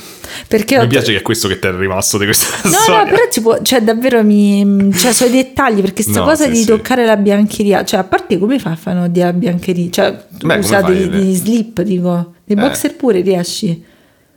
Perché 0.47 0.77
Mi 0.77 0.83
ho- 0.83 0.87
piace 0.87 1.11
che 1.11 1.19
è 1.19 1.21
questo 1.21 1.47
che 1.47 1.59
ti 1.59 1.67
è 1.67 1.71
rimasto 1.75 2.17
di 2.17 2.25
questa 2.25 2.47
No, 2.67 2.73
storia. 2.75 3.03
no, 3.03 3.09
però 3.09 3.27
tipo, 3.29 3.61
cioè 3.61 3.81
davvero 3.81 4.23
mi... 4.23 4.89
Cioè, 4.95 5.11
sono 5.13 5.29
i 5.29 5.33
dettagli, 5.33 5.81
perché 5.81 6.01
sta 6.03 6.19
No, 6.19 6.25
cosa 6.25 6.45
sì, 6.45 6.51
di 6.51 6.57
sì. 6.57 6.65
toccare 6.65 7.05
la 7.05 7.17
biancheria, 7.17 7.83
cioè, 7.85 7.99
a 7.99 8.03
parte 8.03 8.37
come 8.37 8.57
fa 8.59 8.71
a 8.71 8.75
fare 8.75 9.11
di 9.11 9.19
la 9.19 9.33
biancheria? 9.33 9.89
Cioè, 9.89 10.25
Beh, 10.43 10.63
fai? 10.63 11.09
di, 11.09 11.09
di 11.25 11.35
slip, 11.35 11.81
dico. 11.81 12.33
Di 12.43 12.53
Eh. 12.53 12.55
boxer 12.55 12.95
pure 12.95 13.21
riesci. 13.21 13.83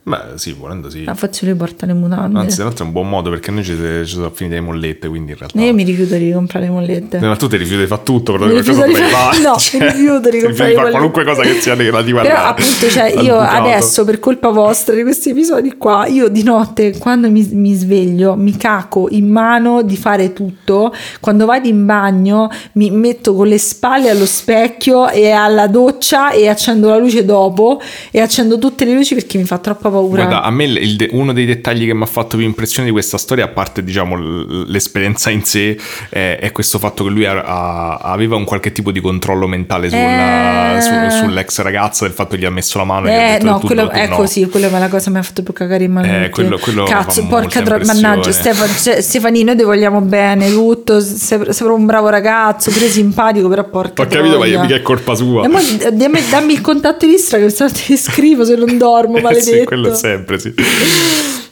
Beh, 0.05 0.17
sì, 0.35 0.51
volendo 0.51 0.89
sì. 0.89 1.03
Ah, 1.07 1.15
faccio 1.15 1.45
le 1.45 1.55
porta 1.55 1.85
le 1.85 1.93
mutande. 1.93 2.37
Anzi, 2.37 2.55
tra 2.55 2.65
l'altro 2.65 2.83
è 2.83 2.87
un 2.87 2.93
buon 2.93 3.07
modo 3.07 3.29
perché 3.29 3.51
noi 3.51 3.63
ci, 3.63 3.73
ci 3.73 4.13
sono 4.15 4.29
finite 4.33 4.55
le 4.55 4.61
mollette, 4.61 5.07
quindi 5.07 5.31
in 5.31 5.37
realtà... 5.37 5.57
No, 5.57 5.65
io 5.65 5.73
mi 5.73 5.83
rifiuto 5.83 6.15
di 6.15 6.29
comprare 6.33 6.65
le 6.65 6.71
mollette. 6.71 7.17
Eh, 7.17 7.21
Ma 7.25 7.35
tu 7.37 7.47
ti 7.47 7.55
rifiuti 7.55 7.81
di 7.83 7.87
fare 7.87 8.03
tutto, 8.03 8.33
però 8.33 8.47
Mi 8.51 8.55
rifiuto 8.55 8.85
di 8.85 8.93
fare- 8.95 9.07
fare? 9.07 9.39
no, 9.39 9.55
Cioè, 9.57 9.79
mi 9.79 9.85
rifiuto 9.91 10.29
di 10.29 10.39
comprare 10.41 10.73
fare 10.73 10.85
le 10.85 10.91
qualunque 10.91 11.23
cosa 11.23 11.41
che 11.43 11.53
sia 11.61 11.73
relativa 11.73 12.21
Però 12.21 12.35
alla- 12.35 12.47
appunto, 12.49 12.89
cioè, 12.89 13.13
io 13.21 13.37
adesso 13.37 14.03
per 14.03 14.19
colpa 14.19 14.49
vostra 14.49 14.93
di 14.93 15.03
questi 15.03 15.29
episodi 15.29 15.77
qua, 15.77 16.05
io 16.07 16.27
di 16.27 16.43
notte 16.43 16.97
quando 16.97 17.29
mi, 17.31 17.47
mi 17.53 17.73
sveglio 17.73 18.35
mi 18.35 18.57
caco 18.57 19.07
in 19.11 19.29
mano 19.29 19.83
di 19.83 19.95
fare 19.95 20.33
tutto. 20.33 20.93
Quando 21.21 21.45
vado 21.45 21.69
in 21.69 21.85
bagno 21.85 22.49
mi 22.73 22.89
metto 22.91 23.33
con 23.33 23.47
le 23.47 23.57
spalle 23.57 24.09
allo 24.09 24.25
specchio 24.25 25.07
e 25.09 25.31
alla 25.31 25.67
doccia 25.67 26.31
e 26.31 26.49
accendo 26.49 26.89
la 26.89 26.97
luce 26.97 27.23
dopo 27.23 27.79
e 28.11 28.19
accendo 28.19 28.57
tutte 28.57 28.83
le 28.83 28.93
luci 28.93 29.13
perché 29.13 29.37
mi 29.37 29.45
fa 29.45 29.59
troppa 29.59 29.91
paura. 29.93 30.25
Guarda, 30.25 30.43
a 30.43 30.51
me 30.51 30.67
de- 30.95 31.07
uno 31.11 31.31
dei 31.33 31.45
dettagli 31.45 31.85
che 31.85 31.93
mi 31.93 32.03
ha 32.03 32.07
fatto 32.07 32.35
più 32.37 32.45
impressione 32.45 32.87
di 32.87 32.91
questa 32.93 33.17
storia, 33.17 33.45
a 33.45 33.47
parte 33.47 33.83
diciamo 33.83 34.15
l- 34.15 34.65
l'esperienza 34.69 35.29
in 35.29 35.43
sé, 35.45 35.77
è, 36.09 36.37
è 36.41 36.51
questo 36.51 36.79
fatto 36.79 37.03
che 37.05 37.09
lui 37.09 37.25
ha- 37.25 37.41
ha- 37.43 37.97
aveva 38.01 38.35
un 38.35 38.43
qualche 38.43 38.71
tipo 38.71 38.91
di 38.91 38.99
controllo 38.99 39.47
mentale 39.47 39.89
sulla- 39.89 40.77
Eh. 40.77 40.81
su- 40.81 41.17
sull'ex 41.23 41.61
ragazza, 41.61 42.03
del 42.05 42.13
fatto 42.13 42.35
che 42.35 42.41
gli 42.41 42.45
ha 42.45 42.49
messo 42.51 42.77
la 42.77 42.83
mano 42.83 43.07
e 43.07 43.11
gli 43.11 43.13
ha 43.13 43.27
Eh, 43.27 43.31
detto 43.33 43.45
no, 43.45 43.59
tu 43.59 43.67
quello 43.67 43.87
tu 43.87 43.95
è 43.95 44.07
no. 44.07 44.15
così, 44.15 44.49
quello 44.49 44.67
è 44.67 44.69
la 44.79 44.87
cosa 44.89 45.05
che 45.05 45.09
mi 45.11 45.17
ha 45.19 45.23
fatto 45.23 45.43
più 45.43 45.53
cagare 45.53 45.83
in 45.85 45.91
mano. 45.91 46.07
Eh, 46.07 46.29
quello- 46.29 46.57
quello 46.57 46.83
Cazzo, 46.83 47.25
porca 47.27 47.61
tro- 47.61 47.79
mannaggia. 47.85 48.31
Stefano, 48.31 48.73
cioè, 48.73 49.01
Stefani, 49.01 49.43
noi 49.43 49.55
ti 49.55 49.63
vogliamo 49.63 50.01
bene, 50.01 50.49
tutto, 50.51 50.99
sei, 50.99 51.15
sei 51.17 51.37
proprio 51.37 51.75
un 51.75 51.85
bravo 51.85 52.09
ragazzo, 52.09 52.71
pure 52.71 52.87
simpatico, 52.87 53.47
però 53.47 53.63
porca 53.69 54.01
Ho 54.01 54.07
capito, 54.07 54.37
ma 54.39 54.45
mica 54.45 54.75
è 54.75 54.81
colpa 54.81 55.13
sua. 55.15 55.43
E 55.43 55.47
mo 55.47 55.59
dammi, 55.93 56.19
dammi 56.29 56.53
il 56.53 56.61
contatto 56.61 57.05
di 57.05 57.13
Istra 57.13 57.37
che 57.37 57.49
se 57.49 57.63
no 57.63 57.69
ti 57.71 57.95
scrivo 57.97 58.43
se 58.45 58.55
non 58.55 58.77
dormo, 58.77 59.17
Eh 59.17 59.21
maledetto. 59.21 59.75
sì, 59.75 59.81
quello 59.83 59.95
è 59.95 59.97
sempre, 59.97 60.39
sì. 60.39 60.53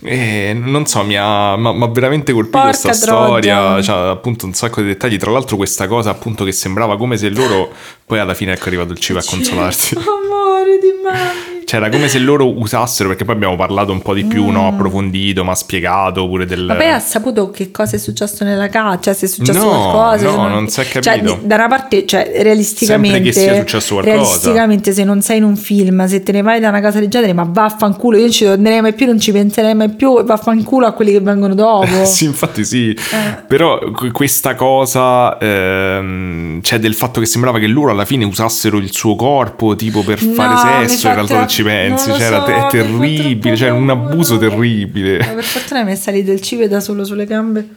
Eh, 0.04 0.54
non 0.54 0.88
so, 0.88 1.04
mi 1.04 1.16
ha, 1.16 1.56
ma, 1.56 1.72
ma 1.72 1.88
veramente 1.88 2.34
colpito 2.34 2.58
Porca 2.58 2.78
questa 2.80 3.06
troia. 3.06 3.28
storia. 3.28 3.82
Cioè, 3.84 4.10
appunto, 4.10 4.46
un 4.46 4.54
sacco 4.54 4.82
di 4.82 4.88
dettagli. 4.88 5.18
Tra 5.18 5.30
l'altro, 5.32 5.58
questa 5.58 5.88
cosa, 5.88 6.10
appunto, 6.10 6.44
che 6.44 6.52
sembrava 6.52 6.98
come 6.98 7.18
se 7.18 7.30
loro. 7.30 7.72
Poi 8.06 8.20
alla 8.20 8.34
fine 8.34 8.54
ecco 8.54 8.64
è 8.64 8.68
arrivato 8.68 8.94
il 8.94 9.00
cibo 9.00 9.20
a 9.20 9.24
consolarti. 9.24 9.96
Amore 10.02 10.80
di 10.80 10.92
mami. 11.04 11.51
Cioè, 11.72 11.80
era 11.80 11.90
come 11.90 12.10
se 12.10 12.20
loro 12.20 12.60
usassero, 12.60 13.08
perché 13.08 13.24
poi 13.24 13.36
abbiamo 13.36 13.56
parlato 13.56 13.94
un 13.94 14.02
po' 14.02 14.14
di 14.14 14.26
più, 14.26 14.50
no? 14.50 14.68
Approfondito, 14.68 15.46
ma 15.46 15.56
spiegato 15.56 16.28
pure 16.28 16.46
del. 16.46 16.64
Mm. 16.64 16.68
Ma 16.68 16.76
poi 16.76 16.90
ha 16.90 17.00
saputo 17.00 17.50
che 17.50 17.72
cosa 17.72 17.96
è 17.96 17.98
successo 17.98 18.44
nella 18.44 18.68
casa? 18.68 19.00
Cioè, 19.00 19.14
se 19.14 19.26
è 19.28 19.30
successo 19.30 19.60
No, 19.64 19.70
qualcosa? 19.92 20.26
no, 20.36 20.48
non 20.50 20.68
si 20.68 20.82
è 20.82 20.84
Cioè, 20.84 21.02
capito. 21.02 21.38
di- 21.40 21.48
da 21.48 21.56
una 21.56 21.68
parte, 21.70 22.06
cioè, 22.06 22.30
realisticamente. 22.42 23.32
Sempre 23.32 23.32
che 23.32 23.40
sia 23.40 23.56
successo 23.62 23.94
qualcosa. 23.94 24.18
Realisticamente, 24.18 24.92
se 24.92 25.04
non 25.06 25.22
sei 25.22 25.38
in 25.38 25.44
un 25.46 25.56
film, 25.56 26.06
se 26.08 26.22
te 26.24 26.34
ne 26.34 26.42
vai 26.42 26.60
da 26.60 26.68
una 26.68 26.82
casa 26.82 27.00
del 27.00 27.08
genere, 27.08 27.32
ma 27.32 27.48
vaffanculo, 27.50 28.18
io 28.18 28.24
non 28.24 28.32
ci 28.34 28.44
tornerei 28.44 28.82
mai 28.82 28.94
più, 28.94 29.06
non 29.06 29.18
ci 29.22 29.32
penserei 29.32 29.74
mai 29.74 29.92
più, 29.92 30.20
e 30.20 30.24
vaffanculo 30.24 30.86
a 30.88 30.92
quelli 30.92 31.14
che 31.14 31.22
vengono 31.22 31.56
dopo. 31.56 31.88
sì, 32.04 32.26
infatti 32.26 32.66
sì. 32.66 32.90
Eh. 32.92 33.44
Però 33.48 33.80
que- 33.94 34.12
questa 34.12 34.56
cosa, 34.56 35.38
ehm, 35.38 36.62
cioè 36.62 36.80
del 36.80 36.96
fatto 36.96 37.22
che 37.22 37.26
sembrava 37.26 37.60
che 37.60 37.68
loro 37.68 37.92
alla 37.92 38.04
fine 38.06 38.26
usassero 38.26 38.76
il 38.78 38.92
suo 38.92 39.16
corpo 39.16 39.76
tipo 39.78 40.04
per 40.04 40.22
No, 40.22 40.34
fare 40.34 40.88
sesso, 40.88 41.08
in 41.08 41.14
realtà 41.14 41.38
non 41.38 41.48
ci 41.62 41.64
pensi, 41.64 42.12
cioè, 42.12 42.28
so, 42.28 42.46
è 42.46 42.68
terribile, 42.70 43.56
cioè 43.56 43.70
un 43.70 43.90
abuso 43.90 44.34
Ma 44.34 44.40
terribile. 44.40 45.18
per 45.18 45.44
fortuna 45.44 45.84
mi 45.84 45.92
è 45.92 45.96
salito 45.96 46.32
il 46.32 46.42
cibo 46.42 46.66
da 46.68 46.80
solo 46.80 47.06
sulle 47.06 47.26
gambe. 47.26 47.68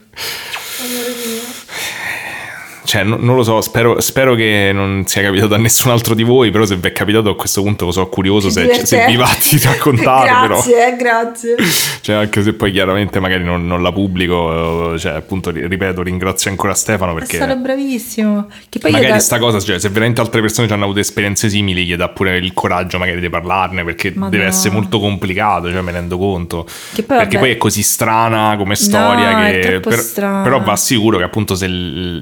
Cioè, 2.85 3.03
no- 3.03 3.17
non 3.19 3.35
lo 3.35 3.43
so, 3.43 3.59
spero, 3.61 3.99
spero 3.99 4.35
che 4.35 4.69
non 4.73 5.03
sia 5.07 5.21
capitato 5.23 5.55
a 5.55 5.57
nessun 5.57 5.91
altro 5.91 6.13
di 6.13 6.23
voi, 6.23 6.51
però 6.51 6.65
se 6.65 6.75
vi 6.77 6.87
è 6.87 6.91
capitato 6.91 7.29
a 7.29 7.35
questo 7.35 7.61
punto 7.61 7.91
sono 7.91 8.07
curioso 8.07 8.49
se, 8.49 8.85
se 8.85 9.05
vi 9.07 9.15
va 9.15 9.29
di 9.49 9.59
raccontarmelo. 9.61 10.53
Grazie, 10.55 10.87
eh, 10.87 10.95
grazie. 10.95 11.55
Cioè, 12.05 12.17
anche 12.17 12.43
se 12.43 12.53
poi 12.53 12.71
chiaramente 12.71 13.19
magari 13.19 13.43
non, 13.43 13.65
non 13.65 13.81
la 13.81 13.91
pubblico, 13.91 14.93
eh, 14.93 14.99
cioè, 14.99 15.13
appunto, 15.13 15.49
ri- 15.49 15.65
ripeto, 15.65 16.03
ringrazio 16.03 16.51
ancora 16.51 16.75
Stefano 16.75 17.13
È 17.13 17.15
perché... 17.15 17.37
stato 17.37 17.55
bravissimo. 17.55 18.47
Che 18.69 18.77
poi 18.77 18.91
Magari 18.91 19.13
da- 19.13 19.19
sta 19.19 19.39
cosa, 19.39 19.59
cioè, 19.59 19.79
se 19.79 19.89
veramente 19.89 20.21
altre 20.21 20.39
persone 20.41 20.67
ci 20.67 20.73
hanno 20.73 20.83
avuto 20.83 20.99
esperienze 20.99 21.49
simili, 21.49 21.83
gli 21.83 21.95
dà 21.95 22.07
pure 22.09 22.37
il 22.37 22.53
coraggio 22.53 22.99
magari 22.99 23.19
di 23.19 23.29
parlarne, 23.29 23.83
perché 23.83 24.11
Ma 24.13 24.29
deve 24.29 24.43
no. 24.43 24.49
essere 24.49 24.71
molto 24.71 24.99
complicato, 24.99 25.71
cioè 25.71 25.81
me 25.81 25.91
ne 25.91 25.97
rendo 25.97 26.19
conto. 26.19 26.63
Che 26.93 27.01
poi, 27.01 27.17
perché 27.17 27.37
vabbè- 27.37 27.39
poi 27.39 27.51
è 27.55 27.57
così 27.57 27.81
strana 27.81 28.55
come 28.55 28.75
storia 28.75 29.47
è 29.47 29.59
che... 29.59 29.79
per- 29.79 29.97
strana. 29.97 30.43
Però 30.43 30.61
va 30.61 30.75
sicuro 30.75 31.17
che 31.17 31.23
appunto 31.23 31.55
se, 31.55 31.67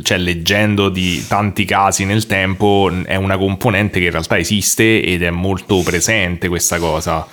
cioè, 0.02 0.18
leggendo 0.18 0.52
di 0.90 1.26
tanti 1.28 1.66
casi 1.66 2.06
nel 2.06 2.26
tempo 2.26 2.92
è 3.06 3.16
una 3.16 3.38
componente 3.38 4.00
che 4.00 4.06
in 4.06 4.12
realtà 4.12 4.38
esiste 4.38 5.02
ed 5.02 5.24
è 5.24 5.30
molto 5.30 5.82
presente 5.82 6.48
questa 6.48 6.80
cosa. 6.80 7.28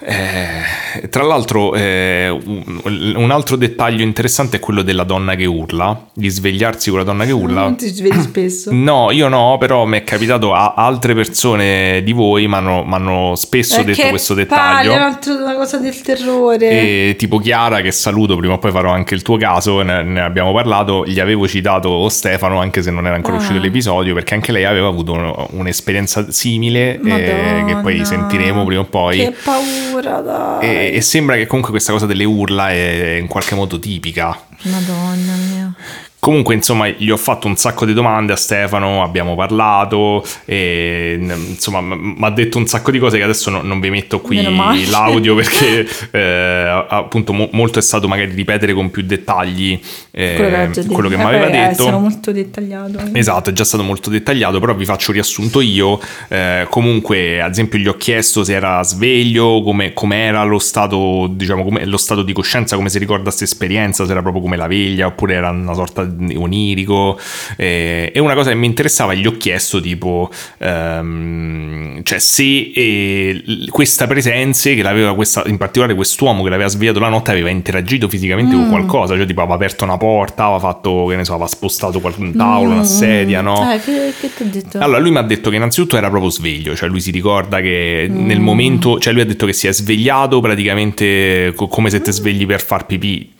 Eh, 0.00 1.08
tra 1.08 1.24
l'altro, 1.24 1.74
eh, 1.74 2.28
un, 2.28 3.14
un 3.16 3.30
altro 3.32 3.56
dettaglio 3.56 4.02
interessante 4.02 4.58
è 4.58 4.60
quello 4.60 4.82
della 4.82 5.02
donna 5.02 5.34
che 5.34 5.44
urla, 5.44 6.06
di 6.12 6.28
svegliarsi 6.28 6.90
con 6.90 7.00
la 7.00 7.04
donna 7.04 7.24
che 7.24 7.32
urla. 7.32 7.62
Non 7.62 7.76
ti 7.76 7.88
svegli 7.88 8.20
spesso. 8.20 8.70
No, 8.88 9.10
io 9.10 9.28
no, 9.28 9.56
però 9.58 9.84
mi 9.84 9.98
è 9.98 10.04
capitato 10.04 10.54
a 10.54 10.72
altre 10.74 11.12
persone 11.14 12.02
di 12.04 12.12
voi 12.12 12.46
mi 12.48 12.54
hanno 12.54 13.34
spesso 13.34 13.80
Eh, 13.80 13.84
detto 13.84 14.08
questo 14.08 14.34
palle, 14.34 14.46
dettaglio. 14.46 14.92
è 14.92 14.96
un'altra- 14.96 15.34
una 15.34 15.54
cosa 15.56 15.78
del 15.78 16.00
terrore. 16.00 16.68
E 16.70 17.14
tipo 17.18 17.38
Chiara, 17.38 17.80
che 17.80 17.90
saluto, 17.92 18.36
prima 18.36 18.54
o 18.54 18.58
poi 18.58 18.70
farò 18.70 18.90
anche 18.92 19.14
il 19.14 19.22
tuo 19.22 19.36
caso, 19.36 19.82
ne, 19.82 20.02
ne 20.04 20.20
abbiamo 20.20 20.52
parlato, 20.54 21.04
gli 21.06 21.18
avevo 21.20 21.46
citato 21.48 22.08
Stefano, 22.08 22.60
anche 22.60 22.82
se 22.82 22.90
non 22.90 23.04
era 23.06 23.16
ancora 23.16 23.36
Ah. 23.36 23.40
uscito 23.40 23.58
l'episodio, 23.58 24.14
perché 24.14 24.34
anche 24.34 24.52
lei 24.52 24.64
aveva 24.64 24.88
avuto 24.88 25.12
un- 25.12 25.46
un'esperienza 25.50 26.30
simile, 26.30 26.98
eh, 27.00 27.64
che 27.66 27.76
poi 27.82 28.04
sentiremo 28.04 28.64
prima 28.64 28.80
o 28.80 28.84
poi. 28.84 29.18
Che 29.18 29.34
paura. 29.44 29.97
Paura, 30.00 30.20
dai. 30.20 30.68
E, 30.68 30.96
e 30.96 31.00
sembra 31.00 31.36
che 31.36 31.46
comunque 31.46 31.72
questa 31.72 31.92
cosa 31.92 32.06
delle 32.06 32.24
urla 32.24 32.70
è 32.70 33.16
in 33.20 33.26
qualche 33.26 33.54
modo 33.54 33.78
tipica. 33.78 34.38
Madonna 34.62 35.34
mia. 35.34 35.74
Comunque, 36.20 36.54
insomma, 36.54 36.88
gli 36.88 37.10
ho 37.10 37.16
fatto 37.16 37.46
un 37.46 37.56
sacco 37.56 37.86
di 37.86 37.92
domande 37.92 38.32
a 38.32 38.36
Stefano, 38.36 39.02
abbiamo 39.04 39.36
parlato, 39.36 40.24
e 40.44 41.16
insomma, 41.20 41.80
mi 41.80 42.16
ha 42.20 42.30
detto 42.30 42.58
un 42.58 42.66
sacco 42.66 42.90
di 42.90 42.98
cose 42.98 43.18
che 43.18 43.22
adesso 43.22 43.50
no, 43.50 43.62
non 43.62 43.78
vi 43.78 43.88
metto 43.88 44.20
qui 44.20 44.42
l'audio 44.90 45.34
perché 45.36 45.86
eh, 46.10 46.84
appunto 46.88 47.32
mo- 47.32 47.48
molto 47.52 47.78
è 47.78 47.82
stato 47.82 48.08
magari 48.08 48.32
ripetere 48.34 48.72
con 48.74 48.90
più 48.90 49.02
dettagli 49.02 49.80
eh, 50.10 50.34
Quello 50.36 50.56
che, 50.56 50.68
detto. 50.80 50.92
quello 50.92 51.08
mi 51.08 51.14
Eh, 51.14 51.22
aveva 51.22 51.46
beh, 51.46 51.64
eh, 51.64 51.68
detto. 51.68 51.82
sono 51.84 52.00
molto 52.00 52.32
dettagliato. 52.32 52.98
Esatto, 53.12 53.50
è 53.50 53.52
già 53.52 53.64
stato 53.64 53.84
molto 53.84 54.10
dettagliato, 54.10 54.58
però 54.58 54.74
vi 54.74 54.84
faccio 54.84 55.10
un 55.10 55.14
riassunto 55.14 55.60
io. 55.60 56.00
Eh, 56.28 56.66
comunque, 56.68 57.40
ad 57.40 57.52
esempio, 57.52 57.78
gli 57.78 57.86
ho 57.86 57.96
chiesto 57.96 58.42
se 58.42 58.54
era 58.54 58.82
sveglio, 58.82 59.62
come 59.62 59.92
era 60.24 60.42
lo 60.42 60.58
stato, 60.58 61.28
diciamo, 61.30 61.62
come, 61.62 61.84
lo 61.86 61.96
stato 61.96 62.22
di 62.22 62.32
coscienza, 62.32 62.74
come 62.74 62.88
si 62.88 62.98
ricorda 62.98 63.22
questa 63.24 63.44
esperienza, 63.44 64.04
se 64.04 64.10
era 64.10 64.20
proprio 64.20 64.42
come 64.42 64.56
la 64.56 64.66
veglia 64.66 65.06
oppure 65.06 65.34
era 65.34 65.50
una 65.50 65.74
sorta 65.74 66.04
di 66.04 66.07
onirico. 66.36 67.18
Eh, 67.56 68.12
e 68.14 68.20
una 68.20 68.34
cosa 68.34 68.50
che 68.50 68.56
mi 68.56 68.66
interessava, 68.66 69.14
gli 69.14 69.26
ho 69.26 69.36
chiesto 69.36 69.80
tipo, 69.80 70.30
ehm, 70.58 72.02
cioè 72.02 72.18
se 72.18 72.72
eh, 72.74 73.42
questa 73.70 74.06
presenza, 74.06 74.70
che 74.70 74.82
l'aveva 74.82 75.14
questa, 75.14 75.42
in 75.46 75.56
particolare 75.56 75.94
quest'uomo 75.94 76.42
che 76.42 76.50
l'aveva 76.50 76.68
svegliato 76.68 76.98
la 76.98 77.08
notte, 77.08 77.30
aveva 77.30 77.50
interagito 77.50 78.08
fisicamente 78.08 78.54
con 78.54 78.68
qualcosa, 78.68 79.16
cioè 79.16 79.26
tipo 79.26 79.40
aveva 79.40 79.54
aperto 79.54 79.84
una 79.84 79.96
porta, 79.96 80.44
aveva 80.44 80.58
fatto, 80.58 81.06
che 81.06 81.16
ne 81.16 81.24
so, 81.24 81.32
aveva 81.32 81.48
spostato 81.48 82.00
un 82.16 82.34
tavolo, 82.34 82.72
una 82.72 82.84
sedia, 82.84 83.40
no? 83.40 83.72
Eh, 83.72 83.80
che, 83.80 84.12
che 84.18 84.30
ti 84.34 84.42
ho 84.42 84.46
detto? 84.50 84.78
Allora 84.78 84.98
lui 84.98 85.10
mi 85.10 85.18
ha 85.18 85.22
detto 85.22 85.50
che 85.50 85.56
innanzitutto 85.56 85.96
era 85.96 86.08
proprio 86.08 86.30
sveglio, 86.30 86.74
cioè 86.74 86.88
lui 86.88 87.00
si 87.00 87.10
ricorda 87.10 87.60
che 87.60 88.06
nel 88.10 88.40
momento, 88.40 88.98
cioè 88.98 89.12
lui 89.12 89.22
ha 89.22 89.26
detto 89.26 89.46
che 89.46 89.52
si 89.52 89.66
è 89.66 89.72
svegliato 89.72 90.40
praticamente 90.40 91.52
co- 91.54 91.68
come 91.68 91.90
se 91.90 92.00
ti 92.00 92.12
svegli 92.12 92.46
per 92.46 92.62
far 92.62 92.86
pipì. 92.86 93.32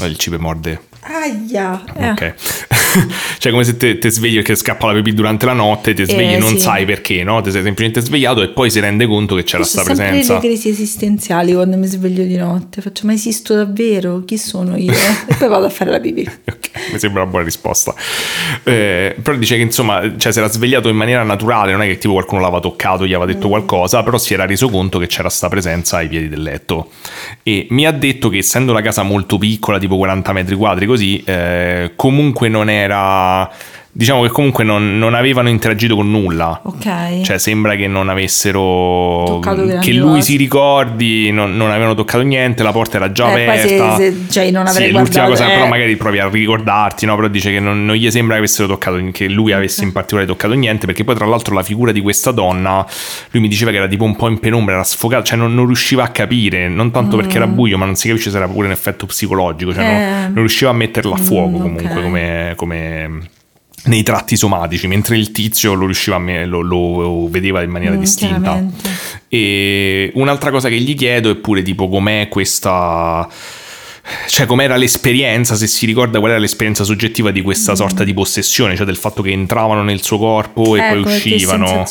Eh, 0.00 0.06
Il 0.06 0.16
cibo 0.16 0.38
morde. 0.38 0.80
Aia. 1.02 1.82
Eh. 1.96 2.12
Ok. 2.12 2.34
cioè 3.38 3.52
come 3.52 3.64
se 3.64 3.76
te, 3.76 3.98
te 3.98 4.10
svegli 4.10 4.34
perché 4.36 4.54
scappa 4.56 4.86
la 4.86 4.92
pipì 4.94 5.14
durante 5.14 5.46
la 5.46 5.52
notte, 5.52 5.94
ti 5.94 6.04
svegli 6.04 6.32
e 6.32 6.34
Eh, 6.34 6.38
non 6.38 6.50
sì. 6.50 6.58
sai 6.60 6.84
perché, 6.84 7.22
no? 7.24 7.40
Ti 7.40 7.50
sei 7.50 7.62
semplicemente 7.62 8.00
svegliato 8.06 8.42
e 8.42 8.48
poi 8.48 8.70
si 8.70 8.80
rende 8.80 9.06
conto 9.06 9.34
che 9.34 9.44
c'era 9.44 9.62
Sono 9.64 9.84
sta 9.84 9.94
sempre 9.94 10.16
presenza. 10.18 10.34
le 10.34 10.40
crisi 10.40 10.68
esistenziali 10.68 11.52
quando 11.52 11.76
mi 11.76 11.86
sveglio 11.86 12.24
di 12.24 12.36
notte. 12.36 12.80
Faccio, 12.80 13.06
ma 13.06 13.12
esisto 13.12 13.54
davvero? 13.54 14.22
Chi 14.24 14.36
sono 14.38 14.76
io? 14.76 14.92
e 15.26 15.34
poi 15.36 15.48
vado 15.48 15.66
a 15.66 15.70
fare 15.70 15.90
la 15.90 16.00
pipì. 16.00 16.28
Ok, 16.48 16.70
mi 16.92 16.98
sembra 16.98 17.22
una 17.22 17.30
buona 17.30 17.44
risposta. 17.44 17.94
Eh, 18.64 19.16
però 19.22 19.36
dice 19.36 19.56
che 19.56 19.62
insomma, 19.62 20.00
cioè, 20.16 20.32
si 20.32 20.38
era 20.38 20.48
svegliato 20.48 20.88
in 20.88 20.96
maniera 20.96 21.22
naturale, 21.22 21.72
non 21.72 21.82
è 21.82 21.86
che 21.86 21.98
tipo 21.98 22.14
qualcuno 22.14 22.40
l'aveva 22.40 22.60
toccato, 22.60 23.06
gli 23.06 23.12
aveva 23.14 23.30
detto 23.30 23.48
qualcosa, 23.48 24.02
però 24.02 24.18
si 24.18 24.34
era 24.34 24.46
reso 24.46 24.68
conto 24.68 24.98
che 24.98 25.06
c'era 25.06 25.28
sta 25.28 25.48
presenza 25.48 25.98
ai 25.98 26.08
piedi 26.08 26.28
del 26.28 26.42
letto. 26.42 26.90
E 27.42 27.66
mi 27.70 27.86
ha 27.86 27.92
detto 27.92 28.28
che 28.28 28.38
essendo 28.38 28.72
la 28.72 28.80
casa 28.82 29.02
molto 29.02 29.38
piccola, 29.38 29.78
tipo 29.78 29.96
40 29.96 30.32
metri 30.32 30.54
quadri 30.54 30.86
così, 30.86 31.22
eh, 31.24 31.92
comunque 31.96 32.48
non 32.48 32.68
era... 32.80 33.50
Diciamo 33.92 34.22
che 34.22 34.28
comunque 34.28 34.62
non, 34.62 34.98
non 34.98 35.14
avevano 35.14 35.48
interagito 35.48 35.96
con 35.96 36.08
nulla. 36.10 36.60
Ok. 36.62 37.22
Cioè, 37.22 37.38
sembra 37.38 37.74
che 37.74 37.88
non 37.88 38.08
avessero. 38.08 39.24
Toccato 39.26 39.66
che 39.80 39.92
lui 39.92 40.10
cose. 40.16 40.22
si 40.22 40.36
ricordi, 40.36 41.30
non, 41.32 41.56
non 41.56 41.70
avevano 41.70 41.94
toccato 41.94 42.22
niente, 42.22 42.62
la 42.62 42.70
porta 42.70 42.98
era 42.98 43.10
già 43.10 43.34
Eh, 43.36 43.44
poi 43.46 43.58
se- 43.58 43.74
aperta. 43.74 43.96
se- 43.96 44.16
cioè, 44.30 44.50
non 44.52 44.66
avrei 44.68 44.86
Sì, 44.88 44.92
l'ultima 44.92 45.26
guardato, 45.26 45.30
cosa, 45.30 45.46
eh. 45.52 45.54
però 45.56 45.66
magari 45.68 45.96
provi 45.96 46.18
a 46.20 46.28
ricordarti, 46.28 47.04
no? 47.06 47.16
Però 47.16 47.26
dice 47.26 47.50
che 47.50 47.58
non, 47.58 47.84
non 47.84 47.96
gli 47.96 48.08
sembra 48.10 48.34
che 48.34 48.38
avessero 48.38 48.68
toccato, 48.68 49.00
che 49.10 49.28
lui 49.28 49.52
avesse 49.52 49.82
in 49.82 49.90
particolare 49.92 50.26
toccato 50.28 50.54
niente, 50.54 50.86
perché 50.86 51.02
poi 51.02 51.16
tra 51.16 51.26
l'altro 51.26 51.54
la 51.54 51.62
figura 51.64 51.90
di 51.90 52.00
questa 52.00 52.30
donna, 52.30 52.86
lui 53.32 53.42
mi 53.42 53.48
diceva 53.48 53.72
che 53.72 53.78
era 53.78 53.88
tipo 53.88 54.04
un 54.04 54.14
po' 54.14 54.28
in 54.28 54.38
penombra, 54.38 54.74
era 54.74 54.84
sfogato, 54.84 55.24
cioè 55.24 55.36
non, 55.36 55.52
non 55.52 55.66
riusciva 55.66 56.04
a 56.04 56.08
capire, 56.08 56.68
non 56.68 56.92
tanto 56.92 57.16
perché 57.16 57.36
era 57.36 57.48
buio, 57.48 57.76
ma 57.76 57.86
non 57.86 57.96
si 57.96 58.06
capisce 58.08 58.30
se 58.30 58.36
era 58.36 58.46
pure 58.46 58.66
un 58.66 58.72
effetto 58.72 59.06
psicologico, 59.06 59.74
cioè 59.74 59.82
non- 59.84 59.88
Mm. 59.90 59.96
Eh. 59.98 60.24
non, 60.26 60.34
riusciva 60.34 60.70
a 60.70 60.74
metterla 60.74 61.14
a 61.14 61.18
fuoco 61.18 61.58
Mm, 61.58 61.60
comunque, 61.60 61.86
ok. 61.90 62.02
come... 62.02 62.52
come 62.56 63.20
nei 63.84 64.02
tratti 64.02 64.36
somatici, 64.36 64.86
mentre 64.86 65.16
il 65.16 65.30
tizio 65.32 65.74
lo 65.74 65.86
riusciva 65.86 66.16
a 66.16 66.18
me- 66.18 66.44
lo, 66.46 66.60
lo 66.60 67.28
vedeva 67.30 67.62
in 67.62 67.70
maniera 67.70 67.96
Mm, 67.96 67.98
distinta. 67.98 68.62
E 69.28 70.10
un'altra 70.14 70.50
cosa 70.50 70.68
che 70.68 70.78
gli 70.80 70.94
chiedo 70.94 71.30
è 71.30 71.36
pure 71.36 71.62
tipo 71.62 71.88
com'è 71.88 72.28
questa. 72.28 73.28
Cioè, 74.26 74.46
com'era 74.46 74.76
l'esperienza, 74.76 75.54
se 75.54 75.66
si 75.66 75.86
ricorda 75.86 76.18
qual 76.18 76.32
era 76.32 76.40
l'esperienza 76.40 76.84
soggettiva 76.84 77.30
di 77.30 77.42
questa 77.42 77.74
sorta 77.74 78.04
di 78.04 78.12
possessione, 78.14 78.76
cioè 78.76 78.86
del 78.86 78.96
fatto 78.96 79.22
che 79.22 79.30
entravano 79.30 79.82
nel 79.82 80.02
suo 80.02 80.18
corpo 80.18 80.76
e 80.76 80.80
Mm. 80.80 80.82
Ecco, 80.82 81.02
poi 81.02 81.12
uscivano. 81.12 81.86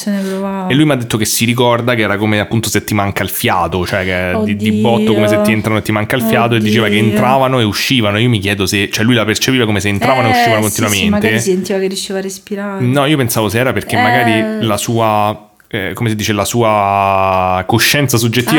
E 0.69 0.73
lui 0.73 0.85
mi 0.85 0.91
ha 0.91 0.95
detto 0.95 1.17
che 1.17 1.25
si 1.25 1.45
ricorda 1.45 1.95
che 1.95 2.01
era 2.01 2.17
come 2.17 2.39
appunto 2.39 2.69
se 2.69 2.83
ti 2.83 2.93
manca 2.93 3.23
il 3.23 3.29
fiato, 3.29 3.85
cioè 3.85 4.03
che 4.03 4.43
di, 4.45 4.55
di 4.55 4.69
Oddio. 4.69 4.81
botto 4.81 5.13
come 5.13 5.27
se 5.27 5.41
ti 5.41 5.51
entrano 5.51 5.77
e 5.79 5.81
ti 5.81 5.91
manca 5.91 6.15
il 6.15 6.23
fiato, 6.23 6.55
e 6.55 6.59
diceva 6.59 6.87
che 6.87 6.97
Oddio. 6.97 7.09
entravano 7.09 7.59
e 7.59 7.63
uscivano. 7.63 8.17
Io 8.19 8.29
mi 8.29 8.39
chiedo 8.39 8.65
se, 8.65 8.89
cioè 8.91 9.03
lui 9.05 9.15
la 9.15 9.25
percepiva 9.25 9.65
come 9.65 9.79
se 9.79 9.89
entravano 9.89 10.27
e 10.29 10.31
Eh, 10.31 10.33
uscivano 10.35 10.63
sì, 10.63 10.69
Sì, 10.69 10.81
continuamente. 10.81 11.09
magari 11.09 11.39
si 11.41 11.49
sentiva 11.51 11.79
che 11.79 11.87
riusciva 11.87 12.17
a 12.17 12.21
respirare. 12.21 12.83
No, 12.85 13.05
io 13.05 13.17
pensavo 13.17 13.49
se 13.49 13.59
era 13.59 13.73
perché 13.73 13.95
Eh. 13.97 14.01
magari 14.01 14.65
la 14.65 14.77
sua. 14.77 15.43
Eh, 15.71 15.91
come 15.93 16.09
si 16.09 16.15
dice, 16.15 16.33
la 16.33 16.45
sua 16.45 17.63
coscienza 17.67 18.17
soggettiva 18.17 18.57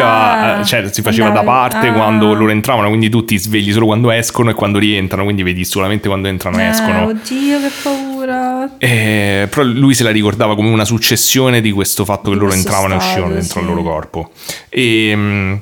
Ah, 0.56 0.60
eh, 0.60 0.64
cioè, 0.64 0.88
si 0.92 1.02
faceva 1.02 1.30
da 1.30 1.40
andava- 1.40 1.68
parte 1.68 1.88
ah. 1.88 1.92
quando 1.92 2.32
loro 2.34 2.50
entravano, 2.52 2.88
quindi 2.88 3.08
tu 3.08 3.24
ti 3.24 3.36
svegli 3.36 3.72
solo 3.72 3.86
quando 3.86 4.10
escono 4.12 4.50
e 4.50 4.54
quando 4.54 4.78
rientrano, 4.78 5.24
quindi 5.24 5.42
vedi 5.42 5.64
solamente 5.64 6.06
quando 6.08 6.28
entrano 6.28 6.58
e 6.60 6.64
Eh, 6.64 6.68
escono. 6.68 7.04
oddio, 7.06 7.58
che 7.60 7.70
paura. 7.82 8.70
Eh, 8.78 9.48
però 9.50 9.62
lui 9.64 9.94
se 9.94 10.04
la 10.04 10.10
ricordava 10.10 10.54
come 10.54 10.68
una 10.70 10.84
successione 10.84 11.60
di 11.60 11.72
questo 11.72 12.04
fatto 12.04 12.30
che 12.30 12.36
loro 12.36 12.52
entravano 12.52 12.94
e 12.94 12.96
uscivano 12.98 13.32
dentro 13.34 13.58
sì. 13.58 13.58
il 13.60 13.64
loro 13.66 13.82
corpo. 13.82 14.30
E 14.68 15.12
mm, 15.16 15.54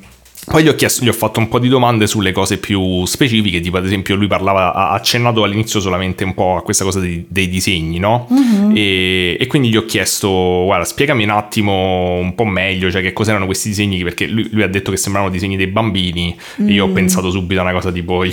poi 0.48 0.62
gli 0.62 0.68
ho, 0.68 0.74
chiesto, 0.74 1.04
gli 1.04 1.08
ho 1.08 1.12
fatto 1.12 1.38
un 1.40 1.48
po' 1.48 1.58
di 1.58 1.68
domande 1.68 2.06
sulle 2.06 2.32
cose 2.32 2.58
più 2.58 3.04
specifiche, 3.04 3.60
tipo 3.60 3.76
ad 3.76 3.84
esempio 3.84 4.14
lui 4.16 4.26
parlava, 4.26 4.72
ha 4.74 4.90
accennato 4.92 5.42
all'inizio 5.42 5.78
solamente 5.80 6.24
un 6.24 6.34
po' 6.34 6.56
a 6.56 6.62
questa 6.62 6.84
cosa 6.84 7.00
dei, 7.00 7.24
dei 7.28 7.48
disegni, 7.48 7.98
no? 7.98 8.26
Mhm. 8.30 8.72
e, 8.74 9.36
e 9.38 9.46
quindi 9.46 9.68
gli 9.68 9.76
ho 9.76 9.84
chiesto, 9.84 10.28
guarda, 10.64 10.84
spiegami 10.84 11.24
un 11.24 11.30
attimo 11.30 12.14
un 12.18 12.34
po' 12.34 12.44
meglio, 12.44 12.90
cioè 12.90 13.02
che 13.02 13.12
cos'erano 13.12 13.44
questi 13.46 13.68
disegni, 13.68 14.02
perché 14.02 14.26
lui, 14.26 14.48
lui 14.50 14.62
ha 14.62 14.68
detto 14.68 14.90
che 14.90 14.96
sembravano 14.96 15.32
disegni 15.32 15.56
dei 15.56 15.66
bambini, 15.68 16.34
e 16.58 16.62
Mm. 16.62 16.68
io 16.70 16.84
ho 16.86 16.88
pensato 16.88 17.30
subito 17.30 17.60
a 17.60 17.64
una 17.64 17.72
cosa 17.72 17.92
tipo, 17.92 18.24
io- 18.24 18.32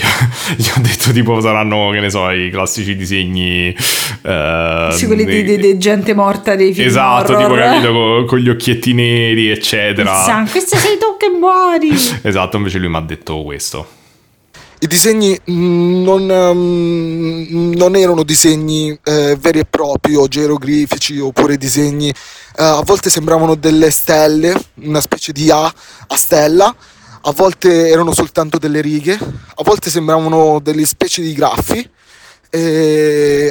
gli 0.55 0.67
ho 0.75 0.81
detto 0.81 1.11
tipo 1.11 1.39
saranno, 1.41 1.89
che 1.91 1.99
ne 1.99 2.09
so, 2.09 2.29
i 2.31 2.49
classici 2.49 2.95
disegni... 2.95 3.75
eh, 4.23 4.87
Sì, 4.91 5.05
quelli 5.05 5.25
di, 5.25 5.43
di- 5.43 5.57
di 5.57 5.77
gente 5.77 6.13
morta 6.13 6.55
dei 6.55 6.73
film 6.73 6.87
Esatto, 6.87 7.33
horror. 7.33 7.43
tipo 7.43 7.55
capito 7.55 7.91
con, 7.93 8.25
con 8.25 8.39
gli 8.39 8.49
occhietti 8.49 8.93
neri, 8.93 9.49
eccetera. 9.49 10.13
Sa, 10.23 10.45
questo 10.49 10.77
sei 10.77 10.97
tu 10.97 11.17
che 11.17 11.29
muori. 11.29 11.89
Esatto, 12.21 12.57
invece 12.57 12.77
lui 12.77 12.89
mi 12.89 12.97
ha 12.97 13.01
detto 13.01 13.41
questo. 13.43 14.03
I 14.79 14.87
disegni 14.87 15.39
non, 15.45 16.29
ehm, 16.29 17.73
non 17.75 17.95
erano 17.95 18.23
disegni 18.23 18.97
eh, 19.03 19.35
veri 19.39 19.59
e 19.59 19.65
propri 19.65 20.15
o 20.15 20.27
geroglifici 20.27 21.17
oppure 21.17 21.57
disegni, 21.57 22.09
eh, 22.09 22.63
a 22.63 22.81
volte 22.83 23.09
sembravano 23.09 23.55
delle 23.55 23.89
stelle, 23.89 24.53
una 24.81 24.99
specie 25.01 25.31
di 25.31 25.49
A 25.49 25.63
a 25.63 26.15
stella, 26.15 26.75
a 27.21 27.31
volte 27.31 27.87
erano 27.89 28.13
soltanto 28.13 28.57
delle 28.57 28.81
righe, 28.81 29.13
a 29.13 29.63
volte 29.63 29.89
sembravano 29.89 30.59
delle 30.59 30.85
specie 30.85 31.21
di 31.21 31.33
graffi, 31.33 31.89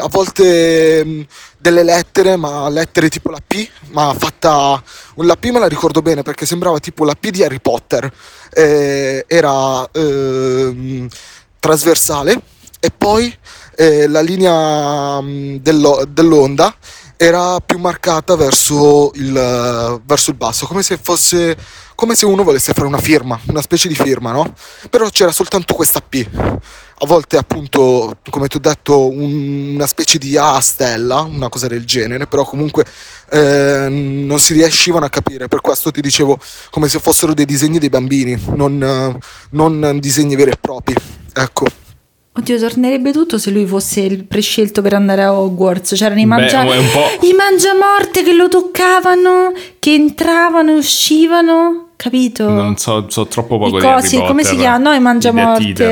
a 0.00 0.08
volte 0.08 1.04
mh, 1.04 1.26
delle 1.58 1.82
lettere, 1.82 2.36
ma 2.36 2.68
lettere 2.68 3.08
tipo 3.08 3.30
la 3.30 3.40
P, 3.46 3.68
ma 3.90 4.14
fatta... 4.16 4.82
La 5.16 5.36
P 5.36 5.50
me 5.50 5.58
la 5.58 5.68
ricordo 5.68 6.02
bene 6.02 6.22
perché 6.22 6.46
sembrava 6.46 6.78
tipo 6.78 7.04
la 7.04 7.14
P 7.14 7.30
di 7.30 7.42
Harry 7.44 7.60
Potter, 7.60 8.10
Eh, 8.56 9.24
era 9.26 9.88
ehm, 9.92 11.08
trasversale. 11.58 12.40
E 12.80 12.90
poi 12.90 13.34
eh, 13.76 14.06
la 14.08 14.20
linea 14.20 15.20
mh, 15.20 15.60
dello- 15.60 16.04
dell'onda 16.06 16.74
era 17.16 17.60
più 17.60 17.78
marcata 17.78 18.36
verso 18.36 19.10
il, 19.14 20.00
verso 20.04 20.30
il 20.30 20.36
basso, 20.36 20.66
come 20.66 20.82
se 20.82 20.98
fosse 21.00 21.56
come 21.94 22.16
se 22.16 22.26
uno 22.26 22.42
volesse 22.42 22.72
fare 22.72 22.86
una 22.88 22.98
firma, 22.98 23.38
una 23.46 23.62
specie 23.62 23.86
di 23.86 23.94
firma, 23.94 24.32
no? 24.32 24.52
Però 24.90 25.08
c'era 25.10 25.30
soltanto 25.30 25.74
questa 25.74 26.00
P. 26.00 26.26
A 26.98 27.06
volte, 27.06 27.36
appunto, 27.36 28.16
come 28.30 28.48
ti 28.48 28.56
ho 28.56 28.60
detto, 28.60 29.08
un- 29.10 29.74
una 29.74 29.86
specie 29.86 30.18
di 30.18 30.36
A 30.36 30.56
a 30.56 30.60
stella, 30.60 31.20
una 31.20 31.48
cosa 31.48 31.68
del 31.68 31.84
genere, 31.84 32.26
però 32.26 32.44
comunque 32.44 32.84
eh, 33.30 33.86
non 33.88 34.38
si 34.40 34.54
riuscivano 34.54 35.04
a 35.04 35.08
capire. 35.08 35.48
Per 35.48 35.60
questo 35.60 35.90
ti 35.90 36.00
dicevo 36.00 36.38
come 36.70 36.88
se 36.88 36.98
fossero 36.98 37.34
dei 37.34 37.44
disegni 37.46 37.78
dei 37.78 37.90
bambini, 37.90 38.40
non, 38.54 39.18
non 39.50 39.98
disegni 40.00 40.34
veri 40.34 40.50
e 40.50 40.56
propri. 40.60 40.94
Ecco. 41.32 41.83
Oddio, 42.36 42.58
tornerebbe 42.58 43.12
tutto 43.12 43.38
se 43.38 43.50
lui 43.52 43.64
fosse 43.64 44.00
il 44.00 44.24
prescelto 44.24 44.82
per 44.82 44.94
andare 44.94 45.22
a 45.22 45.32
Hogwarts. 45.32 45.94
C'erano 45.94 46.18
i, 46.18 46.24
Beh, 46.24 46.28
mangia... 46.28 46.64
i 46.64 47.32
mangiamorte 47.32 48.24
che 48.24 48.32
lo 48.32 48.48
toccavano, 48.48 49.52
che 49.78 49.94
entravano 49.94 50.72
e 50.72 50.74
uscivano. 50.74 51.90
Capito? 51.94 52.48
Non 52.48 52.76
so, 52.76 53.08
so 53.08 53.26
troppo 53.26 53.56
poco 53.56 53.76
I 53.76 53.80
di 53.80 53.86
Harry 53.86 54.00
cosi, 54.02 54.16
come 54.16 54.42
Potter. 54.42 54.46
si 54.46 54.56
chiamano? 54.56 54.88
No, 54.88 54.94
i 54.94 54.98
I 54.98 55.00
mangiamorte. 55.00 55.84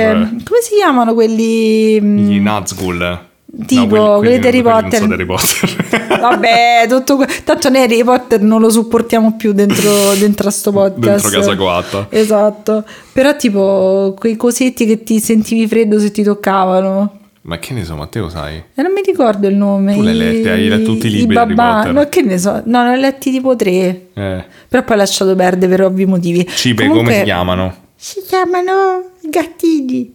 Come 0.45 0.61
si 0.61 0.74
chiamano 0.76 1.14
quelli? 1.14 2.01
Gli 2.03 2.40
mm, 2.40 2.43
Nazgul. 2.43 3.30
Tipo, 3.66 3.96
No, 3.96 4.16
quelli 4.18 4.38
di 4.38 4.46
Harry 4.46 4.62
Potter. 4.62 4.98
so 5.00 5.07
di 5.07 5.12
Harry 5.12 5.26
Potter. 5.26 6.18
Vabbè, 6.20 6.86
tutto 6.88 7.16
que- 7.16 7.26
tanto 7.44 7.68
noi 7.68 7.82
Harry 7.82 8.03
Potter 8.03 8.40
non 8.40 8.61
lo 8.61 8.70
supportiamo 8.70 9.36
più 9.36 9.53
dentro, 9.53 9.90
dentro 10.18 10.48
a 10.48 10.50
sto 10.50 10.72
podcast. 10.72 11.22
Dentro 11.22 11.40
casa 11.40 11.57
coatta. 11.57 12.07
Esatto. 12.11 12.84
Però 13.12 13.36
tipo 13.36 14.14
quei 14.18 14.36
cosetti 14.36 14.86
che 14.86 15.03
ti 15.03 15.20
sentivi 15.20 15.66
freddo 15.66 15.98
se 16.00 16.11
ti 16.11 16.22
toccavano. 16.22 17.18
Ma 17.42 17.59
che 17.59 17.74
ne 17.74 17.84
so, 17.84 17.96
Matteo, 17.96 18.28
sai? 18.28 18.57
E 18.74 18.82
non 18.82 18.92
mi 18.92 19.03
ricordo 19.05 19.48
il 19.48 19.57
nome. 19.57 19.94
Tu 19.96 20.00
l'hai 20.03 20.14
letti, 20.16 20.48
hai 20.48 20.68
letto 20.68 20.84
tutti 20.92 21.09
i 21.09 21.11
libri 21.11 21.34
di 21.46 21.55
Harry? 21.59 21.92
No, 21.92 22.09
che 22.09 22.22
ne 22.22 22.38
so. 22.38 22.62
No, 22.64 22.84
ne 22.84 22.92
ho 22.92 22.96
letti 23.00 23.30
tipo 23.32 23.55
tre. 23.57 24.07
Eh. 24.14 24.44
Però 24.68 24.82
poi 24.84 24.94
ho 24.94 24.98
lasciato 24.98 25.34
perdere 25.34 25.68
per 25.76 25.84
ovvi 25.86 26.07
motivi. 26.07 26.46
Cibe, 26.48 26.86
Comunque- 26.86 27.05
come 27.05 27.18
si 27.18 27.24
chiamano? 27.24 27.74
Si 27.96 28.22
chiamano 28.26 29.11
gattini. 29.28 30.14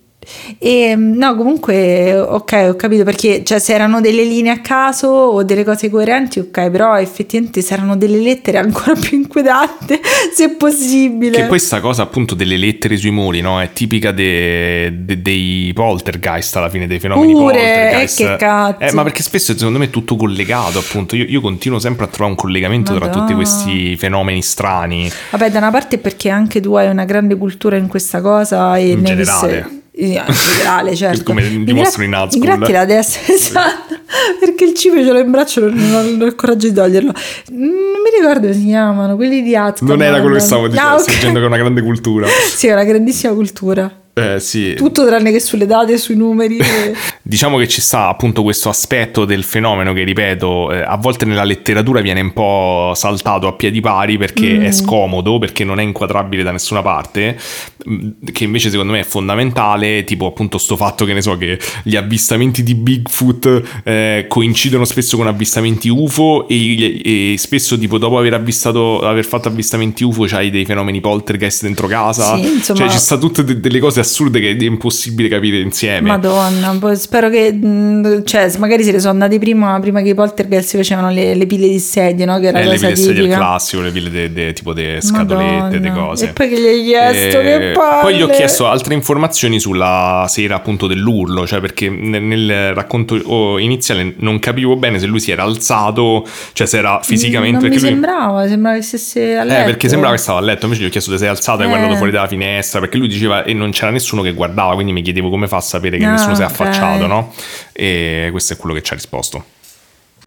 E, 0.59 0.95
no, 0.95 1.35
comunque, 1.35 2.17
ok, 2.19 2.67
ho 2.69 2.75
capito 2.75 3.03
perché, 3.03 3.43
cioè, 3.43 3.59
se 3.59 3.73
erano 3.73 4.01
delle 4.01 4.23
linee 4.23 4.51
a 4.51 4.59
caso 4.59 5.07
o 5.07 5.43
delle 5.43 5.63
cose 5.63 5.89
coerenti, 5.89 6.39
ok, 6.39 6.69
però 6.69 6.97
effettivamente 6.99 7.61
se 7.61 7.73
erano 7.73 7.95
delle 7.97 8.19
lettere 8.19 8.57
ancora 8.57 8.93
più 8.93 9.17
inquietanti, 9.17 9.99
se 10.33 10.49
possibile. 10.55 11.37
Che 11.41 11.47
questa 11.47 11.79
cosa 11.79 12.03
appunto 12.03 12.35
delle 12.35 12.57
lettere 12.57 12.97
sui 12.97 13.11
muri, 13.11 13.41
no? 13.41 13.59
È 13.61 13.71
tipica 13.73 14.11
de- 14.11 14.93
de- 15.05 15.21
dei 15.21 15.71
poltergeist 15.73 16.55
alla 16.55 16.69
fine, 16.69 16.87
dei 16.87 16.99
fenomeni 16.99 17.31
Pure, 17.33 17.53
poltergeist. 17.53 18.19
eh, 18.19 18.23
che 18.25 18.35
cazzo. 18.37 18.79
Eh, 18.83 18.93
ma 18.93 19.03
perché 19.03 19.23
spesso 19.23 19.55
secondo 19.57 19.79
me 19.79 19.85
è 19.85 19.89
tutto 19.89 20.15
collegato, 20.15 20.79
appunto. 20.79 21.15
Io, 21.15 21.25
io 21.27 21.41
continuo 21.41 21.79
sempre 21.79 22.05
a 22.05 22.07
trovare 22.07 22.31
un 22.31 22.37
collegamento 22.37 22.93
tra 22.95 23.05
Madonna. 23.05 23.21
tutti 23.25 23.33
questi 23.33 23.95
fenomeni 23.97 24.41
strani. 24.41 25.09
Vabbè, 25.31 25.49
da 25.51 25.57
una 25.59 25.71
parte 25.71 25.97
perché 25.97 26.29
anche 26.29 26.59
tu 26.61 26.73
hai 26.75 26.89
una 26.89 27.05
grande 27.05 27.35
cultura 27.37 27.75
in 27.77 27.87
questa 27.87 28.21
cosa 28.21 28.77
e 28.77 28.89
In 28.91 29.03
generale. 29.03 29.53
viste- 29.61 29.76
in 29.99 30.23
generale, 30.57 30.95
certo. 30.95 31.23
Come 31.23 31.41
Mi 31.43 31.63
dimostro 31.63 32.03
in. 32.03 32.09
Mi 32.31 32.39
gratti 32.39 32.71
la 32.71 32.85
testa, 32.85 33.31
esatto. 33.31 33.95
Perché 34.39 34.63
il 34.65 34.73
cibo 34.73 34.95
ce 35.03 35.11
l'ho 35.11 35.19
in 35.19 35.31
braccio 35.31 35.65
e 35.67 35.71
non 35.71 35.93
ho, 35.93 36.01
non 36.01 36.21
ho 36.21 36.25
il 36.25 36.35
coraggio 36.35 36.67
di 36.67 36.73
toglierlo. 36.73 37.11
Non 37.51 37.67
mi 37.69 38.09
ricordo 38.17 38.41
come 38.41 38.53
si 38.53 38.65
chiamano, 38.65 39.15
quelli 39.15 39.41
di 39.41 39.55
Azkaban. 39.55 39.97
Non 39.97 40.05
era 40.05 40.19
quello 40.21 40.35
che 40.35 40.41
stavo 40.41 40.67
dicendo, 40.67 40.89
Ah, 40.89 40.93
ok. 40.95 41.01
sto 41.01 41.11
dicendo 41.11 41.39
che 41.39 41.45
è 41.45 41.47
una 41.47 41.57
grande 41.57 41.81
cultura. 41.81 42.27
Sì, 42.27 42.67
è 42.67 42.73
una 42.73 42.83
grandissima 42.83 43.33
cultura. 43.33 43.91
Eh 44.19 44.39
sì. 44.39 44.73
Tutto 44.73 45.05
tranne 45.05 45.31
che 45.31 45.39
sulle 45.39 45.65
date 45.65 45.97
sui 45.97 46.15
numeri. 46.15 46.57
e- 46.59 46.93
Diciamo 47.21 47.57
che 47.57 47.67
ci 47.67 47.81
sta 47.81 48.07
appunto 48.07 48.41
questo 48.41 48.69
aspetto 48.69 49.25
del 49.25 49.43
fenomeno 49.43 49.93
che, 49.93 50.03
ripeto, 50.03 50.71
eh, 50.71 50.81
a 50.81 50.95
volte 50.97 51.25
nella 51.25 51.43
letteratura 51.43 52.01
viene 52.01 52.21
un 52.21 52.33
po' 52.33 52.93
saltato 52.95 53.47
a 53.47 53.53
piedi 53.53 53.79
pari 53.81 54.17
perché 54.17 54.61
è 54.61 54.71
scomodo, 54.71 55.37
perché 55.37 55.63
non 55.63 55.79
è 55.79 55.83
inquadrabile 55.83 56.41
da 56.43 56.51
nessuna 56.51 56.81
parte, 56.81 57.37
mh, 57.85 58.31
che 58.31 58.43
invece 58.45 58.69
secondo 58.69 58.93
me 58.93 59.01
è 59.01 59.03
fondamentale, 59.03 60.03
tipo 60.05 60.25
appunto 60.25 60.57
sto 60.57 60.75
fatto 60.77 61.05
che 61.05 61.13
ne 61.13 61.21
so 61.21 61.37
che 61.37 61.59
gli 61.83 61.95
avvistamenti 61.95 62.63
di 62.63 62.75
Bigfoot 62.75 63.61
eh, 63.83 64.25
coincidono 64.27 64.85
spesso 64.85 65.17
con 65.17 65.27
avvistamenti 65.27 65.89
UFO 65.89 66.47
e, 66.47 67.33
e 67.33 67.35
spesso 67.37 67.77
tipo 67.77 67.97
dopo 67.97 68.17
aver 68.17 68.33
avvistato, 68.35 69.01
aver 69.01 69.25
fatto 69.25 69.47
avvistamenti 69.49 70.03
UFO 70.03 70.23
c'hai 70.25 70.49
dei 70.49 70.65
fenomeni 70.65 71.01
poltergeist 71.01 71.63
dentro 71.63 71.87
casa, 71.87 72.35
Sì, 72.37 72.53
insomma- 72.55 72.79
cioè 72.79 72.89
ci 72.89 72.97
sta 72.97 73.17
tutte 73.17 73.43
de- 73.43 73.59
delle 73.59 73.79
cose 73.79 73.99
assurde 74.07 74.39
che 74.39 74.55
è 74.57 74.63
impossibile 74.63 75.27
capire 75.29 75.59
insieme. 75.59 76.07
Madonna, 76.09 76.95
spero 76.95 77.29
che, 77.29 77.51
mh, 77.53 78.23
cioè, 78.25 78.51
magari 78.57 78.83
se 78.83 78.91
ne 78.91 78.99
sono 78.99 79.11
andati 79.13 79.37
prima, 79.39 79.79
prima 79.79 80.01
che 80.01 80.09
i 80.09 80.13
poltergeist 80.13 80.69
si 80.69 80.77
facevano 80.77 81.09
le, 81.11 81.35
le 81.35 81.45
pile 81.45 81.67
di 81.67 81.79
sedie, 81.79 82.25
no? 82.25 82.39
Che 82.39 82.47
era 82.47 82.59
Eh, 82.59 82.65
le 82.65 82.75
pile 82.77 82.95
serie 82.95 83.13
tipica. 83.21 83.35
classico, 83.37 83.81
le 83.81 83.91
pile 83.91 84.09
de- 84.09 84.31
de- 84.33 84.53
tipo 84.53 84.73
de 84.73 84.99
scatolette, 85.01 85.79
de 85.79 85.89
Madonna. 85.89 86.07
cose. 86.07 86.25
E 86.29 86.33
poi 86.33 86.49
che 86.49 86.59
gli 86.61 86.65
hai 86.65 86.83
chiesto, 86.83 87.39
Eh, 87.39 87.43
che 87.43 87.71
palle. 87.75 88.01
Poi 88.01 88.15
gli 88.15 88.21
ho 88.21 88.27
chiesto 88.27 88.67
altre 88.67 88.93
informazioni 88.93 89.59
sulla 89.59 90.25
sera 90.27 90.55
appunto 90.55 90.87
dell'urlo, 90.87 91.45
cioè 91.45 91.59
perché 91.59 91.89
nel, 91.89 92.21
nel 92.23 92.73
racconto 92.73 93.57
iniziale 93.57 94.13
non 94.19 94.39
capivo 94.39 94.75
bene 94.75 94.99
se 94.99 95.05
lui 95.05 95.19
si 95.19 95.31
era 95.31 95.43
alzato, 95.43 96.25
cioè 96.53 96.65
se 96.67 96.77
era 96.77 96.99
fisicamente... 97.03 97.59
Non 97.59 97.69
mi 97.69 97.79
lui- 97.79 97.87
sembrava, 97.89 98.47
sembrava 98.47 98.75
che 98.77 98.83
stesse 98.83 99.35
a 99.37 99.41
Eh, 99.41 99.45
letto. 99.45 99.63
perché 99.65 99.89
sembrava 99.89 100.13
che 100.15 100.21
stava 100.21 100.39
a 100.39 100.41
letto, 100.41 100.65
invece 100.65 100.83
gli 100.83 100.85
ho 100.87 100.89
chiesto 100.89 101.11
se 101.11 101.17
sei 101.17 101.27
alzato 101.27 101.59
e 101.59 101.63
hai 101.63 101.67
Eh. 101.67 101.71
guardato 101.73 101.95
fuori 101.97 102.11
dalla 102.11 102.27
finestra, 102.27 102.79
perché 102.79 102.97
lui 102.97 103.07
diceva 103.07 103.43
e 103.43 103.53
non 103.53 103.71
c'era 103.71 103.91
nessuno 103.97 104.21
che 104.21 104.33
guardava, 104.33 104.73
quindi 104.73 104.91
mi 104.93 105.01
chiedevo 105.01 105.29
come 105.29 105.47
fa 105.47 105.57
a 105.57 105.61
sapere 105.61 105.97
che 105.97 106.05
Ah, 106.05 106.11
nessuno 106.11 106.35
si 106.35 106.41
è 106.41 106.45
affacciato, 106.45 107.07
no? 107.07 107.33
E 107.73 108.29
questo 108.31 108.53
è 108.53 108.57
quello 108.57 108.75
che 108.75 108.81
ci 108.81 108.93
ha 108.93 108.95
risposto. 108.95 109.43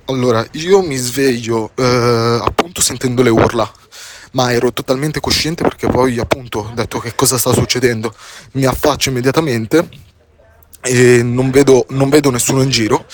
Allora, 0.06 0.44
io 0.52 0.82
mi 0.82 0.96
sveglio 0.96 1.70
eh, 1.76 2.40
appunto 2.44 2.80
sentendo 2.80 3.22
le 3.22 3.30
urla, 3.30 3.70
ma 4.32 4.52
ero 4.52 4.72
totalmente 4.72 5.20
cosciente 5.20 5.62
perché 5.62 5.86
poi 5.86 6.18
appunto 6.18 6.60
ho 6.60 6.72
detto 6.74 6.98
che 6.98 7.14
cosa 7.14 7.38
sta 7.38 7.52
succedendo. 7.52 8.12
Mi 8.52 8.64
affaccio 8.64 9.10
immediatamente 9.10 9.88
e 10.82 11.22
non 11.22 11.50
vedo, 11.50 11.86
non 11.90 12.08
vedo 12.08 12.30
nessuno 12.30 12.62
in 12.62 12.70
giro. 12.70 13.04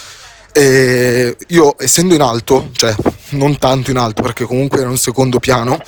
E 0.53 1.37
io 1.49 1.75
essendo 1.79 2.15
in 2.15 2.23
alto, 2.23 2.71
cioè 2.73 2.95
non 3.31 3.59
tanto 3.59 3.91
in 3.91 3.99
alto 3.99 4.23
perché 4.23 4.45
comunque 4.45 4.81
era 4.81 4.89
un 4.89 4.97
secondo 4.97 5.39
piano, 5.39 5.79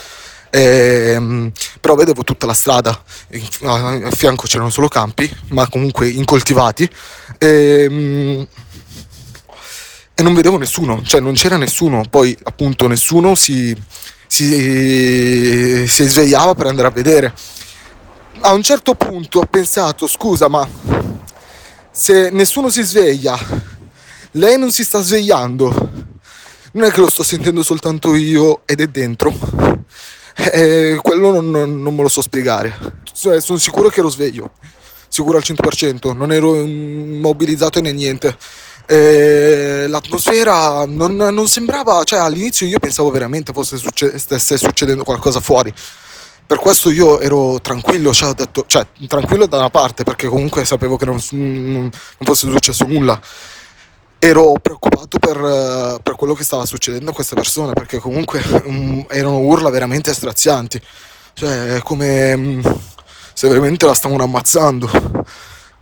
ehm, 0.50 1.52
però 1.80 1.94
vedevo 1.94 2.24
tutta 2.24 2.46
la 2.46 2.54
strada, 2.54 2.90
a 2.90 4.10
fianco 4.10 4.46
c'erano 4.46 4.70
solo 4.70 4.88
campi, 4.88 5.30
ma 5.48 5.68
comunque 5.68 6.08
incoltivati. 6.08 6.88
Ehm, 7.38 8.46
e 10.14 10.22
non 10.22 10.34
vedevo 10.34 10.56
nessuno, 10.56 11.00
cioè 11.04 11.20
non 11.20 11.34
c'era 11.34 11.56
nessuno, 11.56 12.02
poi 12.10 12.36
appunto 12.42 12.88
nessuno 12.88 13.36
si, 13.36 13.72
si, 14.26 15.86
si 15.86 16.08
svegliava 16.08 16.54
per 16.54 16.66
andare 16.66 16.88
a 16.88 16.90
vedere. 16.90 17.32
A 18.40 18.52
un 18.52 18.62
certo 18.62 18.96
punto 18.96 19.38
ho 19.38 19.46
pensato, 19.46 20.08
scusa 20.08 20.48
ma 20.48 20.68
se 21.92 22.30
nessuno 22.30 22.68
si 22.68 22.82
sveglia, 22.82 23.38
lei 24.32 24.58
non 24.58 24.72
si 24.72 24.82
sta 24.82 25.00
svegliando, 25.00 25.90
non 26.72 26.84
è 26.84 26.90
che 26.90 27.00
lo 27.00 27.10
sto 27.10 27.22
sentendo 27.22 27.62
soltanto 27.62 28.14
io 28.14 28.62
ed 28.64 28.80
è 28.80 28.86
dentro, 28.88 29.32
Eh, 30.40 30.98
quello 31.02 31.32
non, 31.32 31.50
non- 31.50 31.82
non 31.82 31.94
me 31.94 32.02
lo 32.02 32.08
so 32.08 32.22
spiegare, 32.22 32.72
Cioè, 33.12 33.40
sono 33.40 33.58
sicuro 33.58 33.88
che 33.88 33.98
ero 34.00 34.08
sveglio, 34.08 34.52
sicuro 35.08 35.36
al 35.36 35.42
100%, 35.44 36.12
non 36.16 36.30
ero 36.32 36.54
immobilizzato 36.54 37.80
né 37.80 37.92
niente. 37.92 38.36
Eh, 38.86 39.86
l'atmosfera 39.88 40.86
non, 40.86 41.16
non 41.16 41.46
sembrava, 41.48 42.02
cioè 42.04 42.20
all'inizio 42.20 42.66
io 42.66 42.78
pensavo 42.78 43.10
veramente 43.10 43.52
fosse 43.52 43.76
succe- 43.76 44.16
stesse 44.18 44.56
succedendo 44.56 45.04
qualcosa 45.04 45.40
fuori. 45.40 45.72
Per 46.46 46.58
questo 46.58 46.88
io 46.90 47.20
ero 47.20 47.60
tranquillo, 47.60 48.14
cioè, 48.14 48.32
detto, 48.32 48.64
cioè, 48.66 48.86
tranquillo 49.06 49.44
da 49.46 49.58
una 49.58 49.68
parte 49.70 50.04
perché 50.04 50.28
comunque 50.28 50.64
sapevo 50.64 50.96
che 50.96 51.04
non- 51.04 51.20
non 51.32 51.90
fosse 52.24 52.48
successo 52.48 52.86
nulla. 52.86 53.20
Ero 54.20 54.54
preoccupato 54.60 55.18
per, 55.18 55.36
eh, 55.36 55.98
per 56.02 56.16
quello 56.16 56.34
che 56.34 56.44
stava 56.44 56.66
succedendo 56.66 57.10
a 57.10 57.14
queste 57.14 57.34
persone 57.34 57.72
perché 57.72 57.98
comunque 57.98 58.42
mm, 58.68 59.02
erano 59.08 59.38
urla 59.38 59.70
veramente 59.70 60.12
strazianti. 60.12 60.80
Cioè, 61.34 61.80
come 61.82 62.36
mm, 62.36 62.60
se 63.32 63.48
veramente 63.48 63.86
la 63.86 63.94
stavano 63.94 64.24
ammazzando 64.24 64.90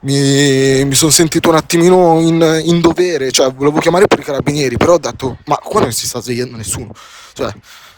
mi, 0.01 0.85
mi 0.85 0.95
sono 0.95 1.11
sentito 1.11 1.49
un 1.49 1.57
attimino 1.57 2.21
in, 2.21 2.63
in 2.65 2.81
dovere, 2.81 3.33
cioè 3.33 3.53
volevo 3.53 3.81
chiamare 3.81 4.07
per 4.07 4.21
i 4.21 4.23
carabinieri, 4.23 4.77
però 4.77 4.95
ho 4.95 4.99
detto, 4.99 5.39
ma 5.47 5.57
qua 5.57 5.81
non 5.81 5.93
si 5.93 6.07
sta 6.07 6.21
svegliando 6.21 6.57
nessuno. 6.57 6.93
Cioè, 7.33 7.47
ho 7.49 7.53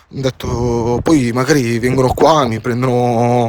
detto, 0.09 1.01
poi 1.03 1.33
magari 1.33 1.79
vengono 1.79 2.13
qua, 2.15 2.47
mi 2.47 2.61
prendono, 2.61 3.49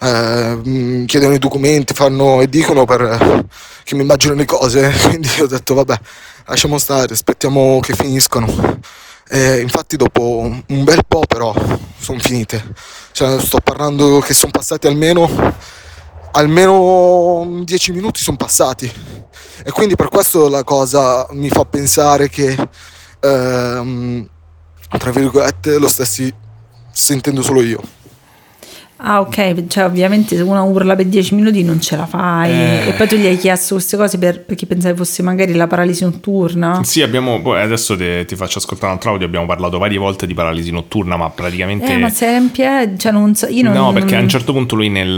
eh, 0.00 0.58
mi 0.64 1.04
chiedono 1.06 1.34
i 1.34 1.38
documenti, 1.38 1.94
fanno 1.94 2.40
e 2.40 2.48
dicono 2.48 2.84
per, 2.84 3.46
che 3.84 3.94
mi 3.94 4.02
immagino 4.02 4.34
le 4.34 4.44
cose, 4.44 4.92
quindi 5.08 5.28
ho 5.40 5.46
detto, 5.46 5.74
vabbè, 5.74 5.98
lasciamo 6.46 6.78
stare, 6.78 7.14
aspettiamo 7.14 7.80
che 7.80 7.94
finiscono. 7.94 8.80
E 9.30 9.60
infatti 9.60 9.96
dopo 9.96 10.38
un 10.40 10.84
bel 10.84 11.02
po' 11.06 11.22
però 11.26 11.54
sono 11.98 12.18
finite, 12.18 12.72
cioè, 13.12 13.38
sto 13.40 13.58
parlando 13.60 14.20
che 14.20 14.32
sono 14.32 14.50
passati 14.50 14.86
almeno 14.86 15.28
almeno 16.32 17.62
10 17.64 17.92
minuti 17.92 18.20
sono 18.20 18.36
passati. 18.36 18.90
E 19.64 19.70
quindi 19.70 19.96
per 19.96 20.08
questo 20.08 20.48
la 20.48 20.64
cosa 20.64 21.26
mi 21.32 21.48
fa 21.48 21.64
pensare 21.64 22.28
che 22.28 22.56
ehm, 23.20 24.28
tra 24.98 25.10
virgolette 25.10 25.78
lo 25.78 25.88
stessi 25.88 26.32
sentendo 26.90 27.42
solo 27.42 27.62
io 27.62 27.80
Ah, 29.00 29.20
ok, 29.20 29.66
cioè 29.68 29.84
ovviamente 29.84 30.36
se 30.36 30.42
uno 30.42 30.64
urla 30.64 30.96
per 30.96 31.06
10 31.06 31.34
minuti 31.36 31.62
non 31.62 31.80
ce 31.80 31.96
la 31.96 32.06
fai. 32.06 32.50
Eh. 32.50 32.88
E 32.88 32.92
poi 32.92 33.06
tu 33.06 33.16
gli 33.16 33.26
hai 33.26 33.38
chiesto 33.38 33.74
queste 33.74 33.96
cose 33.96 34.18
per- 34.18 34.44
perché 34.44 34.66
pensavi 34.66 34.96
fosse 34.96 35.22
magari 35.22 35.52
la 35.54 35.66
paralisi 35.68 36.02
notturna. 36.04 36.82
Sì, 36.82 37.02
abbiamo. 37.02 37.40
Poi 37.40 37.60
adesso 37.60 37.96
te- 37.96 38.24
ti 38.26 38.34
faccio 38.36 38.58
ascoltare 38.58 38.88
un 38.90 38.92
altro 38.98 39.10
audio. 39.12 39.26
Abbiamo 39.26 39.46
parlato 39.46 39.78
varie 39.78 39.98
volte 39.98 40.26
di 40.26 40.34
paralisi 40.34 40.70
notturna, 40.72 41.16
ma 41.16 41.30
praticamente. 41.30 41.92
Eh, 41.92 41.96
ma 41.96 42.08
se 42.10 42.26
era 42.26 42.36
in 42.38 42.50
piedi, 42.50 42.98
cioè 42.98 43.12
non 43.12 43.34
so, 43.34 43.46
io 43.46 43.62
non... 43.62 43.72
No, 43.72 43.92
perché 43.92 44.16
a 44.16 44.20
un 44.20 44.28
certo 44.28 44.52
punto 44.52 44.74
lui 44.74 44.88
nel 44.88 45.16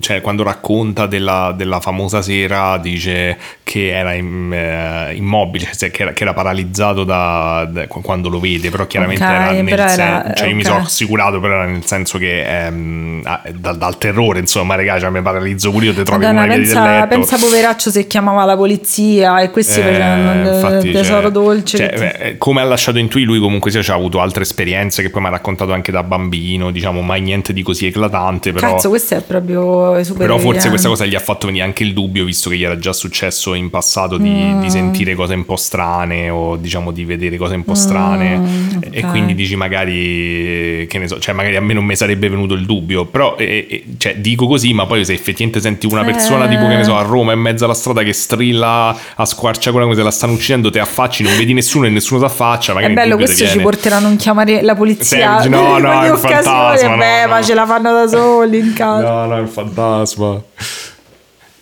cioè 0.00 0.20
quando 0.20 0.42
racconta 0.42 1.06
della, 1.06 1.52
della 1.56 1.80
famosa 1.80 2.22
sera 2.22 2.76
dice 2.78 3.36
che 3.64 3.88
era 3.88 4.12
in- 4.14 4.52
eh, 4.52 5.14
immobile, 5.14 5.68
cioè 5.76 5.90
che 5.90 6.02
era, 6.02 6.12
che 6.12 6.22
era 6.22 6.32
paralizzato 6.34 7.04
da, 7.04 7.68
da- 7.70 7.86
quando 7.86 8.28
lo 8.28 8.38
vede, 8.40 8.70
però 8.70 8.86
chiaramente 8.86 9.24
Ok, 9.24 9.30
era 9.30 9.50
nel 9.52 9.64
però 9.64 9.88
sen- 9.88 10.32
cioè 10.34 10.48
io 10.48 10.54
mi 10.54 10.64
sono 10.64 10.78
assicurato, 10.78 11.40
però 11.40 11.54
era 11.54 11.66
nel 11.66 11.84
senso 11.84 12.18
che 12.18 12.44
ehm, 12.52 13.20
ah, 13.24 13.42
dal, 13.54 13.76
dal 13.76 13.98
terrore, 13.98 14.38
insomma, 14.40 14.74
raga, 14.74 14.98
cioè, 14.98 15.10
mi 15.10 15.22
paralizzo 15.22 15.70
pure 15.70 15.86
io, 15.86 15.94
ti 15.94 16.02
trovi 16.02 16.24
Madonna, 16.24 16.44
in 16.44 16.50
una 16.50 16.56
via 16.56 16.64
del 16.64 16.74
pensa, 16.74 16.92
letto. 16.94 17.06
pensa 17.08 17.36
poveraccio 17.38 17.90
se 17.90 18.06
chiamava 18.06 18.44
la 18.44 18.56
polizia 18.56 19.40
e 19.40 19.50
questi 19.50 19.80
Eh, 19.80 19.82
facevano 19.82 20.78
il 20.80 20.92
tesoro 20.92 21.22
cioè, 21.22 21.30
dolce. 21.30 21.76
cioè, 21.78 21.88
che 21.88 21.96
ti- 21.96 22.22
eh, 22.22 22.38
come 22.38 22.60
ha 22.60 22.64
lasciato 22.64 22.98
intuire 22.98 23.26
lui 23.26 23.38
comunque 23.40 23.70
sia 23.70 23.80
c'ha 23.82 23.94
avuto 23.94 24.20
altre 24.20 24.42
esperienze 24.42 25.02
che 25.02 25.10
poi 25.10 25.20
mi 25.22 25.28
ha 25.28 25.30
raccontato 25.30 25.72
anche 25.72 25.90
da 25.92 26.02
bambino 26.02 26.70
diciamo 26.70 27.00
mai 27.02 27.20
niente 27.20 27.52
di 27.52 27.62
così 27.62 27.86
eclatante 27.86 28.52
però, 28.52 28.72
Cazzo, 28.72 28.88
questo 28.88 29.14
è 29.16 29.22
proprio 29.22 30.02
super 30.04 30.26
però 30.26 30.38
forse 30.38 30.68
questa 30.68 30.88
cosa 30.88 31.04
gli 31.06 31.14
ha 31.14 31.20
fatto 31.20 31.46
venire 31.46 31.64
anche 31.64 31.82
il 31.84 31.92
dubbio 31.92 32.24
visto 32.24 32.50
che 32.50 32.56
gli 32.56 32.64
era 32.64 32.78
già 32.78 32.92
successo 32.92 33.54
in 33.54 33.70
passato 33.70 34.16
di, 34.18 34.30
Mm. 34.32 34.60
di 34.60 34.70
sentire 34.70 35.14
cose 35.14 35.34
un 35.34 35.44
po' 35.44 35.56
strane 35.56 36.28
o 36.30 36.56
diciamo 36.56 36.90
di 36.90 37.04
vedere 37.04 37.36
cose 37.36 37.54
un 37.54 37.64
po' 37.64 37.74
strane 37.74 38.34
e 38.80 39.00
Mm, 39.02 39.04
ok. 39.04 39.10
quindi 39.10 39.34
dici 39.34 39.56
magari 39.56 40.86
che 40.88 40.98
ne 40.98 41.08
so 41.08 41.18
cioè 41.18 41.34
magari 41.34 41.56
a 41.56 41.60
me 41.60 41.74
non 41.74 41.84
mi 41.84 41.94
sarebbe 41.96 42.28
venuto 42.28 42.41
il 42.54 42.66
dubbio 42.66 43.04
però 43.06 43.36
eh, 43.38 43.66
eh, 43.68 43.84
cioè, 43.98 44.16
dico 44.16 44.46
così 44.46 44.72
ma 44.72 44.86
poi 44.86 45.04
se 45.04 45.12
effettivamente 45.12 45.60
senti 45.60 45.86
una 45.86 46.04
persona 46.04 46.46
Eh. 46.46 46.48
tipo 46.48 46.66
che 46.66 46.76
ne 46.76 46.84
so 46.84 46.96
a 46.96 47.02
Roma 47.02 47.32
in 47.32 47.40
mezzo 47.40 47.64
alla 47.64 47.74
strada 47.74 48.02
che 48.02 48.12
strilla 48.12 48.96
a 49.14 49.24
squarciagola 49.24 49.84
come 49.84 49.96
se 49.96 50.02
la 50.02 50.10
stanno 50.10 50.32
uccidendo 50.32 50.70
te 50.70 50.80
affacci 50.80 51.22
non 51.22 51.36
vedi 51.36 51.52
nessuno 51.52 51.86
e 51.86 51.90
nessuno 51.90 52.20
si 52.20 52.26
affaccia 52.26 52.74
È 52.78 52.90
bello, 52.90 53.16
ti 53.16 53.24
questo 53.24 53.46
ci 53.46 53.60
porterà 53.60 53.96
a 53.96 54.00
non 54.00 54.16
chiamare 54.16 54.62
la 54.62 54.74
polizia. 54.74 55.40
Sì, 55.40 55.48
no, 55.48 55.78
no, 55.78 56.02
è 56.02 56.10
un 56.10 56.16
fantasma, 56.18 56.88
no, 56.88 56.96
Beh, 56.96 57.22
no. 57.22 57.28
ma 57.28 57.42
ce 57.42 57.54
la 57.54 57.66
fanno 57.66 57.92
da 57.92 58.08
soli 58.08 58.58
in 58.58 58.72
casa. 58.72 59.08
No, 59.08 59.26
no, 59.26 59.36
è 59.36 59.40
un 59.40 59.48
fantasma. 59.48 60.42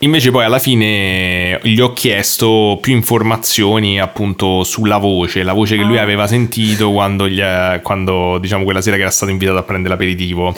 Invece 0.02 0.30
poi 0.30 0.44
alla 0.44 0.58
fine 0.58 1.58
gli 1.62 1.78
ho 1.78 1.92
chiesto 1.92 2.78
più 2.80 2.94
informazioni 2.94 4.00
appunto 4.00 4.64
sulla 4.64 4.96
voce, 4.96 5.42
la 5.42 5.52
voce 5.52 5.76
che 5.76 5.82
lui 5.82 5.98
Ah. 5.98 6.02
aveva 6.02 6.26
sentito 6.26 6.90
quando, 6.90 7.28
gli- 7.28 7.42
quando 7.82 8.38
diciamo 8.38 8.64
quella 8.64 8.80
sera 8.80 8.96
che 8.96 9.02
era 9.02 9.10
stato 9.10 9.30
invitato 9.30 9.58
a 9.58 9.62
prendere 9.62 9.92
l'aperitivo. 9.92 10.54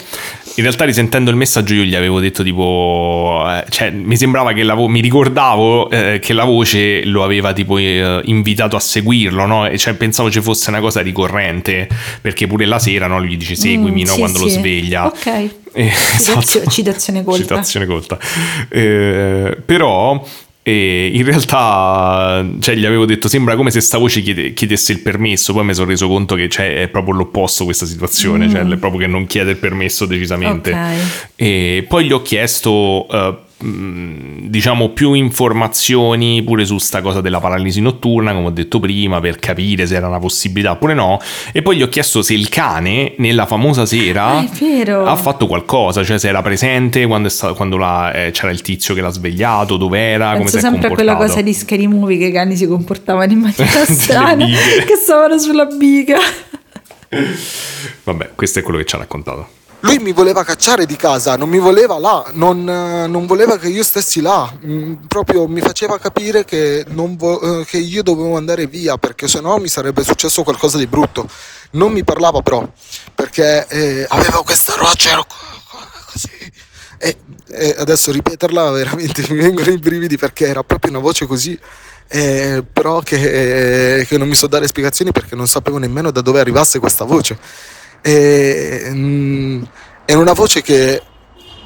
In 0.55 0.63
realtà 0.63 0.85
risentendo 0.85 1.29
il 1.29 1.35
messaggio 1.35 1.73
io 1.73 1.83
gli 1.83 1.93
avevo 1.95 2.21
detto 2.21 2.41
tipo, 2.41 3.43
eh, 3.49 3.65
cioè 3.69 3.89
mi 3.91 4.15
sembrava 4.15 4.53
che 4.53 4.63
la 4.63 4.75
vo- 4.75 4.87
mi 4.87 5.01
ricordavo 5.01 5.89
eh, 5.89 6.19
che 6.21 6.31
la 6.31 6.45
voce 6.45 7.03
lo 7.05 7.23
aveva 7.23 7.51
tipo 7.51 7.77
eh, 7.77 8.21
invitato 8.25 8.77
a 8.77 8.79
seguirlo, 8.79 9.45
no? 9.45 9.67
E 9.67 9.77
cioè 9.77 9.95
pensavo 9.95 10.31
ci 10.31 10.39
fosse 10.41 10.69
una 10.69 10.79
cosa 10.79 11.01
ricorrente, 11.01 11.89
perché 12.21 12.47
pure 12.47 12.65
la 12.65 12.79
sera 12.79 13.07
no, 13.07 13.19
lui 13.19 13.29
gli 13.31 13.37
dice 13.37 13.55
seguimi 13.55 14.03
Mm, 14.03 14.05
no? 14.05 14.11
sì, 14.13 14.19
quando 14.19 14.39
lo 14.39 14.47
sì. 14.47 14.59
sveglia. 14.59 15.05
Ok. 15.07 15.49
Eh, 15.73 15.91
esatto. 16.15 16.69
citazione 16.69 17.23
colta. 17.23 17.41
Citazione 17.41 17.85
colta. 17.85 18.17
Eh, 18.69 19.57
però 19.65 20.23
eh, 20.65 21.11
in 21.13 21.25
realtà 21.25 22.45
cioè, 22.61 22.75
gli 22.75 22.85
avevo 22.85 23.05
detto 23.05 23.27
sembra 23.27 23.55
come 23.57 23.69
se 23.69 23.81
sta 23.81 23.97
voce 23.97 24.21
chiede- 24.21 24.53
chiedesse 24.53 24.93
il 24.93 24.99
permesso, 24.99 25.51
poi 25.51 25.65
mi 25.65 25.73
sono 25.73 25.87
reso 25.87 26.07
conto 26.07 26.35
che 26.35 26.47
cioè, 26.47 26.81
è 26.81 26.87
proprio 26.87 27.15
l'opposto 27.15 27.65
questa 27.65 27.85
situazione, 27.85 28.49
cioè 28.49 28.61
è 28.61 28.77
proprio 28.77 29.01
che 29.01 29.07
non 29.07 29.27
chiede 29.27 29.51
il 29.51 29.57
permesso 29.57 30.05
decisamente. 30.05 30.73
Mm. 30.73 30.77
Ok. 30.77 31.29
E 31.35 31.85
poi 31.87 32.05
gli 32.05 32.13
ho 32.13 32.21
chiesto 32.21 33.05
mh, 33.09 33.35
diciamo 33.63 34.89
più 34.89 35.13
informazioni 35.13 36.43
pure 36.43 36.65
su 36.65 36.77
sta 36.79 37.01
cosa 37.01 37.21
della 37.21 37.39
paralisi 37.39 37.79
notturna, 37.81 38.33
come 38.33 38.47
ho 38.47 38.51
detto 38.51 38.79
prima, 38.79 39.19
per 39.21 39.39
capire 39.39 39.87
se 39.87 39.95
era 39.95 40.07
una 40.07 40.19
possibilità 40.19 40.71
oppure 40.71 40.93
no. 40.93 41.19
E 41.51 41.61
poi 41.61 41.77
gli 41.77 41.81
ho 41.81 41.87
chiesto 41.89 42.21
se 42.21 42.33
il 42.33 42.49
cane 42.49 43.13
nella 43.17 43.45
famosa 43.45 43.85
sera 43.85 44.25
Ah, 44.39 45.11
ha 45.11 45.15
fatto 45.15 45.47
qualcosa, 45.47 46.03
cioè 46.03 46.17
se 46.19 46.27
era 46.27 46.41
presente 46.41 47.05
quando, 47.07 47.27
è 47.27 47.31
sta- 47.31 47.53
quando 47.53 47.77
la- 47.77 48.11
eh, 48.11 48.31
c'era 48.31 48.51
il 48.51 48.61
tizio 48.61 48.93
che 48.93 49.01
l'ha 49.01 49.09
svegliato, 49.09 49.77
dov'era, 49.77 50.31
come 50.31 50.39
Penso 50.39 50.51
si 50.51 50.57
è 50.57 50.59
sempre 50.61 50.79
a 50.79 50.89
comportato. 50.89 51.15
quella 51.17 51.27
cosa 51.27 51.41
di 51.41 51.53
Scary 51.53 51.87
Movie 51.87 52.17
che 52.17 52.25
i 52.25 52.31
cani 52.31 52.55
si 52.55 52.67
comportavano 52.67 53.31
in 53.31 53.39
maniera 53.39 53.85
strana, 53.85 54.45
che 54.45 54.95
stavano 55.01 55.37
sulla 55.37 55.65
biga. 55.65 56.17
Vabbè, 58.03 58.31
questo 58.35 58.59
è 58.59 58.61
quello 58.61 58.79
che 58.79 58.85
ci 58.85 58.95
ha 58.95 58.97
raccontato. 58.99 59.47
Lui 59.85 59.99
mi 59.99 60.13
voleva 60.13 60.45
cacciare 60.45 60.85
di 60.85 60.95
casa, 60.95 61.35
non 61.35 61.49
mi 61.49 61.59
voleva 61.59 61.99
là, 61.99 62.23
non, 62.33 62.67
eh, 62.69 63.05
non 63.07 63.25
voleva 63.25 63.57
che 63.57 63.67
io 63.67 63.83
stessi 63.83 64.21
là, 64.21 64.49
Mm, 64.65 64.93
proprio 65.07 65.45
mi 65.47 65.59
faceva 65.59 65.99
capire 65.99 66.45
che, 66.45 66.85
vo- 66.89 67.59
eh, 67.61 67.65
che 67.65 67.77
io 67.79 68.01
dovevo 68.01 68.37
andare 68.37 68.65
via 68.67 68.97
perché 68.97 69.27
sennò 69.27 69.57
mi 69.57 69.67
sarebbe 69.67 70.01
successo 70.03 70.43
qualcosa 70.43 70.77
di 70.77 70.87
brutto. 70.87 71.27
Non 71.71 71.91
mi 71.91 72.03
parlava 72.05 72.41
però 72.41 72.65
perché 73.13 73.65
eh, 73.67 74.05
aveva 74.07 74.41
questa 74.43 74.73
roccia, 74.75 75.11
ero 75.11 75.25
co- 75.25 75.35
co- 75.69 75.85
così. 76.11 76.29
E, 76.97 77.17
e 77.49 77.75
adesso 77.77 78.11
ripeterla 78.13 78.69
veramente 78.71 79.25
mi 79.33 79.35
vengono 79.41 79.69
i 79.69 79.77
brividi 79.79 80.17
perché 80.17 80.47
era 80.47 80.63
proprio 80.63 80.91
una 80.91 80.99
voce 81.01 81.25
così. 81.25 81.59
eh, 82.07 82.63
però 82.71 82.99
che, 83.01 83.99
eh, 83.99 84.05
che 84.05 84.17
non 84.17 84.27
mi 84.29 84.35
so 84.35 84.47
dare 84.47 84.67
spiegazioni 84.67 85.11
perché 85.11 85.35
non 85.35 85.47
sapevo 85.47 85.77
nemmeno 85.77 86.09
da 86.11 86.21
dove 86.21 86.39
arrivasse 86.39 86.79
questa 86.79 87.03
voce. 87.03 87.37
E, 88.05 88.85
mm, 88.89 89.63
è 90.03 90.13
una 90.13 90.33
voce 90.33 90.61
che 90.61 91.01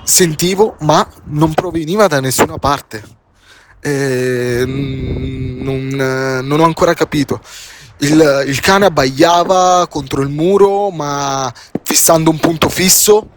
sentivo 0.04 0.76
ma 0.82 1.06
non 1.26 1.54
proveniva 1.56 2.08
da 2.08 2.20
nessuna 2.20 2.58
parte. 2.60 3.04
E, 3.82 4.64
mm, 4.64 5.64
non, 5.64 6.42
non 6.44 6.60
ho 6.60 6.64
ancora 6.64 6.94
capito. 6.94 7.42
Il, 8.00 8.44
il 8.46 8.60
cane 8.60 8.86
abbaiava 8.86 9.88
contro 9.90 10.22
il 10.22 10.30
muro 10.30 10.92
ma 10.92 11.52
fissando 11.82 12.30
un 12.30 12.38
punto 12.38 12.70
fisso. 12.70 13.30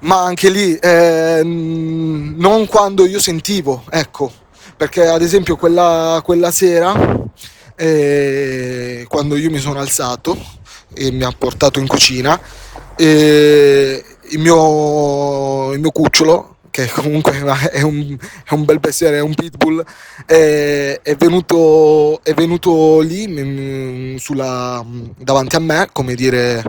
Ma 0.00 0.24
anche 0.24 0.50
lì, 0.50 0.74
eh, 0.76 1.42
non 1.44 2.66
quando 2.66 3.06
io 3.06 3.20
sentivo, 3.20 3.84
ecco, 3.88 4.32
perché 4.76 5.06
ad 5.06 5.22
esempio 5.22 5.56
quella, 5.56 6.20
quella 6.24 6.50
sera, 6.50 6.92
eh, 7.76 9.06
quando 9.08 9.36
io 9.36 9.48
mi 9.48 9.58
sono 9.58 9.78
alzato 9.78 10.36
e 10.94 11.10
mi 11.10 11.24
ha 11.24 11.32
portato 11.36 11.78
in 11.78 11.86
cucina, 11.86 12.40
eh, 12.96 14.04
il, 14.30 14.38
mio, 14.38 15.72
il 15.72 15.80
mio 15.80 15.90
cucciolo, 15.90 16.56
che 16.70 16.88
comunque 16.90 17.38
è 17.70 17.82
un, 17.82 18.16
è 18.44 18.54
un 18.54 18.64
bel 18.64 18.80
bestiame, 18.80 19.18
è 19.18 19.20
un 19.20 19.34
pitbull, 19.34 19.84
è, 20.26 20.98
è 21.02 21.14
venuto, 21.16 22.20
è 22.22 22.32
venuto 22.34 23.00
lì 23.00 23.28
mm, 23.28 24.16
sulla- 24.16 24.84
davanti 25.16 25.56
a 25.56 25.60
me, 25.60 25.88
come 25.92 26.14
dire 26.14 26.64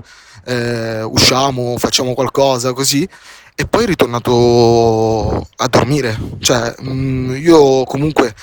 eh, 0.46 1.02
usciamo, 1.04 1.78
facciamo 1.78 2.14
qualcosa 2.14 2.74
così. 2.74 3.08
E 3.56 3.68
poi 3.68 3.84
è 3.84 3.88
ritornato 3.88 5.48
a 5.58 5.68
dormire. 5.68 6.18
Cioè, 6.40 6.76
mm, 6.82 7.36
io 7.36 7.84
comunque 7.86 8.34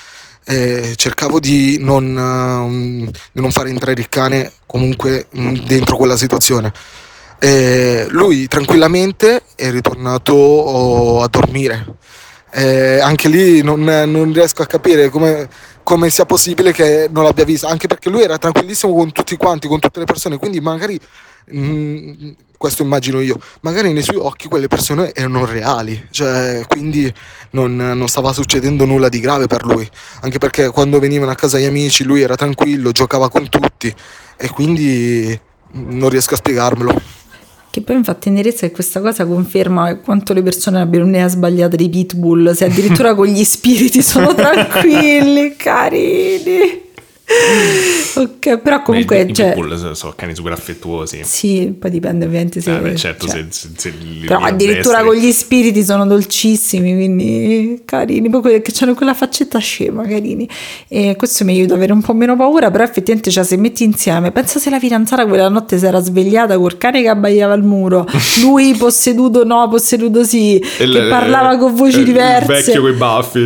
eh, 0.44 0.94
cercavo 0.96 1.40
di 1.40 1.78
non, 1.80 2.04
mm, 2.04 3.06
di 3.32 3.40
non 3.40 3.50
fare 3.50 3.70
entrare 3.70 4.00
il 4.00 4.08
cane 4.08 4.52
comunque 4.66 5.26
mm, 5.36 5.56
dentro 5.66 5.96
quella 5.96 6.16
situazione. 6.16 6.72
E 7.38 8.06
lui 8.10 8.46
tranquillamente 8.48 9.42
è 9.54 9.70
ritornato 9.70 10.34
oh, 10.34 11.22
a 11.22 11.28
dormire. 11.28 11.86
Eh, 12.52 12.98
anche 12.98 13.28
lì 13.28 13.62
non, 13.62 13.82
non 13.82 14.32
riesco 14.32 14.62
a 14.62 14.66
capire 14.66 15.08
come, 15.08 15.48
come 15.82 16.10
sia 16.10 16.26
possibile 16.26 16.72
che 16.72 17.08
non 17.10 17.24
l'abbia 17.24 17.44
vista, 17.44 17.68
anche 17.68 17.86
perché 17.86 18.10
lui 18.10 18.22
era 18.22 18.38
tranquillissimo 18.38 18.92
con 18.94 19.12
tutti 19.12 19.36
quanti, 19.36 19.68
con 19.68 19.78
tutte 19.78 20.00
le 20.00 20.04
persone, 20.04 20.36
quindi 20.38 20.60
magari, 20.60 20.98
mm, 21.54 22.30
questo 22.60 22.82
immagino 22.82 23.20
io, 23.20 23.40
magari 23.62 23.90
nei 23.90 24.02
suoi 24.02 24.18
occhi 24.18 24.46
quelle 24.46 24.68
persone 24.68 25.14
erano 25.14 25.46
reali, 25.46 26.08
cioè, 26.10 26.62
quindi 26.68 27.10
non, 27.52 27.74
non 27.74 28.06
stava 28.06 28.34
succedendo 28.34 28.84
nulla 28.84 29.08
di 29.08 29.18
grave 29.18 29.46
per 29.46 29.64
lui, 29.64 29.88
anche 30.20 30.36
perché 30.36 30.68
quando 30.68 30.98
venivano 30.98 31.30
a 31.30 31.34
casa 31.34 31.58
gli 31.58 31.64
amici 31.64 32.04
lui 32.04 32.20
era 32.20 32.34
tranquillo, 32.34 32.92
giocava 32.92 33.30
con 33.30 33.48
tutti 33.48 33.90
e 34.36 34.50
quindi 34.50 35.40
non 35.72 36.10
riesco 36.10 36.34
a 36.34 36.36
spiegarmelo. 36.36 37.00
Che 37.70 37.80
poi 37.80 37.96
infatti 37.96 38.28
in 38.28 38.34
nierezza 38.34 38.66
che 38.66 38.72
questa 38.72 39.00
cosa 39.00 39.24
conferma 39.24 39.96
quanto 39.96 40.34
le 40.34 40.42
persone 40.42 40.82
abbiano 40.82 41.06
un'idea 41.06 41.28
sbagliata 41.28 41.76
dei 41.76 41.88
pitbull, 41.88 42.52
se 42.52 42.66
addirittura 42.66 43.14
con 43.14 43.26
gli 43.26 43.42
spiriti 43.42 44.02
sono 44.02 44.34
tranquilli, 44.36 45.56
carini. 45.56 46.89
Ok, 48.14 48.58
però 48.58 48.82
comunque... 48.82 49.24
Beh, 49.24 49.30
i 49.30 49.34
cioè, 49.34 49.52
pitbull 49.52 49.92
sono- 49.94 50.12
cani 50.16 50.34
super 50.34 50.52
affettuosi. 50.52 51.20
sì, 51.22 51.74
poi 51.78 51.90
dipende 51.90 52.24
ovviamente 52.26 52.60
se... 52.60 52.74
Eh, 52.74 52.78
beh, 52.80 52.96
certo, 52.96 53.26
cioè, 53.28 53.44
se, 53.50 53.68
se- 53.68 53.68
se 53.76 53.92
li- 54.00 54.26
però 54.26 54.40
addirittura 54.40 54.98
addestri. 54.98 55.20
con 55.20 55.28
gli 55.28 55.32
spiriti 55.32 55.84
sono 55.84 56.06
dolcissimi, 56.06 56.92
quindi 56.94 57.82
carini, 57.84 58.28
poi 58.28 58.40
quelli 58.40 58.60
che 58.62 58.72
hanno 58.80 58.94
quella 58.94 59.14
faccetta 59.14 59.58
scema, 59.58 60.02
carini. 60.06 60.48
E 60.88 61.14
questo 61.16 61.44
mi 61.44 61.52
aiuta 61.52 61.72
ad 61.72 61.78
avere 61.78 61.92
un 61.92 62.02
po' 62.02 62.12
meno 62.14 62.36
paura, 62.36 62.70
però 62.70 62.82
effettivamente 62.84 63.30
cioè, 63.30 63.44
se 63.44 63.56
metti 63.56 63.84
insieme, 63.84 64.32
pensa 64.32 64.58
se 64.58 64.68
la 64.70 64.78
fidanzata 64.78 65.26
quella 65.26 65.48
notte 65.48 65.78
si 65.78 65.86
era 65.86 66.00
svegliata 66.00 66.58
col 66.58 66.76
cane 66.78 67.02
che 67.02 67.08
abbaiava 67.08 67.52
al 67.54 67.62
muro, 67.62 68.06
lui 68.42 68.74
posseduto 68.74 69.44
no, 69.44 69.68
posseduto 69.68 70.24
sì, 70.24 70.54
Il- 70.80 70.92
che 70.92 71.06
parlava 71.08 71.56
con 71.56 71.74
voci 71.74 71.98
il 72.00 72.04
diverse. 72.04 72.46
vecchio 72.52 72.80
coi 72.82 72.92
baffi. 72.94 73.38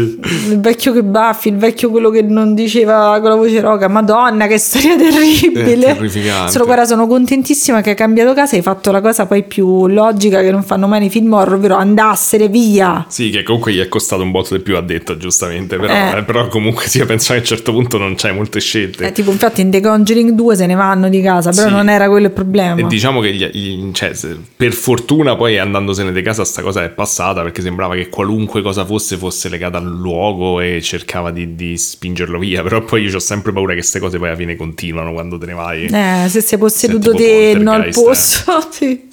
Il 0.49 0.61
vecchio 0.61 0.93
che 0.93 1.03
baffi, 1.03 1.49
il 1.49 1.57
vecchio 1.57 1.91
quello 1.91 2.09
che 2.11 2.23
non 2.23 2.55
diceva 2.55 3.19
con 3.21 3.29
la 3.31 3.37
voce 3.37 3.61
roca 3.61 3.73
droga, 3.77 3.89
madonna 3.89 4.47
che 4.47 4.59
storia 4.59 4.97
terribile. 4.97 5.87
Terrificante. 5.95 6.51
Solo 6.53 6.65
guarda, 6.65 6.85
sono 6.85 7.07
contentissima 7.07 7.81
che 7.81 7.91
hai 7.91 7.97
cambiato 7.97 8.33
casa, 8.35 8.57
hai 8.57 8.63
fatto 8.63 8.91
la 8.91 9.01
cosa 9.01 9.27
poi 9.27 9.43
più 9.45 9.87
logica 9.89 10.41
che 10.41 10.51
non 10.51 10.63
fanno 10.63 10.87
mai 10.87 11.01
nei 11.01 11.11
film 11.11 11.33
horror, 11.33 11.55
ovvero 11.55 11.77
andassene 11.77 12.49
via. 12.49 13.05
Sì, 13.09 13.31
che 13.31 13.43
comunque 13.43 13.73
gli 13.73 13.81
è 13.81 13.89
costato 13.89 14.23
un 14.23 14.31
botto 14.31 14.57
di 14.57 14.63
più, 14.63 14.77
ha 14.77 14.81
detto 14.81 15.17
giustamente, 15.17 15.77
però, 15.77 15.93
Eh. 15.93 16.19
eh, 16.19 16.23
però 16.23 16.49
comunque 16.49 16.87
sì, 16.87 17.05
penso 17.05 17.33
che 17.33 17.39
a 17.39 17.41
un 17.41 17.47
certo 17.47 17.73
punto 17.73 17.99
non 17.99 18.15
c'hai 18.17 18.35
molte 18.35 18.61
scelte. 18.61 19.07
Eh, 19.07 19.13
tipo, 19.13 19.31
infatti 19.31 19.61
in 19.61 19.71
The 19.71 19.81
Conjuring 19.81 20.31
2 20.31 20.57
se 20.57 20.67
ne 20.67 20.75
vanno 20.75 21.09
di 21.09 21.21
casa, 21.21 21.51
però 21.51 21.69
Sì. 21.69 21.75
non 21.75 21.89
era 21.89 22.09
quello 22.09 22.27
il 22.27 22.33
problema. 22.33 22.79
E 22.81 22.85
diciamo 22.87 23.21
che 23.21 23.33
gli- 23.33 23.51
gli- 23.53 23.93
cioè, 23.93 24.13
per 24.57 24.73
fortuna 24.73 25.37
poi 25.37 25.59
andandosene 25.59 26.13
di 26.13 26.23
casa 26.23 26.45
sta 26.45 26.63
cosa 26.63 26.83
è 26.85 26.91
passata 26.91 27.43
perché 27.43 27.63
sembrava 27.63 27.95
che 27.95 28.09
qualunque 28.09 28.63
cosa 28.63 28.85
fosse 28.85 29.17
fosse 29.17 29.49
legata 29.49 29.79
al 29.79 29.85
luogo 29.87 30.61
e 30.61 30.81
cercava 30.83 31.31
di, 31.31 31.55
di 31.55 31.77
spingerlo 31.77 32.39
via, 32.39 32.63
però 32.63 32.83
poi 32.83 33.03
io 33.05 33.17
ho 33.17 33.19
sempre 33.21 33.53
paura 33.53 33.64
che 33.73 33.79
queste 33.81 33.99
cose 33.99 34.19
poi 34.19 34.29
alla 34.29 34.37
fine 34.37 34.55
continuano 34.57 35.13
quando 35.13 35.39
te 35.39 35.47
ne 35.47 35.55
vai. 35.55 35.85
Eh, 35.87 36.29
se 36.29 36.41
sei 36.43 36.59
posseduto 36.59 37.15
te, 37.15 37.55
no 37.59 37.73
al 37.73 37.91
poltergeist, 37.91 38.45
posto. 38.45 38.69
sì. 38.71 39.09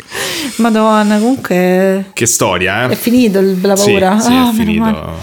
Madonna, 0.58 1.18
comunque 1.18 2.10
Che 2.14 2.26
storia, 2.26 2.84
eh? 2.86 2.89
è 2.89 2.95
finito 2.95 3.39
il- 3.39 3.60
la 3.62 3.76
Sì, 3.76 3.91
paura. 3.91 4.20
sì, 4.20 4.32
Ah, 4.32 4.49
è 4.49 4.54
finito. 4.54 5.18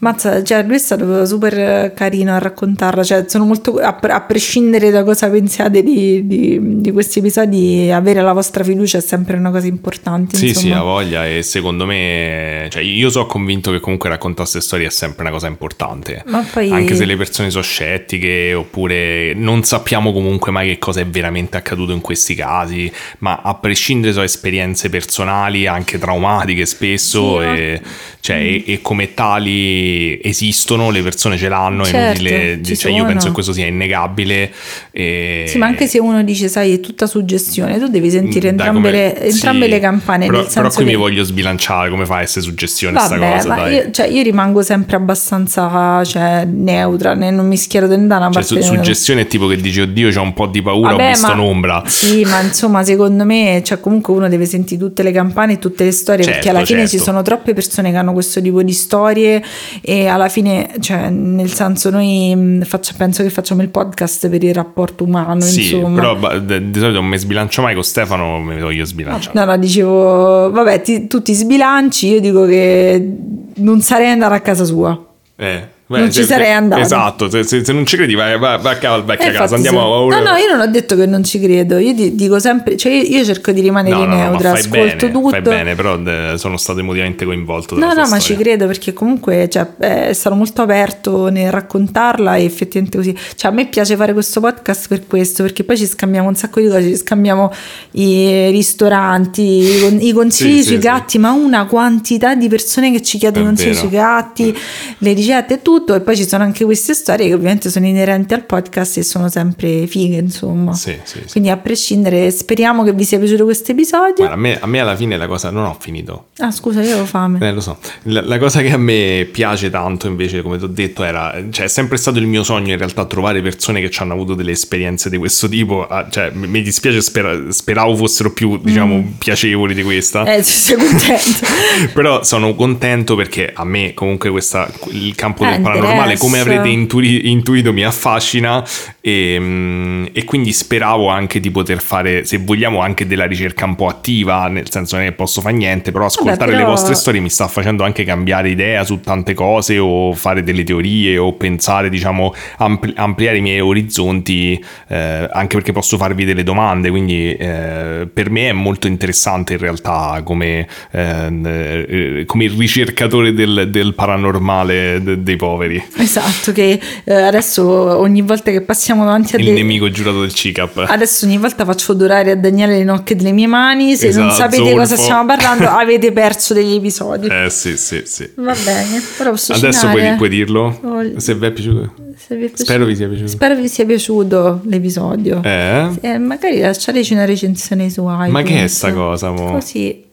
Mazza, 0.00 0.44
cioè, 0.44 0.62
lui 0.62 0.76
è 0.76 0.78
stato 0.78 1.26
super 1.26 1.92
carino 1.92 2.32
a 2.32 2.38
raccontarla. 2.38 3.02
Cioè, 3.02 3.24
sono 3.26 3.44
molto 3.44 3.78
a, 3.78 3.98
a 4.00 4.20
prescindere 4.20 4.90
da 4.90 5.02
cosa 5.02 5.28
pensiate 5.28 5.82
di, 5.82 6.24
di- 6.24 6.80
di 6.80 6.92
questi 6.92 7.18
episodi, 7.18 7.90
avere 7.90 8.22
la 8.22 8.32
vostra 8.32 8.62
fiducia 8.62 8.98
è 8.98 9.00
sempre 9.00 9.36
una 9.36 9.50
cosa 9.50 9.66
importante. 9.66 10.36
Sì, 10.36 10.54
sì, 10.54 10.66
insomma. 10.66 10.76
ha 10.78 10.82
voglia 10.82 11.26
e 11.28 11.42
secondo 11.42 11.84
me, 11.84 12.68
cioè 12.70 12.82
io 12.82 13.10
sono 13.10 13.26
convinto 13.26 13.72
che 13.72 13.80
comunque 13.80 14.08
raccontare 14.08 14.48
queste 14.48 14.60
storie 14.60 14.86
è 14.86 14.90
sempre 14.90 15.22
una 15.22 15.32
cosa 15.32 15.48
importante. 15.48 16.24
Poi- 16.52 16.70
Anche 16.70 16.94
se 16.94 17.04
le 17.04 17.16
persone 17.16 17.50
sono 17.50 17.62
scettiche 17.64 18.54
oppure 18.54 19.34
non 19.34 19.64
sappiamo 19.64 20.12
comunque 20.12 20.52
mai 20.52 20.68
che 20.68 20.78
cosa 20.78 21.00
è 21.00 21.06
veramente 21.06 21.56
accaduto 21.56 21.92
in 21.92 22.00
questi 22.00 22.36
casi, 22.36 22.90
ma 23.18 23.40
a 23.42 23.54
prescindere 23.56 24.12
sono 24.12 24.24
esperienze 24.24 24.88
personali, 24.88 25.66
anche 25.66 25.98
traumatiche 25.98 26.66
spesso 26.66 27.40
Sì, 27.40 27.46
Mm. 27.48 27.54
e, 27.56 27.82
cioè, 28.20 28.36
e- 28.36 28.62
e 28.66 28.80
come 28.82 29.14
tali 29.14 29.86
esistono, 30.22 30.90
le 30.90 31.02
persone 31.02 31.36
ce 31.36 31.48
l'hanno, 31.48 31.84
Certo, 31.84 32.22
inutile- 32.22 32.60
ci 32.62 32.76
cioè, 32.76 32.92
io 32.92 33.04
penso 33.04 33.28
che 33.28 33.32
questo 33.32 33.52
sia 33.52 33.66
innegabile. 33.66 34.50
E... 34.90 35.44
Sì, 35.48 35.58
ma 35.58 35.66
anche 35.66 35.86
se 35.86 35.98
uno 35.98 36.22
dice, 36.22 36.48
sai, 36.48 36.74
è 36.74 36.80
tutta 36.80 37.06
suggestione, 37.06 37.78
tu 37.78 37.88
devi 37.88 38.10
sentire 38.10 38.52
Dai, 38.54 38.66
entrambe, 38.66 38.88
come- 38.88 38.90
le, 38.90 39.20
entrambe 39.22 39.64
sì, 39.64 39.70
le 39.70 39.80
campane. 39.80 40.26
Però, 40.26 40.44
però 40.46 40.68
qui 40.70 40.84
mi 40.84 40.90
che- 40.92 40.96
voglio 40.96 41.22
sbilanciare, 41.24 41.90
come 41.90 42.04
fa 42.06 42.16
a 42.16 42.22
essere 42.22 42.42
suggestione 42.44 42.98
sta 42.98 43.16
Vabbè, 43.16 43.36
cosa? 43.36 43.68
io, 43.68 43.90
cioè, 43.90 44.06
io 44.06 44.22
rimango 44.22 44.62
sempre 44.62 44.96
abbastanza 44.96 46.04
cioè, 46.04 46.44
neutra, 46.44 47.14
né- 47.14 47.30
non 47.30 47.46
mi 47.46 47.56
schiero 47.56 47.86
da 47.86 47.94
una 47.94 48.06
Cioè, 48.08 48.30
parte 48.30 48.42
su- 48.42 48.54
né 48.54 48.60
dall'altra. 48.60 48.84
suggestione 48.84 49.20
è 49.22 49.26
tipo 49.26 49.46
che 49.46 49.56
dici, 49.56 49.80
oddio, 49.80 50.10
c'ho 50.10 50.22
un 50.22 50.34
po' 50.34 50.46
di 50.46 50.62
paura, 50.62 50.90
Vabbè, 50.90 51.04
ho 51.04 51.08
visto 51.08 51.26
ma- 51.26 51.32
un'ombra. 51.34 51.82
Sì, 51.86 52.24
ma 52.24 52.40
insomma, 52.40 52.84
secondo 52.84 53.24
me, 53.24 53.62
cioè, 53.64 53.80
comunque 53.80 54.14
uno 54.14 54.28
deve 54.28 54.46
sentire 54.46 54.80
tutte 54.80 55.02
le 55.02 55.12
campane 55.12 55.54
e 55.54 55.58
tutte 55.58 55.84
le 55.84 55.92
storie, 55.92 56.24
perché 56.24 56.42
Certo, 56.42 56.56
alla 56.56 56.66
fine 56.66 56.80
certo. 56.80 56.96
ci 56.96 57.02
sono 57.02 57.22
troppe 57.22 57.52
persone 57.54 57.90
che 57.90 57.96
hanno 57.96 58.12
questo 58.12 58.40
tipo 58.40 58.62
di 58.62 58.72
storie 58.72 59.42
e 59.80 60.06
alla 60.06 60.28
fine, 60.28 60.70
cioè, 60.80 61.08
nel 61.10 61.50
senso, 61.50 61.90
noi 61.90 62.34
mh, 62.34 62.62
faccia- 62.64 62.94
penso 62.96 63.22
che 63.22 63.30
facciamo 63.30 63.62
il 63.62 63.68
podcast 63.68 64.28
per 64.28 64.42
il 64.42 64.54
rapporto 64.54 65.04
umano, 65.04 65.40
Sì, 65.40 65.74
insomma. 65.74 66.00
però 66.16 66.38
di 66.38 66.78
solito 66.78 67.00
non 67.00 67.06
mi 67.06 67.18
sbilancio 67.18 67.62
mai 67.62 67.74
con 67.74 67.82
Stefano, 67.84 68.38
mi 68.40 68.60
voglio 68.60 68.84
sbilanciare. 68.84 69.38
No, 69.38 69.44
no, 69.44 69.56
dicevo, 69.58 70.50
vabbè, 70.50 70.80
ti- 70.82 71.06
tu 71.06 71.22
ti 71.22 71.34
sbilanci, 71.34 72.08
io 72.08 72.20
dico 72.20 72.44
che 72.46 73.10
non 73.56 73.80
sarei 73.80 74.10
andare 74.10 74.34
a 74.34 74.40
casa 74.40 74.64
sua. 74.64 75.00
Eh, 75.36 75.68
Non 75.90 76.12
ci 76.12 76.22
sarei 76.22 76.52
andato. 76.52 76.82
Esatto, 76.82 77.30
se, 77.30 77.44
se- 77.44 77.64
se 77.64 77.72
non 77.72 77.86
ci 77.86 77.96
credi 77.96 78.14
vai, 78.14 78.38
vai, 78.38 78.58
vai 78.60 78.74
a 78.74 78.76
casa, 78.76 79.02
vai 79.02 79.16
a 79.18 79.24
Eh, 79.26 79.32
casa, 79.32 79.54
andiamo 79.54 79.78
sì. 80.10 80.14
a 80.14 80.18
No, 80.20 80.30
no, 80.30 80.36
io 80.36 80.50
non 80.50 80.60
ho 80.60 80.66
detto 80.70 80.94
che 80.96 81.06
non 81.06 81.24
ci 81.24 81.40
credo, 81.40 81.78
io 81.78 81.94
ti- 81.94 82.14
dico 82.14 82.38
sempre, 82.38 82.76
cioè 82.76 82.92
io, 82.92 83.16
io 83.18 83.24
cerco 83.24 83.52
di 83.52 83.62
rimanere 83.62 83.96
No, 83.96 84.04
no, 84.04 84.14
no, 84.14 84.16
neutra, 84.30 84.50
fai 84.50 84.58
ascolto 84.60 85.06
bene, 85.06 85.10
tutto. 85.12 85.28
fai 85.30 85.40
bene, 85.40 85.74
però 85.74 85.96
de- 85.96 86.34
sono 86.36 86.58
stato 86.58 86.80
emotivamente 86.80 87.24
coinvolto 87.24 87.74
No, 87.78 87.86
no, 87.86 87.92
tua 87.94 88.08
ma 88.08 88.18
ci 88.18 88.32
storia. 88.34 88.42
credo 88.44 88.66
perché 88.66 88.92
comunque 88.92 89.48
cioè, 89.48 89.66
è 89.78 90.12
stato 90.12 90.36
molto 90.36 90.60
aperto 90.60 91.30
nel 91.30 91.50
raccontarla 91.50 92.36
e 92.36 92.44
effettivamente 92.44 92.98
così. 92.98 93.16
Cioè, 93.36 93.50
a 93.50 93.54
me 93.54 93.66
piace 93.68 93.96
fare 93.96 94.12
questo 94.12 94.40
podcast 94.40 94.88
per 94.88 95.06
questo, 95.06 95.42
perché 95.42 95.64
poi 95.64 95.78
ci 95.78 95.86
scambiamo 95.86 96.28
un 96.28 96.34
sacco 96.34 96.60
di 96.60 96.66
cose, 96.68 96.82
ci 96.82 96.96
scambiamo 96.96 97.50
i 97.92 98.50
ristoranti, 98.50 99.42
i, 99.42 99.80
con- 99.80 99.98
i 100.00 100.12
consigli 100.12 100.56
Sì, 100.58 100.62
sui 100.64 100.74
sì, 100.76 100.78
gatti, 100.82 101.18
ma 101.18 101.30
una 101.32 101.64
quantità 101.66 102.34
di 102.34 102.48
persone 102.48 102.92
che 102.92 103.00
ci 103.02 103.16
chiedono 103.18 103.44
È 103.46 103.48
consigli 103.48 103.68
vero. 103.68 103.78
sui 103.80 103.88
gatti, 103.88 104.58
le 104.98 105.12
ricette 105.14 105.54
e 105.54 105.62
tutto, 105.62 105.76
e 105.94 106.00
poi 106.00 106.16
ci 106.16 106.26
sono 106.26 106.42
anche 106.44 106.64
queste 106.64 106.94
storie 106.94 107.28
che 107.28 107.34
ovviamente 107.34 107.70
sono 107.70 107.86
inerenti 107.86 108.34
al 108.34 108.44
podcast 108.44 108.98
e 108.98 109.02
sono 109.02 109.28
sempre 109.28 109.86
fighe, 109.86 110.16
insomma. 110.16 110.74
Sì, 110.74 110.96
sì, 111.04 111.20
sì. 111.24 111.30
Quindi 111.32 111.50
a 111.50 111.56
prescindere, 111.56 112.30
speriamo 112.30 112.84
che 112.84 112.92
vi 112.92 113.04
sia 113.04 113.18
piaciuto 113.18 113.44
questo 113.44 113.72
episodio. 113.72 114.28
A, 114.28 114.36
me, 114.36 114.58
a 114.60 114.66
me 114.66 114.80
alla 114.80 114.96
fine 114.96 115.16
la 115.16 115.26
cosa... 115.26 115.50
Non 115.50 115.64
ho 115.64 115.76
finito. 115.78 116.26
Ah, 116.38 116.50
scusa, 116.50 116.80
io 116.82 116.90
avevo 116.90 117.06
fame. 117.06 117.38
Eh, 117.46 117.52
lo 117.52 117.60
so. 117.60 117.78
La, 118.04 118.22
la 118.22 118.38
cosa 118.38 118.60
che 118.60 118.70
a 118.70 118.76
me 118.76 119.26
piace 119.30 119.70
tanto, 119.70 120.06
invece, 120.06 120.42
come 120.42 120.58
ti 120.58 120.64
ho 120.64 120.68
detto, 120.68 121.02
era. 121.04 121.34
Cioè, 121.50 121.64
è 121.64 121.68
sempre 121.68 121.96
stato 121.96 122.18
il 122.18 122.26
mio 122.26 122.42
sogno 122.44 122.72
in 122.72 122.78
realtà 122.78 123.04
trovare 123.06 123.40
persone 123.42 123.80
che 123.80 123.90
ci 123.90 124.02
hanno 124.02 124.12
avuto 124.12 124.34
delle 124.34 124.52
esperienze 124.52 125.08
di 125.10 125.16
questo 125.16 125.48
tipo. 125.48 125.86
Ah, 125.86 126.06
Cioè, 126.10 126.30
mi 126.34 126.46
mi 126.48 126.62
dispiace, 126.62 127.00
spera- 127.00 127.50
speravo 127.50 127.94
fossero 127.96 128.32
più, 128.32 128.58
diciamo, 128.62 129.14
piacevoli 129.18 129.74
di 129.74 129.82
questa. 129.82 130.22
Mm. 130.22 130.26
Eh, 130.26 130.42
sei 130.42 130.76
contento. 130.76 131.46
Però 131.94 132.22
sono 132.24 132.54
contento 132.54 133.14
perché 133.16 133.50
a 133.54 133.64
me 133.64 133.94
comunque 133.94 134.30
questa, 134.30 134.70
il 134.90 135.14
campo 135.14 135.44
Eh, 135.44 135.50
del 135.50 135.60
paranormale, 135.72 136.16
come 136.18 136.40
avrete 136.40 136.68
intui- 136.68 137.30
intuito, 137.30 137.72
mi 137.72 137.84
affascina 137.84 138.64
e, 139.08 139.38
mm, 139.40 140.04
e 140.12 140.24
quindi 140.24 140.52
speravo 140.52 141.08
anche 141.08 141.40
di 141.40 141.50
poter 141.50 141.80
fare, 141.80 142.24
se 142.24 142.38
vogliamo, 142.38 142.80
anche 142.80 143.06
della 143.06 143.24
ricerca 143.24 143.64
un 143.64 143.74
po' 143.74 143.86
attiva, 143.86 144.46
nel 144.48 144.70
senso 144.70 144.96
non 144.96 145.06
che 145.06 145.12
posso 145.12 145.40
fare 145.40 145.54
niente, 145.54 145.92
però 145.92 146.04
ascoltare 146.06 146.52
però- 146.52 146.58
le 146.58 146.64
vostre 146.64 146.94
storie 146.94 147.20
mi 147.20 147.30
sta 147.30 147.48
facendo 147.48 147.84
anche 147.84 148.04
cambiare 148.04 148.50
idea 148.50 148.84
su 148.84 149.00
tante 149.00 149.32
cose 149.34 149.78
o 149.78 150.12
fare 150.12 150.42
delle 150.42 150.64
teorie 150.64 151.16
o 151.16 151.32
pensare, 151.34 151.88
diciamo, 151.88 152.34
ampli- 152.58 152.92
ampliare 152.96 153.38
i 153.38 153.40
miei 153.40 153.60
orizzonti, 153.60 154.62
eh, 154.88 155.28
anche 155.30 155.56
perché 155.56 155.72
posso 155.72 155.96
farvi 155.96 156.24
delle 156.24 156.42
domande, 156.42 156.90
quindi 156.90 157.32
eh, 157.34 158.08
per 158.12 158.30
me 158.30 158.50
è 158.50 158.52
molto 158.52 158.86
interessante 158.86 159.54
in 159.54 159.58
realtà 159.58 160.20
come, 160.24 160.66
ehm, 160.90 161.46
eh, 161.46 162.24
come 162.26 162.44
il 162.44 162.50
ricercatore 162.50 163.32
del, 163.32 163.68
del 163.70 163.94
paranormale 163.94 165.00
de- 165.02 165.22
dei 165.22 165.36
poveri, 165.36 165.82
Esatto, 165.96 166.52
che 166.52 166.78
eh, 167.04 167.12
adesso 167.14 167.64
ogni 167.98 168.20
volta 168.22 168.50
che 168.50 168.60
passiamo 168.60 168.97
davanti 169.04 169.34
a 169.36 169.38
il 169.38 169.44
dei- 169.46 169.54
nemico 169.54 169.90
giurato 169.90 170.20
del 170.20 170.32
CICAP. 170.34 170.84
Adesso 170.88 171.26
ogni 171.26 171.38
volta 171.38 171.64
faccio 171.64 171.92
odorare 171.92 172.30
a 172.32 172.36
Daniele 172.36 172.78
le 172.78 172.84
nocche 172.84 173.14
delle 173.16 173.32
mie 173.32 173.46
mani. 173.46 173.96
Se 173.96 174.10
non 174.12 174.28
Esatto, 174.28 174.50
sapete 174.52 174.72
cosa 174.74 174.86
zolfo. 174.86 175.02
stiamo 175.02 175.26
parlando, 175.26 175.68
avete 175.70 176.12
perso 176.12 176.54
degli 176.54 176.74
episodi. 176.74 177.26
Eh 177.28 177.50
sì, 177.50 177.76
sì, 177.76 178.02
sì. 178.04 178.30
Va 178.36 178.54
bene, 178.64 179.02
però 179.16 179.30
posso 179.30 179.52
Adesso 179.52 179.88
puoi, 179.88 180.14
puoi 180.16 180.28
dirlo? 180.28 180.78
Voglio- 180.82 181.18
Se 181.20 181.34
vi 181.34 181.46
è 181.46 181.50
piaciuto. 181.50 181.92
Vi 181.96 182.34
è 182.34 182.36
piaciuto- 182.38 182.62
Spero 182.64 182.84
vi 182.84 182.96
sia 182.96 183.06
piaciuto. 183.08 183.28
Spero 183.30 183.54
vi 183.54 183.68
sia 183.68 183.84
piaciuto 183.86 184.60
l'episodio. 184.64 185.40
Eh? 185.44 185.88
Eh, 186.00 186.18
magari 186.18 186.58
lasciateci 186.60 187.12
una 187.12 187.24
recensione 187.24 187.88
su 187.90 188.02
iTunes. 188.02 188.30
Ma 188.30 188.42
che 188.42 188.64
è 188.64 188.66
sta 188.66 188.92
cosa, 188.92 189.30
mo? 189.30 189.52
Così. 189.52 190.06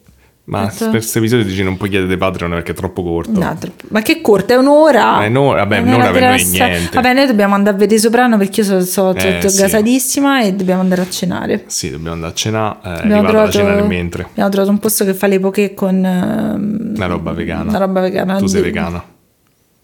Ma 0.48 0.66
Detto- 0.66 0.76
per 0.84 0.90
questo 0.90 1.18
episodio 1.18 1.44
dici 1.44 1.64
non 1.64 1.76
puoi 1.76 1.90
chiedere 1.90 2.16
Patreon 2.16 2.52
perché 2.52 2.70
è 2.70 2.74
troppo 2.74 3.02
corto. 3.02 3.32
No, 3.32 3.56
troppo- 3.58 3.84
Ma 3.88 4.00
che 4.02 4.20
corta, 4.20 4.54
è 4.54 4.56
un'ora. 4.56 5.24
Eh, 5.24 5.28
no, 5.28 5.46
vabbè, 5.54 5.76
È 5.78 5.80
un'ora 5.80 6.10
per 6.12 6.22
noi 6.22 6.40
è 6.40 6.44
niente. 6.44 6.90
Vabbè, 6.94 7.14
noi 7.14 7.26
dobbiamo 7.26 7.54
andare 7.56 7.74
a 7.74 7.78
vedere 7.80 8.00
Soprano 8.00 8.36
perché 8.38 8.60
io 8.60 8.66
sono, 8.66 8.80
sono, 8.82 9.14
Eh, 9.16 9.40
sì. 9.48 9.58
gasatissima 9.60 10.42
e 10.42 10.54
dobbiamo 10.54 10.82
andare 10.82 11.02
a 11.02 11.08
cenare. 11.10 11.64
Sì, 11.66 11.90
dobbiamo 11.90 12.12
andare 12.14 12.32
a 12.32 12.34
cenare. 12.36 12.78
Eh, 12.84 12.88
Abbiamo 12.90 13.26
trovato, 13.28 13.50
cenare 13.50 13.82
mentre. 13.82 14.22
abbiamo 14.30 14.48
trovato 14.50 14.70
un 14.70 14.78
posto 14.78 15.04
che 15.04 15.14
fa 15.14 15.26
le 15.26 15.40
poche 15.40 15.74
con 15.74 16.04
ehm, 16.04 16.92
Una 16.94 17.06
roba 17.06 17.32
vegana. 17.32 17.68
Una 17.68 17.78
roba 17.78 18.00
vegana. 18.00 18.36
Tu 18.38 18.46
sei 18.46 18.60
Di- 18.62 18.66
vegano. 18.68 19.04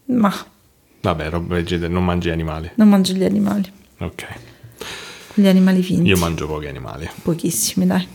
Ma 0.06 0.32
Vabbè, 1.00 1.28
roba 1.30 1.56
vegetale, 1.56 1.92
non 1.92 2.04
mangi 2.04 2.30
animali. 2.30 2.70
non 2.76 2.88
mangio 2.88 3.14
gli 3.14 3.24
animali. 3.24 3.64
Ok. 3.98 4.26
Gli 5.34 5.48
animali 5.48 5.82
finti. 5.82 6.08
Io 6.08 6.16
mangio 6.18 6.46
pochi 6.46 6.68
animali. 6.68 7.08
Pochissimi, 7.22 7.84
dai. 7.86 8.06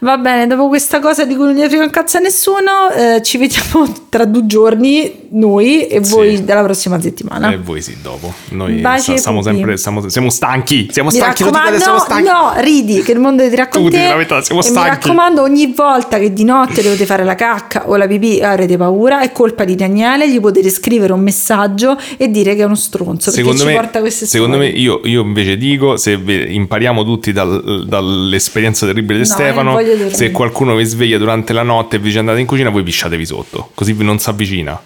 Va 0.00 0.16
bene, 0.18 0.46
dopo 0.46 0.68
questa 0.68 0.98
cosa 1.00 1.24
di 1.24 1.34
cui 1.36 1.44
non 1.44 1.54
gli 1.54 1.64
frega 1.66 1.84
un 1.84 1.90
cazzo 1.90 2.16
a 2.16 2.20
nessuno, 2.20 2.90
eh, 2.96 3.22
ci 3.22 3.38
vediamo 3.38 3.86
tra 4.08 4.24
due 4.24 4.46
giorni, 4.46 5.26
noi 5.30 5.86
e 5.86 6.02
Sì. 6.04 6.10
voi 6.12 6.44
della 6.44 6.62
prossima 6.62 7.00
settimana. 7.00 7.50
E 7.52 7.58
voi 7.58 7.80
sì, 7.80 7.96
dopo. 8.02 8.32
Noi 8.50 8.74
Baci 8.80 9.16
stiamo 9.16 9.42
sempre. 9.42 9.76
Stiamo, 9.76 10.08
siamo 10.08 10.30
stanchi. 10.30 10.88
Siamo 10.90 11.10
Mi 11.10 11.16
stanchi. 11.16 11.44
dico 11.44 11.56
adesso, 11.56 11.78
siamo 11.82 11.98
raccomando, 11.98 12.28
stanchi. 12.28 12.56
no, 12.58 12.62
ridi 12.62 13.02
che 13.02 13.12
il 13.12 13.18
mondo 13.20 13.48
ti 13.48 13.54
racconta. 13.54 13.90
Tu, 13.90 13.96
la 14.08 14.14
verità, 14.16 14.42
siamo 14.42 14.60
e 14.60 14.64
mi 14.64 14.70
stanchi. 14.70 14.90
raccomando, 14.90 15.42
ogni 15.42 15.72
volta 15.74 16.18
che 16.18 16.32
di 16.32 16.44
notte 16.44 16.82
dovete 16.82 17.06
fare 17.06 17.24
la 17.24 17.34
cacca 17.34 17.88
o 17.88 17.96
la 17.96 18.06
pipì 18.06 18.40
avrete 18.42 18.76
paura, 18.76 19.20
è 19.20 19.30
colpa 19.32 19.64
di 19.64 19.74
Daniele. 19.76 20.28
Gli 20.28 20.40
potete 20.40 20.68
scrivere 20.70 21.12
un 21.12 21.20
messaggio 21.20 21.96
e 22.16 22.28
dire 22.30 22.54
che 22.54 22.62
è 22.62 22.64
uno 22.64 22.74
stronzo. 22.74 23.30
Secondo 23.30 23.64
me, 23.64 23.70
ci 23.70 23.76
porta 23.76 24.00
queste 24.00 24.26
secondo 24.26 24.56
me 24.58 24.66
io, 24.66 25.00
io 25.04 25.22
invece 25.22 25.56
dico: 25.56 25.96
se 25.96 26.12
impariamo 26.12 27.04
tutti 27.04 27.32
dal- 27.32 27.84
dall'esperienza 27.86 28.86
terribile 28.86 29.20
di 29.20 29.28
No, 29.28 29.34
Stefano, 29.44 29.82
dormire. 29.82 30.14
se 30.14 30.30
qualcuno 30.30 30.74
vi 30.74 30.84
sveglia 30.84 31.18
durante 31.18 31.52
la 31.52 31.62
notte 31.62 31.96
e 31.96 31.98
vi 31.98 32.10
ci 32.10 32.18
andate 32.18 32.40
in 32.40 32.46
cucina, 32.46 32.70
voi 32.70 32.82
pisciatevi 32.82 33.26
sotto, 33.26 33.70
così 33.74 33.94
non 33.98 34.18
si 34.18 34.28
avvicina. 34.28 34.80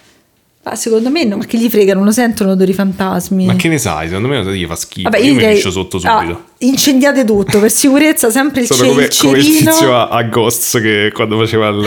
Ah, 0.70 0.74
secondo 0.74 1.08
me 1.10 1.24
no, 1.24 1.36
ma 1.38 1.44
che 1.44 1.56
gli 1.58 1.68
fregano, 1.68 2.02
non 2.02 2.12
sentono 2.12 2.52
odori 2.52 2.72
fantasmi. 2.72 3.46
Ma 3.46 3.54
che 3.56 3.68
ne 3.68 3.78
sai? 3.78 4.08
Secondo 4.08 4.28
me 4.28 4.42
gli 4.56 4.66
fa 4.66 4.76
schifo. 4.76 5.08
Vabbè, 5.08 5.22
io, 5.22 5.32
mi 5.32 5.38
direi- 5.38 5.54
liscio 5.54 5.70
sotto 5.70 5.98
ah, 6.02 6.18
subito. 6.20 6.44
incendiate 6.58 7.24
tutto, 7.24 7.58
per 7.60 7.70
sicurezza 7.70 8.30
sempre 8.30 8.60
il, 8.62 8.66
Sono 8.66 8.82
ce- 8.82 8.88
come, 8.88 9.02
il 9.04 9.16
come 9.16 9.38
il 9.38 9.44
tizio 9.44 9.94
a, 9.96 10.08
a 10.08 10.22
Ghosts 10.24 10.78
che 10.80 11.10
quando 11.14 11.38
faceva 11.38 11.68
il, 11.68 11.86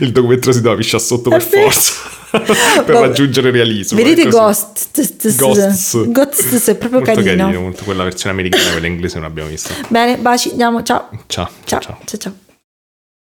il 0.00 0.12
documentario 0.12 0.52
si 0.52 0.60
doveva 0.60 0.80
pisciare 0.80 1.02
sotto 1.02 1.30
per 1.30 1.46
vero. 1.46 1.70
forza 1.70 1.92
per 2.84 2.94
Vabbè. 2.94 3.00
raggiungere 3.00 3.48
il 3.48 3.54
realismo. 3.54 3.96
Vedete. 3.98 4.28
Ghost? 4.28 5.36
Ghosts. 5.36 6.10
Ghosts 6.10 6.68
è 6.68 6.74
proprio 6.76 7.00
Molto 7.00 7.22
carino. 7.22 7.60
molto- 7.60 7.84
quella 7.84 8.04
versione 8.04 8.32
americana, 8.34 8.70
quella 8.72 8.86
inglese 8.86 9.16
non 9.18 9.26
abbiamo 9.26 9.48
vista. 9.48 9.72
Bene, 9.88 10.16
baci, 10.16 10.50
andiamo, 10.50 10.82
ciao. 10.82 11.08
Ciao, 11.26 11.48
Ciao, 11.64 11.80
ciao. 11.80 11.98
ciao, 12.04 12.18
ciao. 12.18 12.32